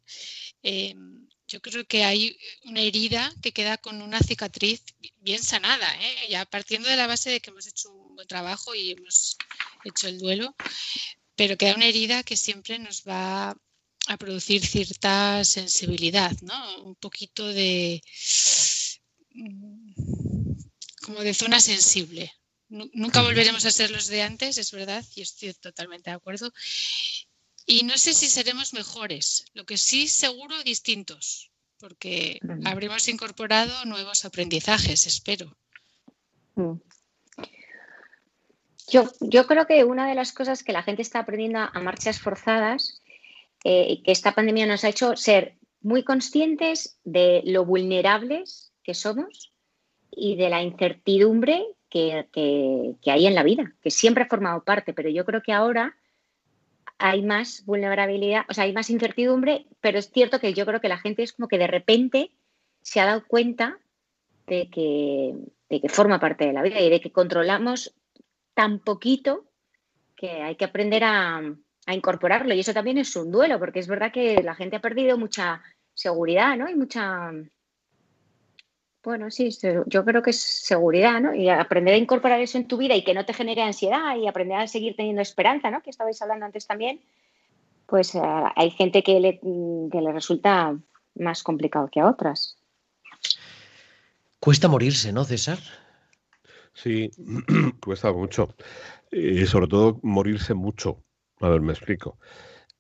eh, 0.63 0.95
yo 1.49 1.61
creo 1.61 1.85
que 1.87 2.05
hay 2.05 2.37
una 2.65 2.81
herida 2.81 3.33
que 3.43 3.53
queda 3.53 3.77
con 3.79 4.03
una 4.03 4.21
cicatriz 4.21 4.83
bien 5.21 5.43
sanada, 5.43 5.89
¿eh? 6.03 6.29
ya 6.31 6.45
partiendo 6.45 6.89
de 6.89 6.97
la 6.97 7.07
base 7.07 7.31
de 7.31 7.41
que 7.41 7.51
hemos 7.51 7.67
hecho 7.67 7.91
un 7.91 8.15
buen 8.17 8.27
trabajo 8.29 8.75
y 8.75 8.91
hemos 8.93 9.37
hecho 9.85 10.09
el 10.09 10.19
duelo, 10.19 10.55
pero 11.37 11.57
queda 11.57 11.75
una 11.77 11.87
herida 11.87 12.23
que 12.23 12.37
siempre 12.37 12.79
nos 12.79 13.03
va 13.05 13.57
a 14.09 14.17
producir 14.17 14.65
cierta 14.67 15.45
sensibilidad, 15.45 16.33
¿no? 16.43 16.83
Un 16.85 16.95
poquito 16.97 17.47
de 17.47 18.03
mm, 19.35 19.93
como 21.03 21.21
de 21.23 21.35
zona 21.35 21.61
sensible. 21.61 22.33
Nu- 22.69 22.91
Nunca 22.95 23.23
volveremos 23.23 23.65
a 23.65 23.71
ser 23.71 23.91
los 23.91 24.07
de 24.09 24.23
antes, 24.23 24.59
es 24.59 24.71
verdad, 24.73 25.05
y 25.15 25.23
estoy 25.23 25.55
totalmente 25.55 26.11
de 26.11 26.17
acuerdo. 26.17 26.53
Y 27.67 27.83
no 27.83 27.99
sé 27.99 28.13
si 28.13 28.29
seremos 28.29 28.73
mejores, 28.73 29.45
lo 29.55 29.67
que 29.67 29.77
sí 29.77 30.07
seguro 30.07 30.63
distintos, 30.63 31.51
porque 31.79 32.39
habremos 32.65 33.09
incorporado 33.09 33.85
nuevos 33.85 34.25
aprendizajes, 34.25 35.07
espero. 35.07 35.57
Mm. 36.55 36.75
Yo, 38.89 39.11
yo 39.21 39.47
creo 39.49 39.67
que 39.67 39.83
una 39.83 40.09
de 40.09 40.15
las 40.15 40.33
cosas 40.33 40.63
que 40.63 40.73
la 40.73 40.85
gente 40.85 41.03
está 41.03 41.19
aprendiendo 41.19 41.59
a, 41.59 41.81
marchas 41.81 42.21
forzadas, 42.21 43.03
eh, 43.65 44.01
que 44.05 44.13
esta 44.13 44.33
pandemia 44.33 44.67
nos 44.67 44.85
ha 44.85 44.89
hecho 44.89 45.17
ser 45.17 45.57
muy 45.81 46.05
conscientes 46.05 46.99
de 47.03 47.43
lo 47.45 47.65
vulnerables 47.65 48.73
que 48.85 48.95
somos 48.95 49.53
y 50.13 50.37
de 50.37 50.51
la 50.51 50.63
incertidumbre 50.63 51.67
que, 51.91 52.29
que- 52.33 52.95
que 53.03 53.11
hay 53.11 53.27
en 53.27 53.35
la 53.35 53.43
vida, 53.43 53.75
que 53.83 53.91
siempre 53.91 54.23
ha 54.25 54.29
formado 54.29 54.63
parte, 54.63 54.93
pero 54.95 55.09
yo 55.09 55.25
creo 55.25 55.43
que 55.43 55.53
ahora 55.53 55.97
hay 56.99 57.23
más 57.23 57.65
vulnerabilidad, 57.65 58.45
o 58.49 58.55
sea, 58.55 58.65
hay 58.65 58.73
más 58.73 58.91
incertidumbre, 58.91 59.67
pero 59.81 59.99
es 59.99 60.11
cierto 60.11 60.41
que 60.41 60.55
yo 60.55 60.65
creo 60.65 60.81
que 60.81 60.89
la 60.89 60.99
gente 60.99 61.23
es 61.23 61.33
como 61.33 61.49
que 61.49 61.59
de 61.59 61.67
repente 61.67 62.33
se 62.83 63.01
ha 63.01 63.07
dado 63.07 63.25
cuenta 63.27 63.79
de 64.47 64.71
que, 64.71 65.35
de 65.69 65.81
que 65.81 65.89
forma 65.89 66.21
parte 66.21 66.47
de 66.47 66.53
la 66.53 66.63
vida 66.63 66.81
y 66.81 66.89
de 66.89 67.01
que 67.01 67.13
controlamos 67.13 67.95
tan 68.55 68.79
poquito 68.79 69.47
que 70.15 70.31
hay 70.43 70.57
que 70.57 70.65
aprender 70.65 71.05
a, 71.05 71.43
a 71.87 71.95
incorporarlo. 71.95 72.55
Y 72.55 72.61
eso 72.61 72.73
también 72.73 72.99
es 72.99 73.15
un 73.17 73.31
duelo, 73.31 73.59
porque 73.59 73.81
es 73.81 73.89
verdad 73.89 74.13
que 74.13 74.43
la 74.43 74.55
gente 74.55 74.77
ha 74.77 74.81
perdido 74.81 75.19
mucha 75.19 75.63
seguridad, 75.95 76.57
¿no? 76.57 76.69
Y 76.69 76.75
mucha, 76.75 77.33
bueno, 79.07 79.31
sí, 79.31 79.57
yo 79.87 80.05
creo 80.05 80.21
que 80.21 80.31
es 80.31 80.43
seguridad, 80.43 81.21
¿no? 81.21 81.33
Y 81.33 81.49
aprender 81.49 81.95
a 81.95 81.97
incorporar 81.97 82.41
eso 82.41 82.59
en 82.59 82.67
tu 82.67 82.77
vida 82.77 82.97
y 82.97 83.05
que 83.05 83.15
no 83.15 83.25
te 83.25 83.35
genere 83.35 83.63
ansiedad 83.63 84.17
y 84.17 84.27
aprender 84.27 84.59
a 84.59 84.67
seguir 84.67 84.97
teniendo 84.97 85.23
esperanza, 85.23 85.71
¿no? 85.71 85.81
Que 85.81 85.91
estabais 85.91 86.21
hablando 86.23 86.45
antes 86.45 86.67
también. 86.67 87.01
Pues 87.87 88.17
eh, 88.17 88.21
hay 88.57 88.71
gente 88.73 89.05
que 89.05 89.21
le, 89.21 89.39
que 89.39 90.01
le 90.01 90.13
resulta 90.13 90.77
más 91.15 91.45
complicado 91.45 91.89
que 91.89 92.01
a 92.01 92.09
otras. 92.09 92.57
Cuesta 94.41 94.67
morirse, 94.67 95.13
¿no, 95.13 95.25
César? 95.25 95.59
Sí, 96.73 97.09
cuesta 97.81 98.13
mucho. 98.13 98.57
Y 99.13 99.47
sobre 99.47 99.69
todo 99.69 100.01
morirse 100.03 100.53
mucho. 100.53 101.05
A 101.41 101.49
ver, 101.49 101.61
me 101.61 101.75
explico. 101.75 102.19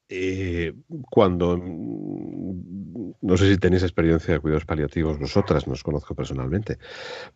Eh, 0.09 0.73
cuando, 1.11 1.59
mm, 1.59 3.11
no 3.23 3.37
sé 3.37 3.51
si 3.51 3.59
tenéis 3.59 3.83
experiencia 3.83 4.35
de 4.35 4.41
cuidados 4.41 4.65
paliativos 4.65 5.19
vosotras, 5.19 5.67
no 5.67 5.73
os 5.73 5.83
conozco 5.83 6.15
personalmente, 6.15 6.79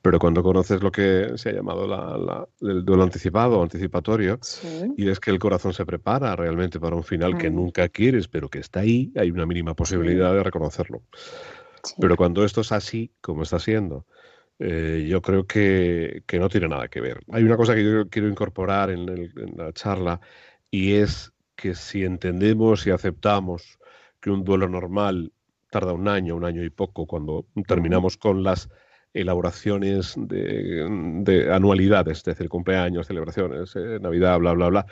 pero 0.01 0.19
cuando 0.21 0.43
conoces 0.43 0.81
lo 0.83 0.93
que 0.93 1.33
se 1.35 1.49
ha 1.49 1.53
llamado 1.53 1.87
la- 1.89 2.17
la- 2.17 2.49
el 2.61 2.85
duelo 2.85 3.03
anticipado 3.03 3.59
o 3.59 3.63
anticipatorio, 3.63 4.39
y 4.97 5.09
es 5.09 5.19
que 5.19 5.31
el 5.33 5.41
corazón 5.41 5.73
se 5.73 5.85
prepara 5.85 6.37
realmente 6.37 6.79
para 6.79 6.95
un 6.95 7.03
final 7.03 7.37
que 7.37 7.51
Mm. 7.51 7.55
nunca 7.57 7.89
quieres, 7.89 8.29
pero 8.29 8.49
que 8.49 8.61
está 8.61 8.81
ahí, 8.81 9.13
hay 9.17 9.31
una 9.33 9.47
mínima 9.47 9.75
posibilidad 9.75 10.33
de 10.33 10.43
reconocerlo. 10.45 11.03
Pero 11.99 12.17
cuando 12.17 12.45
esto 12.45 12.61
es 12.61 12.71
así, 12.73 13.11
como 13.21 13.43
está 13.43 13.59
siendo, 13.59 14.07
eh, 14.61 15.07
yo 15.09 15.23
creo 15.23 15.47
que, 15.47 16.23
que 16.27 16.39
no 16.39 16.49
tiene 16.49 16.69
nada 16.69 16.87
que 16.89 17.01
ver. 17.01 17.21
Hay 17.33 17.43
una 17.43 17.57
cosa 17.57 17.75
que 17.75 17.83
yo 17.83 18.09
quiero 18.09 18.29
incorporar 18.29 18.91
en, 18.91 19.09
el- 19.09 19.33
en 19.37 19.57
la 19.57 19.73
charla 19.73 20.21
y 20.71 20.93
es 20.93 21.33
que 21.61 21.75
si 21.75 22.05
entendemos 22.05 22.87
y 22.87 22.91
aceptamos 22.91 23.79
que 24.21 24.31
un 24.31 24.45
duelo 24.45 24.69
normal 24.69 25.33
tarda 25.71 25.93
un 25.93 26.09
año, 26.09 26.35
un 26.35 26.45
año 26.45 26.65
y 26.65 26.71
poco, 26.71 27.07
cuando 27.07 27.47
terminamos 27.69 28.17
con 28.17 28.43
las 28.43 28.71
elaboraciones 29.13 30.15
de, 30.17 30.87
de 31.23 31.53
anualidades, 31.53 32.19
es 32.19 32.25
decir, 32.25 32.49
cumpleaños, 32.49 33.07
celebraciones, 33.07 33.75
eh, 33.77 33.99
Navidad, 34.01 34.39
bla, 34.39 34.53
bla, 34.53 34.69
bla. 34.69 34.87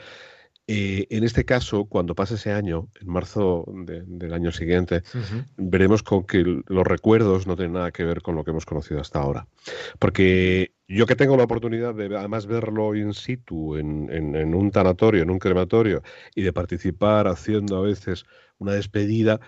Eh, 0.71 1.07
en 1.09 1.23
este 1.23 1.45
caso, 1.45 1.85
cuando 1.85 2.13
pase 2.13 2.35
ese 2.35 2.51
año, 2.51 2.89
en 3.01 3.09
marzo 3.09 3.65
de- 3.87 4.03
del 4.05 4.33
año 4.35 4.51
siguiente, 4.51 5.01
veremos 5.57 6.03
con 6.03 6.25
que 6.25 6.61
los 6.67 6.85
recuerdos 6.85 7.47
no 7.47 7.55
tienen 7.55 7.73
nada 7.73 7.89
que 7.91 8.03
ver 8.03 8.21
con 8.21 8.35
lo 8.35 8.43
que 8.43 8.51
hemos 8.51 8.67
conocido 8.67 9.01
hasta 9.01 9.19
ahora. 9.19 9.47
Porque 9.97 10.73
yo 10.87 11.07
que 11.07 11.15
tengo 11.15 11.37
la 11.37 11.45
oportunidad 11.45 11.95
de 11.95 12.15
además 12.15 12.45
verlo 12.45 12.93
in 12.93 13.15
situ, 13.15 13.77
en, 13.77 14.09
en- 14.11 14.35
en 14.35 14.53
un 14.53 14.69
tanatorio, 14.69 15.23
en 15.23 15.31
un 15.31 15.39
crematorio, 15.39 16.03
y 16.35 16.43
de 16.43 16.53
participar 16.53 17.27
haciendo 17.27 17.77
a 17.77 17.81
veces 17.81 18.25
una 18.59 18.73
despedida, 18.73 19.39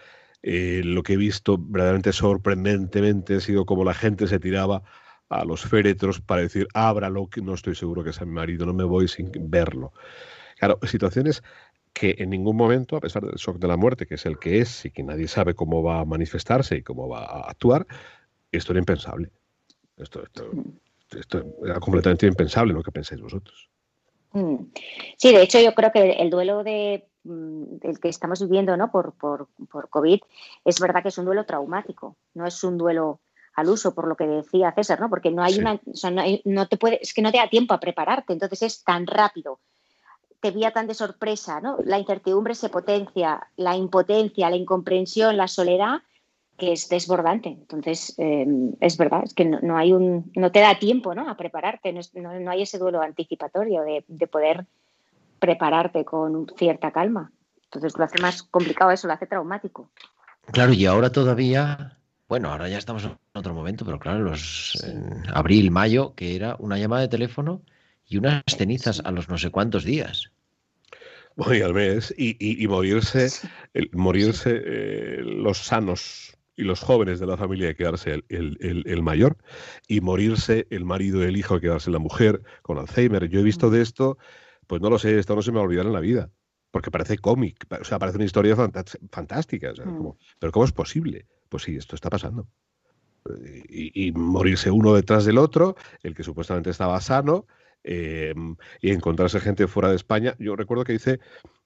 eh, 0.41 0.81
lo 0.83 1.03
que 1.03 1.13
he 1.13 1.17
visto 1.17 1.55
verdaderamente 1.59 2.13
sorprendentemente 2.13 3.35
ha 3.35 3.41
sido 3.41 3.65
como 3.65 3.83
la 3.83 3.93
gente 3.93 4.25
se 4.25 4.39
tiraba 4.39 4.81
a 5.29 5.45
los 5.45 5.61
féretros 5.61 6.19
para 6.19 6.41
decir, 6.41 6.67
ábralo, 6.73 7.27
que 7.29 7.43
no 7.43 7.53
estoy 7.53 7.75
seguro 7.75 8.03
que 8.03 8.11
sea 8.11 8.25
mi 8.25 8.33
marido, 8.33 8.65
no 8.65 8.73
me 8.73 8.83
voy 8.83 9.07
sin 9.07 9.29
verlo. 9.51 9.93
Claro, 10.61 10.77
situaciones 10.83 11.41
que 11.91 12.13
en 12.19 12.29
ningún 12.29 12.55
momento, 12.55 12.95
a 12.95 12.99
pesar 12.99 13.23
del 13.23 13.33
shock 13.33 13.57
de 13.57 13.67
la 13.67 13.77
muerte, 13.77 14.05
que 14.05 14.13
es 14.13 14.27
el 14.27 14.37
que 14.37 14.59
es 14.59 14.85
y 14.85 14.91
que 14.91 15.01
nadie 15.01 15.27
sabe 15.27 15.55
cómo 15.55 15.81
va 15.81 16.01
a 16.01 16.05
manifestarse 16.05 16.75
y 16.75 16.83
cómo 16.83 17.09
va 17.09 17.25
a 17.25 17.49
actuar, 17.49 17.87
esto 18.51 18.71
era 18.71 18.77
impensable. 18.79 19.31
Esto, 19.97 20.21
esto, 20.21 20.51
esto 21.17 21.43
era 21.65 21.79
completamente 21.79 22.27
impensable 22.27 22.73
lo 22.73 22.83
que 22.83 22.91
pensáis 22.91 23.19
vosotros. 23.21 23.69
Mm. 24.33 24.65
Sí, 25.17 25.33
de 25.33 25.41
hecho 25.41 25.59
yo 25.59 25.73
creo 25.73 25.91
que 25.91 26.11
el 26.11 26.29
duelo 26.29 26.63
de, 26.63 27.07
mm, 27.23 27.63
el 27.81 27.99
que 27.99 28.09
estamos 28.09 28.39
viviendo 28.39 28.77
¿no? 28.77 28.91
por, 28.91 29.13
por, 29.13 29.47
por 29.67 29.89
COVID 29.89 30.19
es 30.63 30.79
verdad 30.79 31.01
que 31.01 31.09
es 31.09 31.17
un 31.17 31.25
duelo 31.25 31.43
traumático, 31.47 32.17
no 32.35 32.45
es 32.45 32.63
un 32.63 32.77
duelo 32.77 33.19
al 33.55 33.67
uso, 33.67 33.95
por 33.95 34.07
lo 34.07 34.15
que 34.15 34.27
decía 34.27 34.71
César, 34.75 34.99
¿no? 35.01 35.09
porque 35.09 35.31
no 35.31 35.41
hay 35.41 35.53
Sí. 35.53 35.59
una, 35.61 35.73
o 35.73 35.95
sea, 35.95 36.11
no, 36.11 36.21
hay- 36.21 36.43
no 36.45 36.67
te 36.67 36.77
puede, 36.77 36.99
es 37.01 37.15
que 37.15 37.23
no 37.23 37.31
te 37.31 37.39
da 37.39 37.49
tiempo 37.49 37.73
a 37.73 37.79
prepararte, 37.79 38.31
entonces 38.33 38.61
es 38.61 38.83
tan 38.83 39.07
rápido, 39.07 39.59
te 40.41 40.51
vía 40.51 40.71
tan 40.71 40.87
de 40.87 40.93
sorpresa, 40.95 41.61
¿no? 41.61 41.77
la 41.85 41.99
incertidumbre 41.99 42.55
se 42.55 42.69
potencia, 42.69 43.47
la 43.57 43.75
impotencia, 43.77 44.49
la 44.49 44.55
incomprensión, 44.57 45.37
la 45.37 45.47
soledad, 45.47 46.01
que 46.57 46.73
es 46.73 46.89
desbordante. 46.89 47.49
Entonces, 47.49 48.13
eh, 48.17 48.45
es 48.79 48.97
verdad, 48.97 49.21
es 49.23 49.33
que 49.33 49.45
no, 49.45 49.59
no 49.61 49.77
hay 49.77 49.93
un, 49.93 50.31
no 50.35 50.51
te 50.51 50.59
da 50.59 50.77
tiempo 50.77 51.15
¿no? 51.15 51.29
a 51.29 51.37
prepararte, 51.37 51.93
no, 51.93 52.01
no- 52.15 52.39
no 52.39 52.51
hay 52.51 52.63
ese 52.63 52.77
duelo 52.79 53.01
anticipatorio 53.01 53.83
de, 53.83 54.03
de 54.07 54.27
poder 54.27 54.65
prepararte 55.39 56.05
con 56.05 56.47
cierta 56.57 56.91
calma. 56.91 57.31
Entonces 57.65 57.97
lo 57.97 58.03
hace 58.03 58.19
más 58.19 58.43
complicado 58.43 58.91
eso, 58.91 59.07
lo 59.07 59.13
hace 59.13 59.27
traumático. 59.27 59.89
Claro, 60.51 60.73
y 60.73 60.85
ahora 60.85 61.11
todavía, 61.11 61.97
bueno, 62.27 62.51
ahora 62.51 62.67
ya 62.67 62.77
estamos 62.77 63.05
en 63.05 63.17
otro 63.33 63.53
momento, 63.53 63.85
pero 63.85 63.99
claro, 63.99 64.19
los 64.19 64.83
en 64.83 65.23
abril, 65.33 65.71
mayo, 65.71 66.13
que 66.15 66.35
era 66.35 66.55
una 66.59 66.77
llamada 66.77 67.03
de 67.03 67.07
teléfono 67.07 67.61
y 68.11 68.17
unas 68.17 68.43
cenizas 68.47 69.01
a 69.05 69.11
los 69.11 69.29
no 69.29 69.37
sé 69.37 69.49
cuántos 69.49 69.83
días. 69.83 70.31
Voy 71.37 71.61
al 71.61 71.73
mes 71.73 72.13
y, 72.17 72.31
y- 72.39 72.61
y 72.63 72.67
morirse, 72.67 73.29
el- 73.73 73.89
morirse 73.93 74.61
eh, 74.63 75.21
los 75.23 75.59
sanos 75.59 76.37
y 76.57 76.63
los 76.63 76.81
jóvenes 76.81 77.19
de 77.21 77.25
la 77.25 77.37
familia 77.37 77.69
y 77.69 77.75
quedarse 77.75 78.11
el, 78.11 78.25
el- 78.29 78.57
el- 78.59 78.83
el 78.85 79.01
mayor 79.01 79.37
y 79.87 80.01
morirse 80.01 80.67
el 80.69 80.83
marido 80.83 81.23
y 81.23 81.27
el 81.27 81.37
hijo 81.37 81.55
y 81.57 81.61
quedarse 81.61 81.89
la 81.89 81.99
mujer 81.99 82.41
con 82.61 82.77
Alzheimer. 82.77 83.29
Yo 83.29 83.39
he 83.39 83.43
visto 83.43 83.69
de 83.69 83.81
esto, 83.81 84.17
pues 84.67 84.81
no 84.81 84.89
lo 84.89 84.99
sé, 84.99 85.17
esto 85.17 85.35
no 85.35 85.41
se 85.41 85.51
me 85.51 85.55
va 85.55 85.61
a 85.61 85.65
olvidar 85.67 85.85
en 85.85 85.93
la 85.93 86.01
vida, 86.01 86.29
porque 86.69 86.91
parece 86.91 87.17
cómic, 87.17 87.65
o 87.79 87.83
sea, 87.85 87.97
parece 87.97 88.17
una 88.17 88.25
historia 88.25 88.55
fantástica. 88.57 89.71
o 89.71 89.75
sea, 89.75 89.85
como, 89.85 90.17
pero 90.37 90.51
¿cómo 90.51 90.65
es 90.65 90.73
posible? 90.73 91.25
Pues 91.47 91.63
sí, 91.63 91.77
esto 91.77 91.95
está 91.95 92.09
pasando. 92.09 92.45
Y, 93.69 94.07
y 94.07 94.11
morirse 94.11 94.69
uno 94.71 94.93
detrás 94.95 95.25
del 95.25 95.37
otro, 95.37 95.75
el 96.03 96.13
que 96.15 96.23
supuestamente 96.23 96.71
estaba 96.71 96.99
sano, 96.99 97.45
eh, 97.83 98.33
y 98.81 98.91
encontrarse 98.91 99.39
gente 99.39 99.67
fuera 99.67 99.89
de 99.89 99.95
España. 99.95 100.35
Yo 100.39 100.55
recuerdo 100.55 100.83
que 100.83 100.93
hice, 100.93 101.19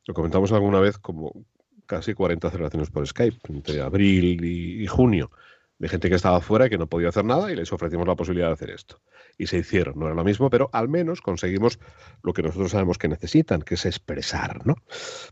lo 0.05 0.13
comentamos 0.13 0.51
alguna 0.51 0.79
vez, 0.79 0.97
como 0.97 1.45
casi 1.85 2.13
40 2.13 2.49
celebraciones 2.49 2.89
por 2.89 3.07
Skype, 3.07 3.37
entre 3.49 3.81
abril 3.81 4.43
y, 4.43 4.83
y 4.83 4.87
junio, 4.87 5.31
de 5.77 5.89
gente 5.89 6.09
que 6.09 6.15
estaba 6.15 6.41
fuera 6.41 6.67
y 6.67 6.69
que 6.69 6.77
no 6.77 6.87
podía 6.87 7.09
hacer 7.09 7.25
nada 7.25 7.51
y 7.51 7.55
les 7.55 7.71
ofrecimos 7.73 8.07
la 8.07 8.15
posibilidad 8.15 8.47
de 8.47 8.53
hacer 8.53 8.69
esto. 8.69 9.01
Y 9.37 9.47
se 9.47 9.57
hicieron, 9.57 9.99
no 9.99 10.05
era 10.05 10.15
lo 10.15 10.23
mismo, 10.23 10.49
pero 10.49 10.69
al 10.71 10.87
menos 10.87 11.21
conseguimos 11.21 11.79
lo 12.23 12.33
que 12.33 12.41
nosotros 12.41 12.71
sabemos 12.71 12.97
que 12.97 13.07
necesitan, 13.07 13.61
que 13.61 13.75
es 13.75 13.85
expresar, 13.85 14.65
¿no? 14.65 14.75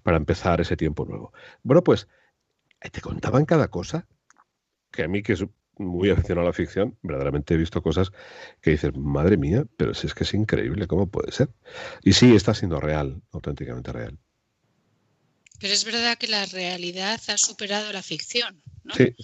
Para 0.04 0.18
empezar 0.18 0.60
ese 0.60 0.76
tiempo 0.76 1.06
nuevo. 1.06 1.34
Bueno, 1.64 1.84
pues 1.84 2.08
eh, 2.82 2.90
te 2.90 3.02
contaban 3.02 3.46
cada 3.46 3.70
cosa 3.70 4.08
que 4.92 5.04
a 5.04 5.08
mí, 5.08 5.24
que 5.24 5.34
muy 5.78 6.10
aficionado 6.10 6.48
a 6.48 6.50
la 6.50 6.54
ficción, 6.54 6.98
verdaderamente 7.02 7.54
he 7.54 7.58
visto 7.58 7.82
cosas 7.82 8.12
que 8.62 8.72
dices, 8.72 8.96
madre 8.96 9.38
mía, 9.38 9.66
pero 9.78 9.94
si 9.94 10.08
es 10.08 10.14
que 10.14 10.24
es 10.24 10.34
increíble, 10.34 10.88
¿cómo 10.88 11.08
puede 11.08 11.32
ser? 11.32 11.50
Y 12.04 12.14
sí, 12.14 12.36
está 12.36 12.54
siendo 12.54 12.80
real, 12.80 13.22
auténticamente 13.32 13.92
real. 13.92 14.18
Pero 15.60 15.74
es 15.74 15.86
verdad 15.86 16.18
que 16.18 16.28
la 16.28 16.46
realidad 16.46 17.22
ha 17.28 17.38
superado 17.38 17.92
la 17.92 18.04
ficción, 18.04 18.62
¿no? 18.84 18.94
Sí, 18.96 19.16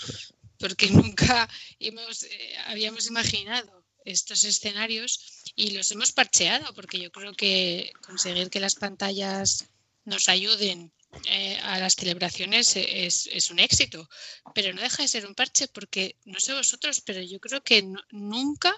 porque 0.60 0.90
nunca 0.92 1.50
hemos, 1.80 2.24
eh, 2.24 2.56
habíamos 2.68 3.08
imaginado 3.08 3.84
estos 4.06 4.44
escenarios 4.44 5.44
y 5.56 5.72
los 5.72 5.92
hemos 5.92 6.12
parcheado, 6.12 6.74
porque 6.74 7.00
yo 7.00 7.12
creo 7.12 7.34
que 7.34 7.92
conseguir 8.02 8.50
que 8.50 8.60
las 8.60 8.76
pantallas 8.76 9.70
nos 10.06 10.30
ayuden 10.30 10.92
eh, 11.26 11.58
a 11.64 11.80
las 11.80 11.96
celebraciones 11.96 12.76
e- 12.76 13.06
es, 13.06 13.28
es 13.32 13.50
un 13.50 13.60
éxito, 13.60 14.10
pero 14.54 14.74
no 14.74 14.82
deja 14.82 15.02
de 15.04 15.08
ser 15.08 15.26
un 15.26 15.36
parche 15.36 15.68
porque, 15.68 16.18
no 16.26 16.40
sé 16.40 16.54
vosotros, 16.54 17.02
pero 17.02 17.22
yo 17.22 17.40
creo 17.40 17.62
que 17.64 17.82
no- 17.84 18.04
nunca 18.12 18.74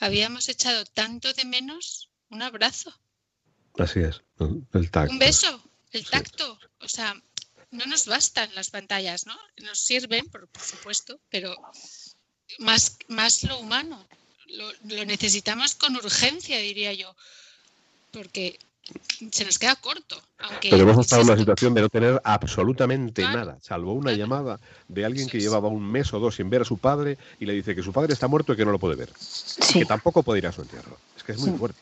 habíamos 0.00 0.48
echado 0.48 0.84
tanto 0.86 1.32
de 1.32 1.44
menos 1.44 2.10
un 2.30 2.42
abrazo, 2.42 2.92
Así 3.78 4.00
es, 4.00 4.22
el 4.72 4.90
tacto. 4.90 5.12
un 5.12 5.18
beso, 5.18 5.70
el 5.90 6.04
tacto. 6.06 6.58
O 6.80 6.88
sea, 6.88 7.20
no 7.72 7.86
nos 7.86 8.06
bastan 8.06 8.54
las 8.54 8.70
pantallas, 8.70 9.26
¿no? 9.26 9.36
Nos 9.62 9.80
sirven, 9.80 10.26
por, 10.30 10.48
por 10.48 10.62
supuesto, 10.62 11.20
pero 11.28 11.56
más, 12.58 12.96
más 13.08 13.42
lo 13.42 13.58
humano. 13.58 14.06
Lo, 14.46 14.72
lo 14.84 15.04
necesitamos 15.06 15.74
con 15.74 15.96
urgencia, 15.96 16.58
diría 16.58 16.92
yo, 16.92 17.16
porque 18.12 18.58
se 19.30 19.44
nos 19.44 19.58
queda 19.58 19.76
corto. 19.76 20.20
Aunque, 20.38 20.70
Pero 20.70 20.82
hemos 20.82 20.98
estado 20.98 21.22
en 21.22 21.28
una 21.28 21.38
situación 21.38 21.74
de 21.74 21.80
no 21.82 21.88
tener 21.88 22.20
absolutamente 22.24 23.22
nada, 23.22 23.58
salvo 23.62 23.92
una 23.92 24.12
llamada 24.12 24.60
de 24.88 25.04
alguien 25.04 25.28
que 25.28 25.40
llevaba 25.40 25.68
un 25.68 25.90
mes 25.90 26.12
o 26.12 26.18
dos 26.18 26.34
sin 26.36 26.50
ver 26.50 26.62
a 26.62 26.64
su 26.64 26.78
padre 26.78 27.16
y 27.40 27.46
le 27.46 27.54
dice 27.54 27.74
que 27.74 27.82
su 27.82 27.92
padre 27.92 28.12
está 28.12 28.28
muerto 28.28 28.52
y 28.52 28.56
que 28.56 28.64
no 28.64 28.72
lo 28.72 28.78
puede 28.78 28.96
ver. 28.96 29.10
Y 29.70 29.80
que 29.80 29.86
tampoco 29.86 30.22
puede 30.22 30.40
ir 30.40 30.46
a 30.46 30.52
su 30.52 30.62
entierro. 30.62 30.98
Es 31.16 31.22
que 31.22 31.32
es 31.32 31.38
muy 31.38 31.56
fuerte. 31.58 31.80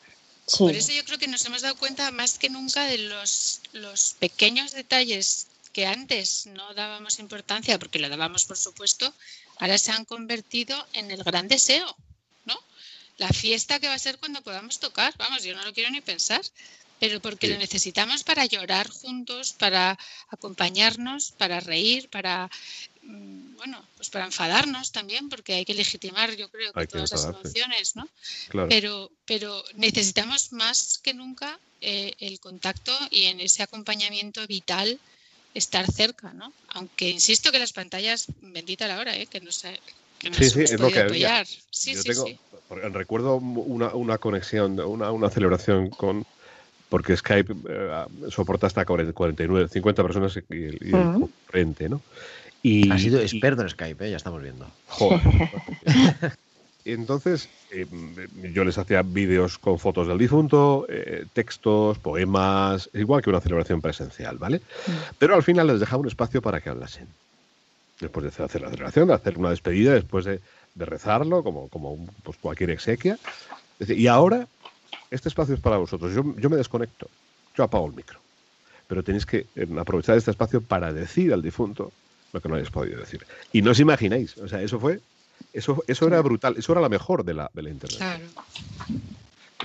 Por 0.59 0.75
eso 0.75 0.93
yo 0.93 1.05
creo 1.05 1.19
que 1.19 1.29
nos 1.29 1.45
hemos 1.47 1.63
dado 1.63 1.77
cuenta 1.77 2.11
más 2.11 2.39
que 2.39 2.51
nunca 2.51 2.85
de 2.85 2.99
los, 2.99 3.61
los 3.73 4.15
pequeños 4.19 4.73
detalles 4.73 5.47
que 5.73 5.87
antes 5.87 6.47
no 6.47 6.75
dábamos 6.75 7.19
importancia, 7.19 7.79
porque 7.79 7.99
lo 7.99 8.09
dábamos 8.09 8.45
por 8.45 8.59
supuesto, 8.59 9.13
ahora 9.59 9.79
se 9.79 9.93
han 9.93 10.05
convertido 10.05 10.77
en 10.93 11.11
el 11.11 11.25
gran 11.25 11.49
deseo, 11.49 11.97
¿no? 12.45 12.59
La 13.17 13.29
fiesta 13.29 13.79
que 13.81 13.89
va 13.89 13.95
a 13.95 13.99
ser 13.99 14.19
cuando 14.19 14.43
podamos 14.43 14.81
tocar, 14.81 15.15
vamos, 15.17 15.43
yo 15.43 15.55
no 15.55 15.65
lo 15.65 15.73
quiero 15.73 15.91
ni 15.91 16.01
pensar, 16.01 16.43
pero 17.03 17.19
porque 17.19 17.49
lo 17.49 17.59
necesitamos 17.59 18.23
para 18.23 18.47
llorar 18.47 18.89
juntos, 18.89 19.55
para 19.55 19.99
acompañarnos, 20.29 21.33
para 21.33 21.59
reír, 21.59 22.09
para, 22.09 22.49
mm, 23.03 23.57
bueno, 23.57 23.85
pues 23.97 24.09
para 24.09 24.25
enfadarnos 24.25 24.93
también, 24.93 25.29
porque 25.29 25.55
hay 25.55 25.65
que 25.65 25.75
legitimar, 25.75 26.37
yo 26.37 26.49
creo, 26.49 26.73
que 26.73 26.87
todas 26.87 27.11
las 27.11 27.25
emociones, 27.25 27.97
¿no? 27.97 28.09
Claro. 28.51 28.69
Pero, 28.69 29.11
pero 29.25 29.65
necesitamos 29.75 30.53
más 30.53 31.01
que 31.03 31.13
nunca 31.13 31.59
eh, 31.81 32.15
el 32.21 32.39
contacto 32.39 32.97
y 33.11 33.25
en 33.25 33.41
ese 33.41 33.65
acompañamiento 33.65 34.47
vital 34.47 35.01
estar 35.55 35.91
cerca, 35.91 36.33
¿no? 36.33 36.53
Aunque 36.69 37.11
insisto 37.11 37.51
que 37.51 37.59
las 37.59 37.73
pantallas, 37.73 38.27
bendita 38.43 38.87
la 38.87 39.01
hora, 39.01 39.17
¿eh? 39.17 39.27
que 39.27 39.41
nos, 39.41 39.63
que 40.21 40.31
nos 40.31 40.39
Sí, 40.39 40.51
sí, 40.51 40.61
es 40.61 40.79
lo 40.79 40.89
que 40.89 41.01
apoyar. 41.01 41.49
Sí, 41.73 41.95
Yo 41.95 42.03
sí, 42.03 42.09
tengo- 42.11 42.27
sí. 42.27 42.39
Recuerdo 42.71 43.37
una, 43.37 43.89
una 43.89 44.19
conexión, 44.19 44.79
una, 44.79 45.11
una 45.11 45.29
celebración 45.31 45.91
con. 45.91 46.25
Porque 46.93 47.17
Skype 47.17 47.55
eh, 47.71 48.05
soporta 48.29 48.67
hasta 48.67 48.85
40, 48.85 49.15
49, 49.15 49.67
50 49.71 50.03
personas 50.03 50.37
y, 50.37 50.41
el- 50.63 50.79
y 50.83 50.91
el 50.95 51.07
Ujú. 51.07 51.31
frente, 51.47 51.89
¿no? 51.89 52.03
Y, 52.63 52.93
Ha 52.93 52.99
sido 52.99 53.19
y- 53.19 53.23
experto 53.23 53.63
en 53.63 53.71
Skype, 53.71 54.07
¿eh? 54.07 54.11
ya 54.11 54.19
estamos 54.19 54.43
viendo. 54.43 54.67
Joder. 54.89 55.21
Entonces 56.85 57.49
eh, 57.71 57.87
yo 58.53 58.65
les 58.65 58.77
hacía 58.77 59.03
vídeos 59.03 59.57
con 59.59 59.79
fotos 59.79 60.07
del 60.07 60.19
difunto, 60.19 60.85
eh, 60.91 61.25
textos, 61.33 61.99
poemas, 61.99 62.91
igual 62.93 63.23
que 63.23 63.31
una 63.31 63.41
celebración 63.41 63.81
presencial, 63.81 64.37
¿vale? 64.37 64.61
Pero 65.19 65.35
al 65.35 65.43
final 65.43 65.69
les 65.69 65.81
dejaba 65.81 66.03
un 66.03 66.09
espacio 66.09 66.43
para 66.43 66.61
que 66.61 66.69
hablasen. 66.69 67.09
Después 68.01 68.25
de 68.25 68.45
hacer 68.45 68.61
la 68.61 68.69
celebración, 68.69 69.09
de 69.09 69.15
hacer 69.15 69.39
una 69.39 69.49
despedida, 69.49 69.95
después 69.95 70.27
de, 70.27 70.41
de 70.75 70.85
rezarlo, 70.85 71.43
como, 71.43 71.71
como 71.71 72.07
pues 72.23 72.37
cualquier 72.37 72.69
exequia. 72.71 73.17
Y 73.79 74.09
ahora, 74.09 74.47
este 75.13 75.29
espacio 75.29 75.55
es 75.55 75.61
para 75.61 75.77
vosotros. 75.77 76.13
Yo, 76.13 76.25
yo 76.39 76.51
me 76.51 76.57
desconecto, 76.57 77.07
yo 77.57 77.65
apago 77.65 77.87
el 77.87 77.93
micro. 77.93 78.19
Pero 78.89 79.05
tenéis 79.05 79.27
que 79.27 79.47
eh, 79.55 79.69
aprovechar 79.79 80.17
este 80.17 80.31
espacio 80.31 80.61
para 80.61 80.93
decir 80.93 81.33
al 81.33 81.43
difunto 81.43 81.93
lo 82.33 82.41
que 82.41 82.49
no 82.49 82.55
hayáis 82.55 82.71
podido 82.71 82.99
decir. 82.99 83.25
Y 83.53 83.63
no 83.63 83.73
os 83.73 83.81
imagináis, 83.81 84.37
o 84.39 84.49
sea, 84.49 84.63
eso 84.63 84.81
fue, 84.81 85.01
eso, 85.53 85.85
eso 85.87 86.07
era 86.07 86.21
brutal, 86.23 86.55
eso 86.57 86.73
era 86.73 86.81
la 86.81 86.89
mejor 86.89 87.25
de 87.25 87.35
la, 87.35 87.51
de 87.53 87.63
la 87.63 87.71
internet. 87.71 87.99
Claro. 87.99 88.25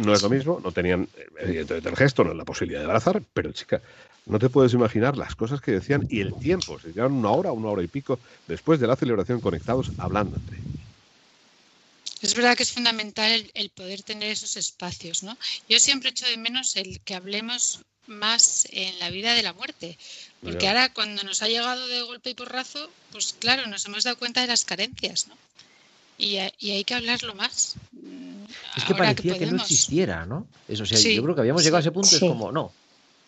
No 0.03 0.13
es 0.13 0.21
lo 0.21 0.29
mismo, 0.29 0.59
no 0.63 0.71
tenían, 0.71 1.07
eh, 1.17 1.27
evidentemente, 1.39 1.89
el 1.89 1.95
gesto, 1.95 2.23
no 2.23 2.33
la 2.33 2.45
posibilidad 2.45 2.81
de 2.81 2.85
abrazar, 2.85 3.21
pero 3.33 3.51
chica, 3.53 3.81
no 4.25 4.37
te 4.37 4.49
puedes 4.49 4.73
imaginar 4.73 5.17
las 5.17 5.35
cosas 5.35 5.61
que 5.61 5.71
decían 5.71 6.05
y 6.09 6.19
el 6.19 6.33
tiempo. 6.35 6.77
Se 6.79 6.89
llevaron 6.89 7.13
una 7.13 7.31
hora, 7.31 7.51
una 7.53 7.69
hora 7.69 7.81
y 7.81 7.87
pico 7.87 8.19
después 8.47 8.79
de 8.79 8.87
la 8.87 8.97
celebración 8.97 9.39
conectados 9.39 9.91
hablando 9.97 10.35
entre 10.35 10.57
ellos. 10.57 10.86
Es 12.21 12.33
verdad 12.33 12.55
que 12.57 12.63
es 12.63 12.71
fundamental 12.71 13.31
el, 13.31 13.51
el 13.53 13.69
poder 13.69 14.01
tener 14.03 14.31
esos 14.31 14.57
espacios, 14.57 15.23
¿no? 15.23 15.37
Yo 15.69 15.79
siempre 15.79 16.09
echo 16.09 16.25
de 16.27 16.37
menos 16.37 16.75
el 16.75 16.99
que 17.01 17.15
hablemos 17.15 17.81
más 18.07 18.67
en 18.71 18.97
la 18.99 19.09
vida 19.09 19.33
de 19.33 19.43
la 19.43 19.53
muerte, 19.53 19.97
porque 20.41 20.67
ahora 20.67 20.93
cuando 20.93 21.23
nos 21.23 21.41
ha 21.43 21.47
llegado 21.47 21.87
de 21.87 22.01
golpe 22.03 22.29
y 22.29 22.33
porrazo, 22.33 22.89
pues 23.11 23.35
claro, 23.37 23.67
nos 23.67 23.85
hemos 23.85 24.03
dado 24.05 24.17
cuenta 24.17 24.41
de 24.41 24.47
las 24.47 24.63
carencias, 24.65 25.27
¿no? 25.27 25.37
Y, 26.17 26.37
ha- 26.37 26.51
y 26.57 26.71
hay 26.71 26.83
que 26.83 26.95
hablarlo 26.95 27.35
más. 27.35 27.75
mm, 27.91 28.45
Es 28.77 28.83
que 28.85 28.93
ahora 28.93 28.97
parecía 29.13 29.37
que, 29.37 29.45
no 29.45 29.61
existiera, 29.61 30.25
¿no? 30.25 30.47
Eso, 30.67 30.83
o 30.83 30.85
sea, 30.85 30.97
Sí, 30.97 31.15
yo 31.15 31.23
creo 31.23 31.35
que 31.35 31.41
habíamos 31.41 31.63
llegado 31.63 31.77
a 31.77 31.81
ese 31.81 31.91
punto, 31.91 32.07
sí. 32.09 32.15
es 32.15 32.21
como, 32.21 32.51
no, 32.51 32.71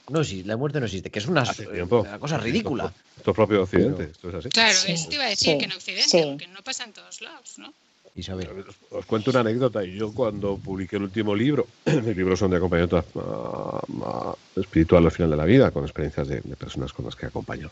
no 0.10 0.22
existe, 0.22 0.48
la 0.48 0.58
muerte 0.58 0.80
no 0.80 0.86
existe, 0.88 1.12
que 1.12 1.20
es 1.20 1.26
una, 1.28 1.44
tiempo. 1.54 2.00
una 2.02 2.18
cosa 2.20 2.38
ridícula. 2.38 2.92
Esto 3.18 3.32
es 3.32 3.36
propio 3.36 3.58
de 3.58 3.64
Occidente, 3.64 4.04
esto 4.12 4.30
es 4.30 4.36
así. 4.36 4.50
Claro, 4.50 4.74
Sí, 4.80 4.92
eso 4.94 5.10
te 5.10 5.16
iba 5.16 5.26
a 5.26 5.30
decir, 5.30 5.52
sí, 5.54 5.58
que 5.60 5.66
en 5.66 5.72
Occidente, 5.74 6.10
sí. 6.10 6.24
porque 6.24 6.48
no 6.48 6.64
pasa 6.64 6.86
en 6.86 6.94
todos 6.94 7.22
lados, 7.22 7.58
¿no? 7.58 7.74
Isabel. 8.20 8.48
Os 8.92 9.06
cuento 9.06 9.32
una 9.32 9.42
anécdota. 9.42 9.84
Yo 9.84 10.14
cuando 10.14 10.58
publiqué 10.58 10.98
el 10.98 11.04
último 11.04 11.36
libro, 11.36 11.68
mis 11.86 12.16
libros 12.18 12.40
son 12.40 12.52
de 12.52 12.58
acompañamiento 12.58 12.98
ah, 13.16 13.82
ah, 14.04 14.36
espiritual 14.56 15.06
al 15.06 15.12
final 15.12 15.32
de 15.32 15.38
la 15.38 15.46
vida, 15.46 15.72
con 15.72 15.84
experiencias 15.84 16.28
de, 16.28 16.42
de 16.42 16.56
personas 16.56 16.94
con 16.94 17.06
las 17.06 17.16
que 17.16 17.26
acompaño. 17.26 17.70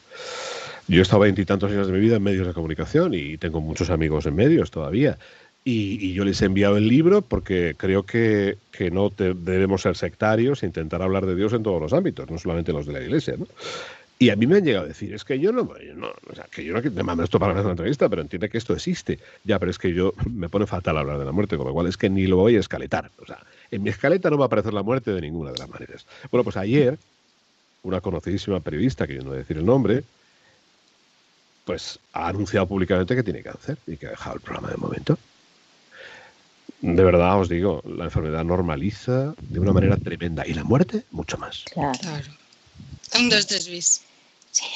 Yo 0.87 0.99
he 0.99 1.01
estado 1.01 1.21
veintitantos 1.21 1.69
años 1.71 1.87
de 1.87 1.93
mi 1.93 1.99
vida 1.99 2.15
en 2.15 2.23
medios 2.23 2.47
de 2.47 2.53
comunicación 2.53 3.13
y 3.13 3.37
tengo 3.37 3.59
muchos 3.61 3.89
amigos 3.89 4.25
en 4.25 4.35
medios 4.35 4.71
todavía. 4.71 5.17
Y, 5.65 5.97
y 6.05 6.13
yo 6.13 6.23
les 6.23 6.41
he 6.41 6.45
enviado 6.45 6.77
el 6.77 6.87
libro 6.87 7.21
porque 7.21 7.75
creo 7.77 8.03
que, 8.03 8.57
que 8.71 8.89
no 8.89 9.09
te- 9.09 9.33
debemos 9.33 9.81
ser 9.81 9.97
sectarios 9.97 10.63
e 10.63 10.65
intentar 10.65 11.01
hablar 11.01 11.25
de 11.25 11.35
Dios 11.35 11.51
en 11.51 11.61
todos 11.63 11.81
los 11.81 11.91
ámbitos, 11.91 12.31
no 12.31 12.37
solamente 12.37 12.71
los 12.71 12.85
de 12.85 12.93
la 12.93 13.01
iglesia. 13.01 13.35
¿no? 13.37 13.47
Y 14.20 14.32
a 14.32 14.36
mí 14.36 14.47
me 14.47 14.57
han 14.57 14.63
llegado 14.63 14.86
a 14.86 14.88
decir, 14.88 15.13
es 15.13 15.24
que 15.24 15.39
yo 15.39 15.51
no, 15.51 15.78
yo 15.80 15.93
no 15.93 16.07
o 16.07 16.36
sea, 16.36 16.45
que 16.45 16.63
yo 16.63 16.74
no 16.74 16.82
te 16.82 16.89
mando 17.03 17.24
esto 17.24 17.39
para 17.39 17.53
hacer 17.53 17.65
una 17.65 17.74
entrevista, 17.74 18.09
pero 18.09 18.24
entiende 18.24 18.49
que 18.49 18.57
esto 18.57 18.74
existe. 18.74 19.20
Ya, 19.43 19.59
pero 19.59 19.70
es 19.70 19.78
que 19.78 19.93
yo 19.93 20.13
me 20.30 20.49
pone 20.49 20.65
fatal 20.65 20.97
hablar 20.97 21.20
de 21.20 21.26
la 21.26 21.32
muerte, 21.32 21.55
con 21.55 21.68
lo 21.68 21.74
cual 21.74 21.88
es 21.88 21.97
que 21.97 22.09
ni 22.09 22.26
lo 22.26 22.38
voy 22.38 22.55
a 22.55 22.59
escaletar. 22.59 23.11
O 23.22 23.26
sea, 23.26 23.43
en 23.70 23.84
mi 23.84 23.89
escaleta 23.89 24.30
no 24.30 24.38
va 24.38 24.45
a 24.45 24.47
aparecer 24.47 24.74
la 24.74 24.82
muerte 24.82 25.11
de 25.11 25.22
ninguna 25.22 25.51
de 25.51 25.59
las 25.59 25.70
maneras. 25.70 26.05
Bueno, 26.32 26.43
pues 26.43 26.57
ayer, 26.57 26.97
una 27.84 28.01
conocidísima 28.01 28.59
periodista, 28.59 29.05
que 29.05 29.15
yo 29.15 29.22
no 29.22 29.30
voy 29.30 29.36
a 29.36 29.39
decir 29.39 29.57
el 29.57 29.65
nombre, 29.65 30.03
pues 31.65 31.99
ha 32.13 32.30
anunciado 32.30 32.65
públicamente 32.65 33.15
que 33.15 33.24
tiene 33.24 33.43
cáncer 33.43 33.78
y 33.86 33.97
que 33.97 34.07
ha 34.07 34.11
dejado 34.11 34.38
el 34.38 34.41
programa 34.41 34.72
de 34.72 34.78
momento. 34.78 35.20
De 36.82 37.03
verdad 37.03 37.39
os 37.39 37.49
digo, 37.49 37.84
la 37.86 38.05
enfermedad 38.05 38.43
normaliza 38.43 39.36
de 39.41 39.59
una 39.59 39.74
manera 39.74 39.97
tremenda 39.97 40.45
y 40.47 40.53
la 40.53 40.63
muerte 40.63 41.03
mucho 41.11 41.38
más. 41.38 41.65
Claro. 41.74 41.97
Claro. 41.99 42.28
Un, 43.20 43.30
dos, 43.30 43.47
tres 43.47 43.68
bis. 43.68 44.07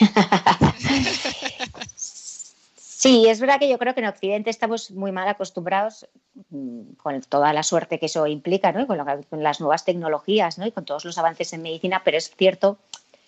Sí, 2.75 3.27
es 3.27 3.39
verdad 3.39 3.57
que 3.57 3.67
yo 3.67 3.79
creo 3.79 3.95
que 3.95 4.01
en 4.01 4.05
Occidente 4.07 4.51
estamos 4.51 4.91
muy 4.91 5.11
mal 5.11 5.27
acostumbrados 5.27 6.07
mm, 6.51 6.93
con 7.01 7.19
toda 7.21 7.51
la 7.51 7.63
suerte 7.63 7.97
que 7.97 8.05
eso 8.05 8.27
implica, 8.27 8.71
¿no? 8.71 8.81
Y 8.81 8.85
con, 8.85 8.99
lo 8.99 9.05
con 9.27 9.41
las 9.41 9.59
nuevas 9.59 9.85
tecnologías, 9.85 10.59
¿no? 10.59 10.67
Y 10.67 10.71
con 10.71 10.85
todos 10.85 11.03
los 11.05 11.17
avances 11.17 11.51
en 11.53 11.63
medicina, 11.63 12.03
pero 12.05 12.17
es 12.17 12.29
cierto 12.35 12.77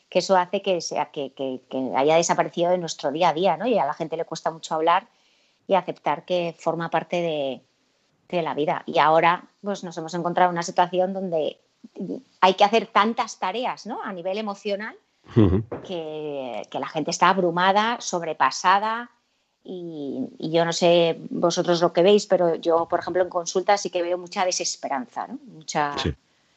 que 0.09 0.19
eso 0.19 0.37
hace 0.37 0.61
que, 0.61 0.79
sea, 0.79 1.05
que, 1.09 1.33
que- 1.33 1.61
que 1.71 1.91
haya 1.95 2.17
desaparecido 2.17 2.69
de 2.69 2.77
nuestro 2.77 3.11
día 3.11 3.29
a 3.29 3.33
día, 3.33 3.57
¿no? 3.57 3.65
Y 3.65 3.79
a 3.79 3.85
la 3.85 3.95
gente 3.95 4.15
le 4.15 4.25
cuesta 4.25 4.51
mucho 4.51 4.75
hablar 4.75 5.07
y 5.67 5.73
aceptar 5.73 6.23
que 6.23 6.55
forma 6.59 6.91
parte 6.91 7.15
de, 7.23 7.61
de 8.29 8.41
la 8.43 8.53
vida. 8.53 8.83
Y 8.85 8.99
ahora, 8.99 9.45
pues 9.63 9.83
nos 9.83 9.97
hemos 9.97 10.13
encontrado 10.13 10.51
en 10.51 10.55
una 10.55 10.61
situación 10.63 11.13
donde 11.13 11.57
hay 12.41 12.53
que 12.53 12.63
hacer 12.63 12.85
tantas 12.87 13.39
tareas, 13.39 13.87
¿no? 13.87 14.03
A 14.03 14.13
nivel 14.13 14.37
emocional 14.37 14.95
que, 15.85 16.61
que 16.69 16.79
la 16.79 16.87
gente 16.87 17.11
está 17.11 17.29
abrumada, 17.29 17.97
sobrepasada 17.99 19.09
y, 19.63 20.27
y 20.37 20.51
yo 20.51 20.65
no 20.65 20.73
sé 20.73 21.17
vosotros 21.29 21.81
lo 21.81 21.93
que 21.93 22.03
veis, 22.03 22.25
pero 22.25 22.55
yo, 22.55 22.87
por 22.87 22.99
ejemplo, 22.99 23.23
en 23.23 23.29
consulta 23.29 23.77
sí 23.77 23.89
que 23.89 24.01
veo 24.01 24.17
mucha 24.17 24.45
desesperanza, 24.45 25.27
¿no? 25.27 25.39
Mucha, 25.45 25.97
Sí, 25.97 26.13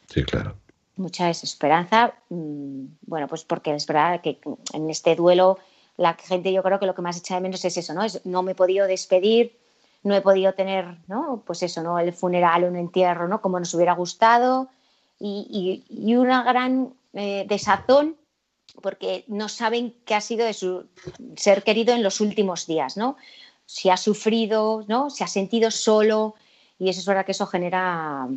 sí, 0.09 0.25
claro. 0.25 0.57
mucha 0.97 1.27
desesperanza. 1.27 2.15
mm, 2.31 2.85
Bueno, 3.07 3.29
pues 3.29 3.45
porque 3.45 3.75
es 3.75 3.87
verdad 3.87 4.21
que 4.21 4.41
en 4.73 4.91
este 4.91 5.15
duelo 5.15 5.59
la 5.97 6.15
gente 6.15 6.53
yo 6.53 6.63
creo 6.63 6.79
que 6.79 6.87
lo 6.87 6.95
que 6.95 7.03
más 7.03 7.17
echa 7.19 7.37
de 7.37 7.41
menos 7.41 7.65
es 7.65 7.77
eso, 7.77 7.95
¿no? 7.95 8.03
Es, 8.03 8.25
no 8.27 8.43
me 8.43 8.53
he 8.53 8.55
podido 8.55 8.87
despedir, 8.87 9.57
no 10.03 10.15
he 10.15 10.21
podido 10.21 10.53
tener, 10.53 10.99
¿no? 11.07 11.43
Pues 11.47 11.63
eso, 11.63 11.83
¿no? 11.83 11.99
El 11.99 12.13
funeral 12.13 12.65
o 12.65 12.69
un 12.69 12.77
entierro, 12.77 13.29
¿no? 13.29 13.41
Como 13.41 13.59
nos 13.59 13.73
hubiera 13.75 13.95
gustado 13.95 14.69
y, 15.19 15.85
y- 15.89 16.09
y 16.11 16.17
una 16.17 16.43
gran 16.43 16.93
eh, 17.15 17.47
desazón 17.49 18.17
porque 18.83 19.25
no 19.29 19.49
saben 19.49 19.95
qué 20.05 20.15
ha 20.15 20.21
sido 20.21 20.45
de 20.47 20.53
su 20.53 20.87
ser 21.37 21.63
querido 21.63 21.95
en 21.95 22.03
los 22.03 22.21
últimos 22.21 22.67
días, 22.67 22.97
¿no? 22.97 23.17
Si 23.65 23.89
ha 23.91 23.97
sufrido, 23.97 24.85
¿no? 24.89 25.11
Si 25.11 25.25
ha 25.25 25.29
sentido 25.29 25.71
solo 25.71 26.35
y 26.79 26.89
eso 26.89 27.01
es 27.01 27.07
verdad 27.07 27.25
que 27.25 27.33
eso 27.33 27.47
genera 27.47 28.29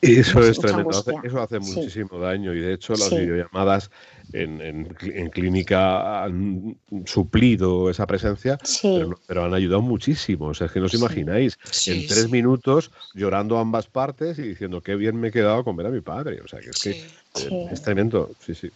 Eso 0.00 0.38
mucha 0.38 0.50
es 0.50 0.58
tremendo, 0.60 0.90
hace- 0.90 1.14
eso 1.24 1.40
hace 1.42 1.60
Sí. 1.60 1.72
muchísimo 1.74 2.18
daño 2.18 2.54
y 2.54 2.60
de 2.60 2.74
hecho 2.74 2.92
las 2.92 3.08
Sí. 3.08 3.16
videollamadas 3.18 3.90
en, 4.32 4.60
en 4.60 4.88
cli- 4.88 5.12
en 5.16 5.30
clínica 5.30 6.24
han 6.24 6.78
suplido 7.04 7.90
esa 7.90 8.06
presencia, 8.06 8.58
Sí. 8.62 8.92
pero, 8.96 9.08
no- 9.10 9.20
pero 9.26 9.44
han 9.44 9.54
ayudado 9.54 9.82
muchísimo. 9.82 10.46
O 10.46 10.54
sea, 10.54 10.66
es 10.68 10.72
que 10.72 10.80
no 10.80 10.86
os 10.86 10.94
imagináis, 10.94 11.58
Sí, 11.70 11.90
en 11.92 12.06
tres 12.06 12.24
sí. 12.24 12.28
minutos 12.30 12.90
llorando 13.14 13.58
ambas 13.58 13.88
partes 13.88 14.38
y 14.38 14.42
diciendo 14.42 14.82
qué 14.82 14.94
bien 14.96 15.16
me 15.16 15.28
he 15.28 15.32
quedado 15.32 15.64
con 15.64 15.76
ver 15.76 15.86
a 15.86 15.90
mi 15.90 16.00
padre. 16.00 16.40
O 16.42 16.48
sea, 16.48 16.60
que 16.60 16.70
es 16.70 16.78
que 16.78 16.92
Sí. 17.34 17.66
es 17.70 17.82
tremendo, 17.82 18.34
sí, 18.40 18.54
sí. 18.54 18.70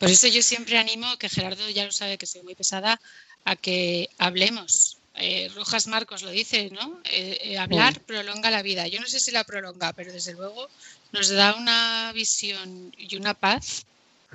Por 0.00 0.08
eso 0.08 0.26
yo 0.28 0.40
siempre 0.40 0.78
animo, 0.78 1.18
que 1.18 1.28
Gerardo 1.28 1.68
ya 1.68 1.84
lo 1.84 1.92
sabe 1.92 2.16
que 2.16 2.24
soy 2.24 2.42
muy 2.42 2.54
pesada, 2.54 2.98
a 3.44 3.54
que 3.54 4.08
hablemos. 4.16 4.96
Eh, 5.14 5.50
Rojas 5.54 5.86
Marcos 5.88 6.22
lo 6.22 6.30
dice, 6.30 6.70
¿no? 6.70 7.00
Eh, 7.04 7.38
eh, 7.42 7.58
hablar 7.58 8.00
prolonga 8.00 8.50
la 8.50 8.62
vida. 8.62 8.88
Yo 8.88 8.98
no 8.98 9.06
sé 9.06 9.20
si 9.20 9.30
la 9.30 9.44
prolonga, 9.44 9.92
pero 9.92 10.10
desde 10.10 10.32
luego 10.32 10.68
nos 11.12 11.28
da 11.28 11.54
una 11.54 12.12
visión 12.14 12.94
y 12.96 13.14
una 13.16 13.34
paz 13.34 13.84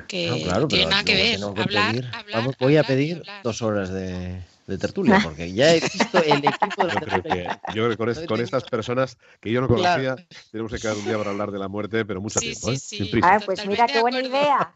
que 0.07 0.27
No, 0.27 0.37
claro, 0.43 0.67
tiene 0.67 0.85
nada 0.85 1.03
que 1.03 1.15
ver. 1.15 1.39
que 1.39 1.61
hablar, 1.61 1.95
hablar, 2.13 2.25
vamos, 2.31 2.55
voy 2.59 2.75
a 2.75 2.81
hablar 2.81 2.85
pedir 2.85 3.23
dos 3.41 3.63
horas 3.63 3.89
de, 3.89 4.39
de 4.67 4.77
tertulia, 4.77 5.19
porque 5.21 5.53
ya 5.53 5.75
he 5.75 5.79
visto 5.79 6.23
el 6.23 6.43
equipo 6.43 6.85
de 6.87 6.93
Yo 6.93 6.99
creo 6.99 7.21
que, 7.23 7.59
yo 7.67 7.83
creo 7.83 7.89
que 7.89 7.97
con, 7.97 8.09
es- 8.09 8.25
con 8.25 8.41
estas 8.41 8.63
personas 8.63 9.17
que 9.39 9.51
yo 9.51 9.61
no 9.61 9.67
Claro. 9.67 10.03
conocía, 10.03 10.27
tenemos 10.51 10.71
que 10.71 10.79
quedar 10.79 10.97
un 10.97 11.05
día 11.05 11.17
para 11.17 11.29
hablar 11.31 11.51
de 11.51 11.59
la 11.59 11.67
muerte, 11.67 12.03
pero 12.05 12.21
mucho 12.21 12.39
Sí, 12.39 12.55
tiempo, 12.55 12.69
sí, 12.69 12.75
¿eh? 12.75 12.79
sí. 13.11 13.19
Ah, 13.23 13.39
pues 13.45 13.65
mira 13.67 13.85
qué 13.87 13.99
buena 13.99 14.19
idea. 14.21 14.75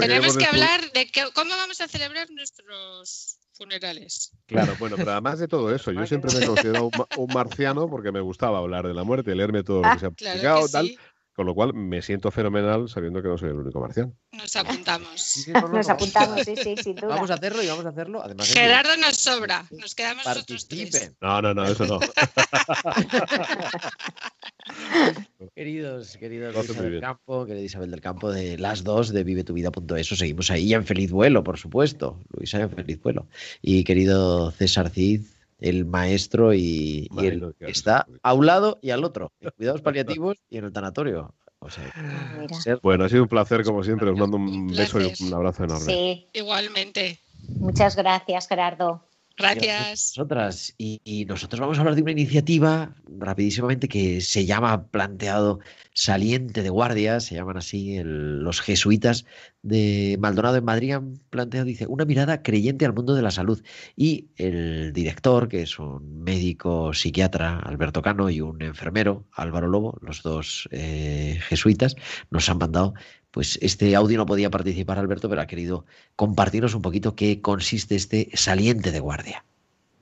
Tenemos 0.00 0.36
que 0.36 0.46
hablar 0.46 0.80
de 0.92 1.06
que- 1.06 1.24
cómo 1.34 1.50
vamos 1.56 1.80
a 1.80 1.88
celebrar 1.88 2.30
nuestros 2.30 3.38
funerales. 3.52 4.32
Claro, 4.46 4.76
bueno, 4.76 4.96
pero 4.98 5.12
además 5.12 5.38
de 5.38 5.48
todo 5.48 5.74
eso, 5.74 5.92
yo 5.92 6.06
siempre 6.06 6.30
me 6.30 6.40
he 6.40 6.46
considerado 6.46 6.86
un, 6.86 6.96
ma- 6.96 7.08
un 7.16 7.32
marciano 7.32 7.88
porque 7.88 8.12
me 8.12 8.20
gustaba 8.20 8.58
hablar 8.58 8.86
de 8.86 8.92
la 8.94 9.02
muerte, 9.04 9.34
leerme 9.34 9.62
todo 9.62 9.82
lo 9.82 9.88
Ah, 9.88 9.94
que 9.94 10.00
se 10.00 10.06
ha 10.06 10.10
claro 10.10 10.36
publicado, 10.38 10.66
que 10.66 10.72
tal. 10.72 10.98
Con 11.34 11.46
lo 11.46 11.54
cual 11.54 11.72
me 11.74 12.02
siento 12.02 12.30
fenomenal 12.30 12.88
sabiendo 12.88 13.22
que 13.22 13.28
no 13.28 13.38
soy 13.38 13.50
el 13.50 13.56
único 13.56 13.80
marciano. 13.80 14.12
Nos 14.32 14.54
apuntamos. 14.56 15.46
Nos 15.72 15.88
apuntamos, 15.88 16.42
sí, 16.42 16.54
sí, 16.56 16.76
sin 16.76 16.94
duda. 16.94 17.08
Vamos 17.08 17.30
a 17.30 17.34
hacerlo 17.34 17.62
y 17.62 17.68
vamos 17.68 17.86
a 17.86 17.88
hacerlo. 17.88 18.22
Además, 18.22 18.52
Gerardo 18.52 18.96
nos 18.98 19.16
sobra. 19.16 19.64
Nos 19.70 19.94
quedamos 19.94 20.26
nosotros 20.26 20.68
tres. 20.68 21.12
No, 21.20 21.40
no, 21.40 21.54
no, 21.54 21.64
eso 21.64 21.86
no. 21.86 22.00
Queridos, 25.54 26.16
queridos 26.16 26.54
muy 26.54 26.76
del 26.76 26.90
bien. 26.90 27.00
Campo, 27.02 27.46
querida 27.46 27.64
Isabel 27.64 27.90
del 27.90 28.00
Campo, 28.00 28.30
de 28.30 28.58
las 28.58 28.84
dos 28.84 29.12
de 29.12 29.24
vivetuvida.eso. 29.24 30.16
Seguimos 30.16 30.50
ahí 30.50 30.72
en 30.72 30.84
feliz 30.84 31.10
vuelo, 31.10 31.42
por 31.42 31.58
supuesto. 31.58 32.20
Luisa 32.30 32.60
en 32.60 32.70
feliz 32.70 33.00
vuelo. 33.02 33.26
Y 33.60 33.84
querido 33.84 34.50
César 34.52 34.90
Cid, 34.90 35.22
el 35.62 35.86
maestro 35.86 36.52
y, 36.52 37.08
y 37.10 37.26
el 37.26 37.40
Maestro, 37.40 37.54
que 37.58 37.70
está 37.70 38.06
a 38.22 38.34
un 38.34 38.46
lado 38.46 38.78
y 38.82 38.90
al 38.90 39.04
otro, 39.04 39.32
en 39.40 39.50
cuidados 39.56 39.80
paliativos 39.80 40.36
y 40.50 40.58
en 40.58 40.64
el 40.64 40.72
tanatorio. 40.72 41.34
O 41.60 41.70
sea, 41.70 41.84
ser- 42.60 42.80
Bueno, 42.82 43.04
ha 43.04 43.08
sido 43.08 43.22
un 43.22 43.28
placer, 43.28 43.62
como 43.62 43.84
siempre. 43.84 44.10
Os 44.10 44.18
mando 44.18 44.36
un 44.36 44.66
beso 44.66 45.00
y 45.00 45.12
un 45.24 45.32
abrazo 45.34 45.64
enorme. 45.64 45.84
Sí, 45.84 46.28
Igualmente. 46.32 47.20
muchas 47.60 47.94
gracias, 47.96 48.48
Gerardo. 48.48 49.08
Gracias. 49.36 50.12
nosotras. 50.16 50.74
Y, 50.78 51.00
y 51.04 51.24
nosotros 51.24 51.60
vamos 51.60 51.78
a 51.78 51.80
hablar 51.80 51.94
de 51.96 52.02
una 52.02 52.12
iniciativa 52.12 52.94
rapidísimamente 53.18 53.88
que 53.88 54.20
se 54.20 54.46
llama 54.46 54.86
planteado 54.88 55.60
Saliente 55.94 56.62
de 56.62 56.70
Guardia, 56.70 57.20
se 57.20 57.34
llaman 57.34 57.56
así 57.58 57.96
el- 57.96 58.40
los 58.42 58.60
jesuitas 58.60 59.24
de 59.62 60.16
Maldonado 60.20 60.56
en 60.56 60.64
Madrid 60.64 60.92
han 60.92 61.14
planteado, 61.30 61.66
dice, 61.66 61.86
una 61.86 62.04
mirada 62.04 62.42
creyente 62.42 62.84
al 62.84 62.94
mundo 62.94 63.14
de 63.14 63.22
la 63.22 63.30
salud. 63.30 63.62
Y 63.96 64.28
el 64.36 64.92
director, 64.92 65.48
que 65.48 65.62
es 65.62 65.78
un 65.78 66.22
médico 66.22 66.92
psiquiatra, 66.94 67.58
Alberto 67.60 68.02
Cano, 68.02 68.28
y 68.30 68.40
un 68.40 68.60
enfermero, 68.62 69.26
Álvaro 69.32 69.68
Lobo, 69.68 69.98
los 70.02 70.22
dos 70.22 70.68
eh, 70.72 71.38
jesuitas, 71.48 71.94
nos 72.30 72.48
han 72.48 72.58
mandado 72.58 72.94
pues 73.32 73.58
este 73.62 73.96
audio 73.96 74.18
no 74.18 74.26
podía 74.26 74.50
participar 74.50 74.98
Alberto, 74.98 75.28
pero 75.28 75.40
ha 75.40 75.46
querido 75.46 75.84
compartirnos 76.14 76.74
un 76.74 76.82
poquito 76.82 77.16
qué 77.16 77.40
consiste 77.40 77.96
este 77.96 78.28
saliente 78.34 78.92
de 78.92 79.00
guardia. 79.00 79.44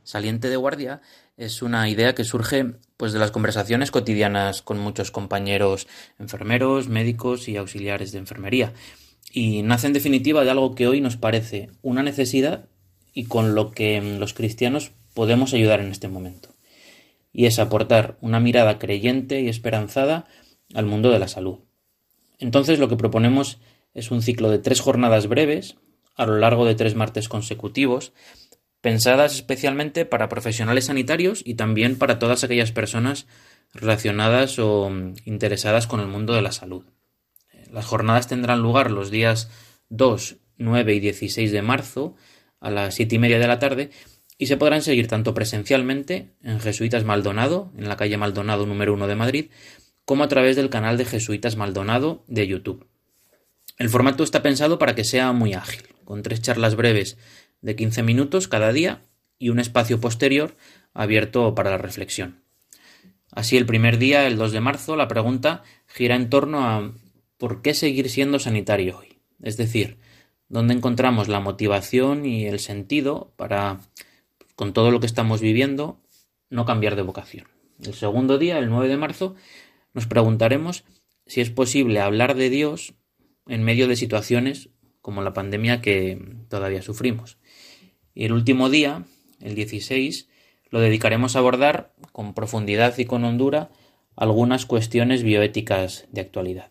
Saliente 0.03 0.49
de 0.49 0.57
guardia 0.57 1.01
es 1.37 1.63
una 1.63 1.89
idea 1.89 2.15
que 2.15 2.25
surge 2.25 2.75
pues 2.97 3.13
de 3.13 3.21
las 3.21 3.31
conversaciones 3.31 3.93
cotidianas 3.93 4.61
con 4.61 4.79
muchos 4.79 5.13
compañeros 5.13 5.87
enfermeros, 6.19 6.89
médicos 6.89 7.49
y 7.49 7.57
auxiliares 7.57 8.11
de 8.11 8.19
enfermería. 8.19 8.75
Y 9.33 9.63
nace 9.63 9.87
en 9.87 9.93
definitiva 9.93 10.43
de 10.43 10.51
algo 10.51 10.75
que 10.75 10.89
hoy 10.89 11.01
nos 11.01 11.17
parece 11.17 11.71
una 11.83 12.03
necesidad 12.03 12.69
y 13.15 13.27
con 13.27 13.55
lo 13.55 13.71
que 13.71 14.01
mm, 14.01 14.19
los 14.19 14.35
cristianos 14.35 14.91
podemos 15.15 15.55
ayudar 15.55 15.81
en 15.81 15.93
este 15.93 16.09
momento. 16.09 16.51
Y 17.33 17.47
es 17.47 17.61
aportar 17.61 18.19
una 18.21 18.41
mirada 18.41 18.81
creyente 18.81 19.41
y 19.41 19.49
esperanzada 19.49 20.27
al 20.75 20.87
mundo 20.87 21.11
de 21.11 21.21
la 21.21 21.29
salud. 21.29 21.61
Entonces 22.41 22.79
lo 22.79 22.89
que 22.89 22.97
proponemos 22.97 23.59
es 23.95 24.11
un 24.11 24.23
ciclo 24.23 24.51
de 24.51 24.59
tres 24.59 24.81
jornadas 24.81 25.29
breves 25.29 25.77
a 26.17 26.27
lo 26.27 26.39
largo 26.39 26.65
de 26.65 26.75
tres 26.75 26.95
martes 26.95 27.29
consecutivos, 27.29 28.13
pensadas 28.81 29.35
especialmente 29.35 30.05
para 30.05 30.29
profesionales 30.29 30.87
sanitarios 30.87 31.43
y 31.45 31.55
también 31.55 31.97
para 31.97 32.19
todas 32.19 32.43
aquellas 32.45 32.73
personas 32.73 33.27
relacionadas 33.73 34.59
o 34.59 34.91
mm, 34.91 35.15
interesadas 35.25 35.87
con 35.87 36.01
el 36.01 36.09
mundo 36.09 36.35
de 36.35 36.43
la 36.43 36.53
salud. 36.53 36.85
Las 37.71 37.87
jornadas 37.87 38.27
tendrán 38.27 38.61
lugar 38.61 38.91
los 38.91 39.11
días 39.11 39.51
2, 39.91 40.37
9 40.59 40.95
y 40.95 41.01
16 41.01 41.53
de 41.53 41.63
marzo 41.63 42.17
a 42.59 42.71
las 42.71 42.95
7 42.95 43.15
y 43.15 43.19
media 43.19 43.39
de 43.39 43.49
la 43.49 43.59
tarde 43.59 43.91
y 44.39 44.47
se 44.47 44.57
podrán 44.57 44.83
seguir 44.83 45.07
tanto 45.07 45.35
presencialmente 45.35 46.35
en 46.43 46.61
Jesuitas 46.61 47.05
Maldonado, 47.05 47.73
en 47.77 47.89
la 47.89 47.97
calle 47.97 48.17
Maldonado 48.17 48.67
número 48.67 48.95
1 48.95 49.07
de 49.07 49.17
Madrid, 49.17 49.51
como 50.11 50.25
a 50.25 50.29
través 50.29 50.57
del 50.57 50.71
canal 50.71 50.99
de 50.99 51.05
Jesuitas 51.05 51.55
Maldonado 51.55 52.25
de 52.27 52.45
YouTube. 52.45 52.85
El 53.79 53.89
formato 53.89 54.25
está 54.25 54.43
pensado 54.43 54.77
para 54.77 54.97
que 54.97 55.05
sea 55.05 55.31
muy 55.31 55.55
ágil, 55.55 55.85
con 56.05 56.23
tres 56.23 56.43
charlas 56.43 56.75
breves 56.75 57.17
de 57.61 57.77
15 57.77 58.03
minutos 58.03 58.49
cada 58.49 58.73
día 58.73 59.03
y 59.39 59.51
un 59.51 59.61
espacio 59.61 60.01
posterior 60.01 60.57
abierto 60.95 61.55
para 61.55 61.71
la 61.71 61.79
reflexión. 61.79 62.43
Así, 63.31 63.57
el 63.57 63.67
primer 63.67 63.99
día, 63.99 64.27
el 64.27 64.37
2 64.37 64.51
de 64.51 64.61
marzo, 64.61 64.97
la 64.97 65.07
pregunta 65.07 65.63
gira 65.87 66.17
en 66.17 66.29
torno 66.29 66.65
a 66.65 66.93
¿por 67.39 67.63
qué 67.63 67.73
seguir 67.73 68.11
siendo 68.11 68.41
sanitario 68.41 68.99
hoy? 68.99 69.21
Es 69.41 69.57
decir, 69.57 69.99
¿dónde 70.49 70.75
encontramos 70.75 71.29
la 71.29 71.39
motivación 71.39 72.27
y 72.27 72.47
el 72.47 72.59
sentido 72.59 73.33
para, 73.37 73.79
con 74.57 74.73
todo 74.73 74.91
lo 74.91 74.99
que 74.99 75.07
estamos 75.07 75.41
viviendo, 75.41 76.01
no 76.49 76.65
cambiar 76.65 76.97
de 76.97 77.03
vocación? 77.03 77.47
El 77.81 77.95
segundo 77.95 78.39
día, 78.39 78.59
el 78.59 78.69
9 78.71 78.89
de 78.89 78.97
marzo, 78.97 79.37
nos 79.95 80.07
preguntaremos 80.07 80.85
si 81.27 81.41
es 81.41 81.51
posible 81.51 82.01
hablar 82.01 82.35
de 82.35 82.51
Dios 82.51 82.95
en 83.47 83.63
medio 83.63 83.89
de 83.89 83.97
situaciones 83.97 84.71
como 85.01 85.23
la 85.23 85.33
pandemia 85.33 85.81
que 85.81 86.21
todavía 86.49 86.83
sufrimos. 86.83 87.39
Y 88.15 88.25
el 88.25 88.33
último 88.33 88.69
día, 88.69 89.05
el 89.41 89.55
16, 89.55 90.29
lo 90.71 90.81
dedicaremos 90.81 91.35
a 91.35 91.41
abordar 91.41 91.93
con 92.13 92.35
profundidad 92.35 92.97
y 92.99 93.05
con 93.05 93.25
hondura 93.25 93.71
algunas 94.17 94.67
cuestiones 94.67 95.23
bioéticas 95.23 96.07
de 96.11 96.21
actualidad. 96.21 96.71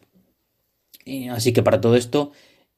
Así 1.31 1.53
que 1.53 1.63
para 1.63 1.81
todo 1.81 1.95
esto 1.95 2.31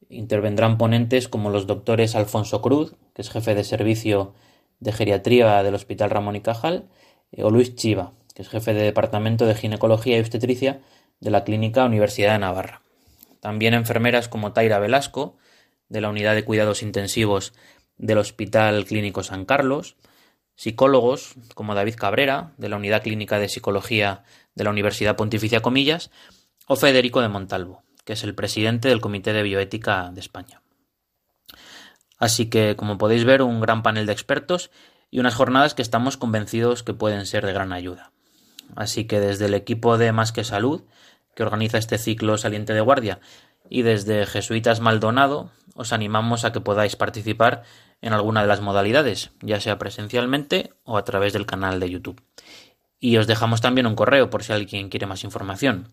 intervendrán 0.08 0.78
ponentes 0.78 1.28
como 1.28 1.50
los 1.50 1.66
doctores 1.66 2.14
Alfonso 2.14 2.62
Cruz, 2.62 2.94
que 3.14 3.22
es 3.22 3.30
jefe 3.30 3.54
de 3.54 3.64
servicio 3.64 4.34
de 4.80 4.92
geriatría 4.92 5.62
del 5.62 5.74
Hospital 5.74 6.10
Ramón 6.10 6.36
y 6.36 6.40
Cajal, 6.40 6.88
o 7.36 7.50
Luis 7.50 7.74
Chiva, 7.76 8.12
que 8.34 8.42
es 8.42 8.48
jefe 8.48 8.74
de 8.74 8.82
departamento 8.82 9.46
de 9.46 9.54
ginecología 9.54 10.16
y 10.16 10.20
obstetricia 10.20 10.80
de 11.20 11.30
la 11.30 11.44
Clínica 11.44 11.84
Universidad 11.84 12.32
de 12.32 12.38
Navarra. 12.38 12.82
También 13.40 13.74
enfermeras 13.74 14.28
como 14.28 14.52
Taira 14.52 14.78
Velasco, 14.78 15.36
de 15.88 16.00
la 16.00 16.08
Unidad 16.08 16.34
de 16.34 16.44
Cuidados 16.44 16.82
Intensivos 16.82 17.52
del 17.98 18.18
Hospital 18.18 18.84
Clínico 18.86 19.22
San 19.22 19.44
Carlos, 19.44 19.96
psicólogos 20.56 21.34
como 21.54 21.74
David 21.74 21.96
Cabrera, 21.96 22.52
de 22.56 22.68
la 22.68 22.76
Unidad 22.76 23.02
Clínica 23.02 23.38
de 23.38 23.48
Psicología 23.48 24.24
de 24.54 24.64
la 24.64 24.70
Universidad 24.70 25.16
Pontificia 25.16 25.60
Comillas, 25.60 26.10
o 26.66 26.76
Federico 26.76 27.20
de 27.20 27.28
Montalvo, 27.28 27.82
que 28.04 28.14
es 28.14 28.24
el 28.24 28.34
presidente 28.34 28.88
del 28.88 29.00
Comité 29.00 29.32
de 29.32 29.42
Bioética 29.42 30.10
de 30.12 30.20
España. 30.20 30.62
Así 32.18 32.48
que, 32.48 32.76
como 32.76 32.98
podéis 32.98 33.24
ver, 33.24 33.42
un 33.42 33.60
gran 33.60 33.82
panel 33.82 34.06
de 34.06 34.12
expertos 34.12 34.70
y 35.10 35.18
unas 35.18 35.34
jornadas 35.34 35.74
que 35.74 35.82
estamos 35.82 36.16
convencidos 36.16 36.82
que 36.82 36.94
pueden 36.94 37.26
ser 37.26 37.44
de 37.44 37.52
gran 37.52 37.72
ayuda. 37.72 38.12
Así 38.76 39.06
que 39.06 39.18
desde 39.20 39.46
el 39.46 39.54
equipo 39.54 39.96
de 39.98 40.12
Más 40.12 40.30
que 40.32 40.44
Salud, 40.44 40.82
que 41.34 41.42
organiza 41.42 41.78
este 41.78 41.98
ciclo 41.98 42.38
saliente 42.38 42.74
de 42.74 42.80
guardia, 42.80 43.18
y 43.68 43.82
desde 43.82 44.26
Jesuitas 44.26 44.80
Maldonado, 44.80 45.50
os 45.74 45.92
animamos 45.92 46.44
a 46.44 46.52
que 46.52 46.60
podáis 46.60 46.94
participar 46.96 47.62
en 48.00 48.12
alguna 48.12 48.42
de 48.42 48.48
las 48.48 48.60
modalidades, 48.60 49.30
ya 49.40 49.60
sea 49.60 49.78
presencialmente 49.78 50.74
o 50.84 50.98
a 50.98 51.04
través 51.04 51.32
del 51.32 51.46
canal 51.46 51.78
de 51.80 51.88
YouTube. 51.88 52.20
Y 53.00 53.16
os 53.16 53.26
dejamos 53.26 53.60
también 53.60 53.86
un 53.86 53.94
correo 53.94 54.28
por 54.30 54.44
si 54.44 54.52
alguien 54.52 54.90
quiere 54.90 55.06
más 55.06 55.24
información. 55.24 55.88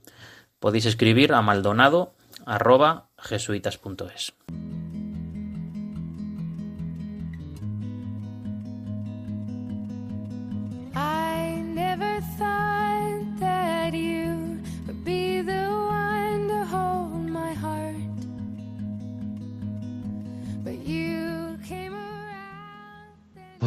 Podéis 0.60 0.86
escribir 0.86 1.34
a 1.34 1.42
maldonado@jesuitas.es. 1.42 4.34
I 4.52 4.79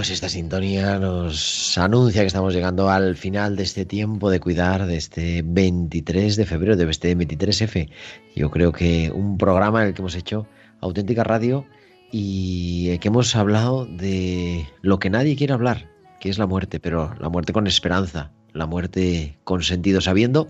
pues 0.02 0.10
esta 0.10 0.28
sintonía 0.28 0.98
nos 0.98 1.78
anuncia 1.78 2.22
que 2.22 2.26
estamos 2.26 2.52
llegando 2.52 2.90
al 2.90 3.16
final 3.16 3.54
de 3.54 3.62
este 3.62 3.84
tiempo 3.84 4.30
de 4.30 4.40
cuidar, 4.40 4.86
de 4.86 4.96
este 4.96 5.42
23 5.44 6.34
de 6.34 6.44
febrero, 6.44 6.74
de 6.74 6.90
este 6.90 7.16
23F. 7.16 7.88
Yo 8.34 8.50
creo 8.50 8.72
que 8.72 9.12
un 9.14 9.38
programa 9.38 9.80
en 9.80 9.86
el 9.86 9.94
que 9.94 10.02
hemos 10.02 10.16
hecho 10.16 10.48
auténtica 10.80 11.22
radio 11.22 11.64
y 12.10 12.98
que 12.98 13.06
hemos 13.06 13.36
hablado 13.36 13.86
de 13.86 14.66
lo 14.80 14.98
que 14.98 15.08
nadie 15.08 15.36
quiere 15.36 15.52
hablar, 15.52 15.88
que 16.18 16.30
es 16.30 16.38
la 16.38 16.48
muerte, 16.48 16.80
pero 16.80 17.14
la 17.20 17.28
muerte 17.28 17.52
con 17.52 17.68
esperanza, 17.68 18.32
la 18.54 18.66
muerte 18.66 19.38
con 19.44 19.62
sentido, 19.62 20.00
sabiendo 20.00 20.48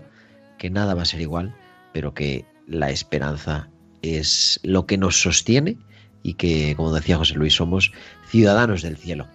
que 0.57 0.71
nada 0.71 0.95
va 0.95 1.03
a 1.03 1.05
ser 1.05 1.21
igual, 1.21 1.53
pero 1.93 2.15
que 2.15 2.43
la 2.65 2.89
esperanza 2.89 3.69
es 4.01 4.59
lo 4.63 4.87
que 4.87 4.97
nos 4.97 5.21
sostiene 5.21 5.77
y 6.23 6.33
que, 6.35 6.75
como 6.75 6.93
decía 6.93 7.17
José 7.17 7.35
Luis, 7.35 7.53
somos 7.53 7.91
ciudadanos 8.27 8.81
del 8.81 8.97
cielo. 8.97 9.27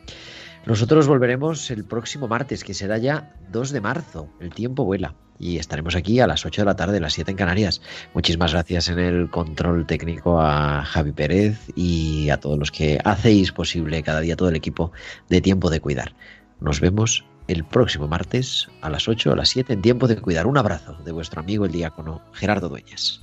Nosotros 0.67 1.07
volveremos 1.07 1.71
el 1.71 1.85
próximo 1.85 2.29
martes, 2.29 2.65
que 2.65 2.75
será 2.75 2.99
ya 2.99 3.35
2 3.53 3.71
de 3.71 3.81
marzo. 3.81 4.29
El 4.41 4.53
tiempo 4.53 4.85
vuela 4.85 5.15
y 5.39 5.59
estaremos 5.59 5.95
aquí 5.95 6.21
a 6.21 6.27
las 6.27 6.45
8 6.45 6.63
de 6.63 6.67
la 6.67 6.77
tarde, 6.77 7.01
las 7.01 7.13
7 7.15 7.31
en 7.31 7.37
Canarias. 7.37 7.81
Muchísimas 8.13 8.53
gracias 8.53 8.89
en 8.89 8.99
el 8.99 9.31
control 9.31 9.87
técnico 9.87 10.41
a 10.41 10.85
Javi 10.85 11.13
Pérez 11.13 11.59
y 11.77 12.29
a 12.31 12.39
todos 12.39 12.59
los 12.59 12.71
que 12.71 12.99
hacéis 13.05 13.53
posible 13.53 14.03
cada 14.03 14.21
día 14.21 14.37
todo 14.37 14.49
el 14.49 14.57
equipo 14.57 14.93
de 15.29 15.41
Tiempo 15.41 15.71
de 15.71 15.81
Cuidar. 15.81 16.15
Nos 16.61 16.81
vemos 16.81 17.25
el 17.47 17.65
próximo 17.65 18.09
martes 18.09 18.69
a 18.83 18.91
las 18.91 19.09
8 19.09 19.33
a 19.33 19.37
las 19.37 19.49
7 19.51 19.73
en 19.73 19.83
Tiempo 19.83 20.07
de 20.07 20.17
Cuidar. 20.17 20.47
Un 20.47 20.59
abrazo 20.59 20.95
de 21.05 21.13
vuestro 21.13 21.41
amigo 21.41 21.65
el 21.65 21.73
diácono 21.73 22.21
Gerardo 22.33 22.69
Dueñas. 22.69 23.23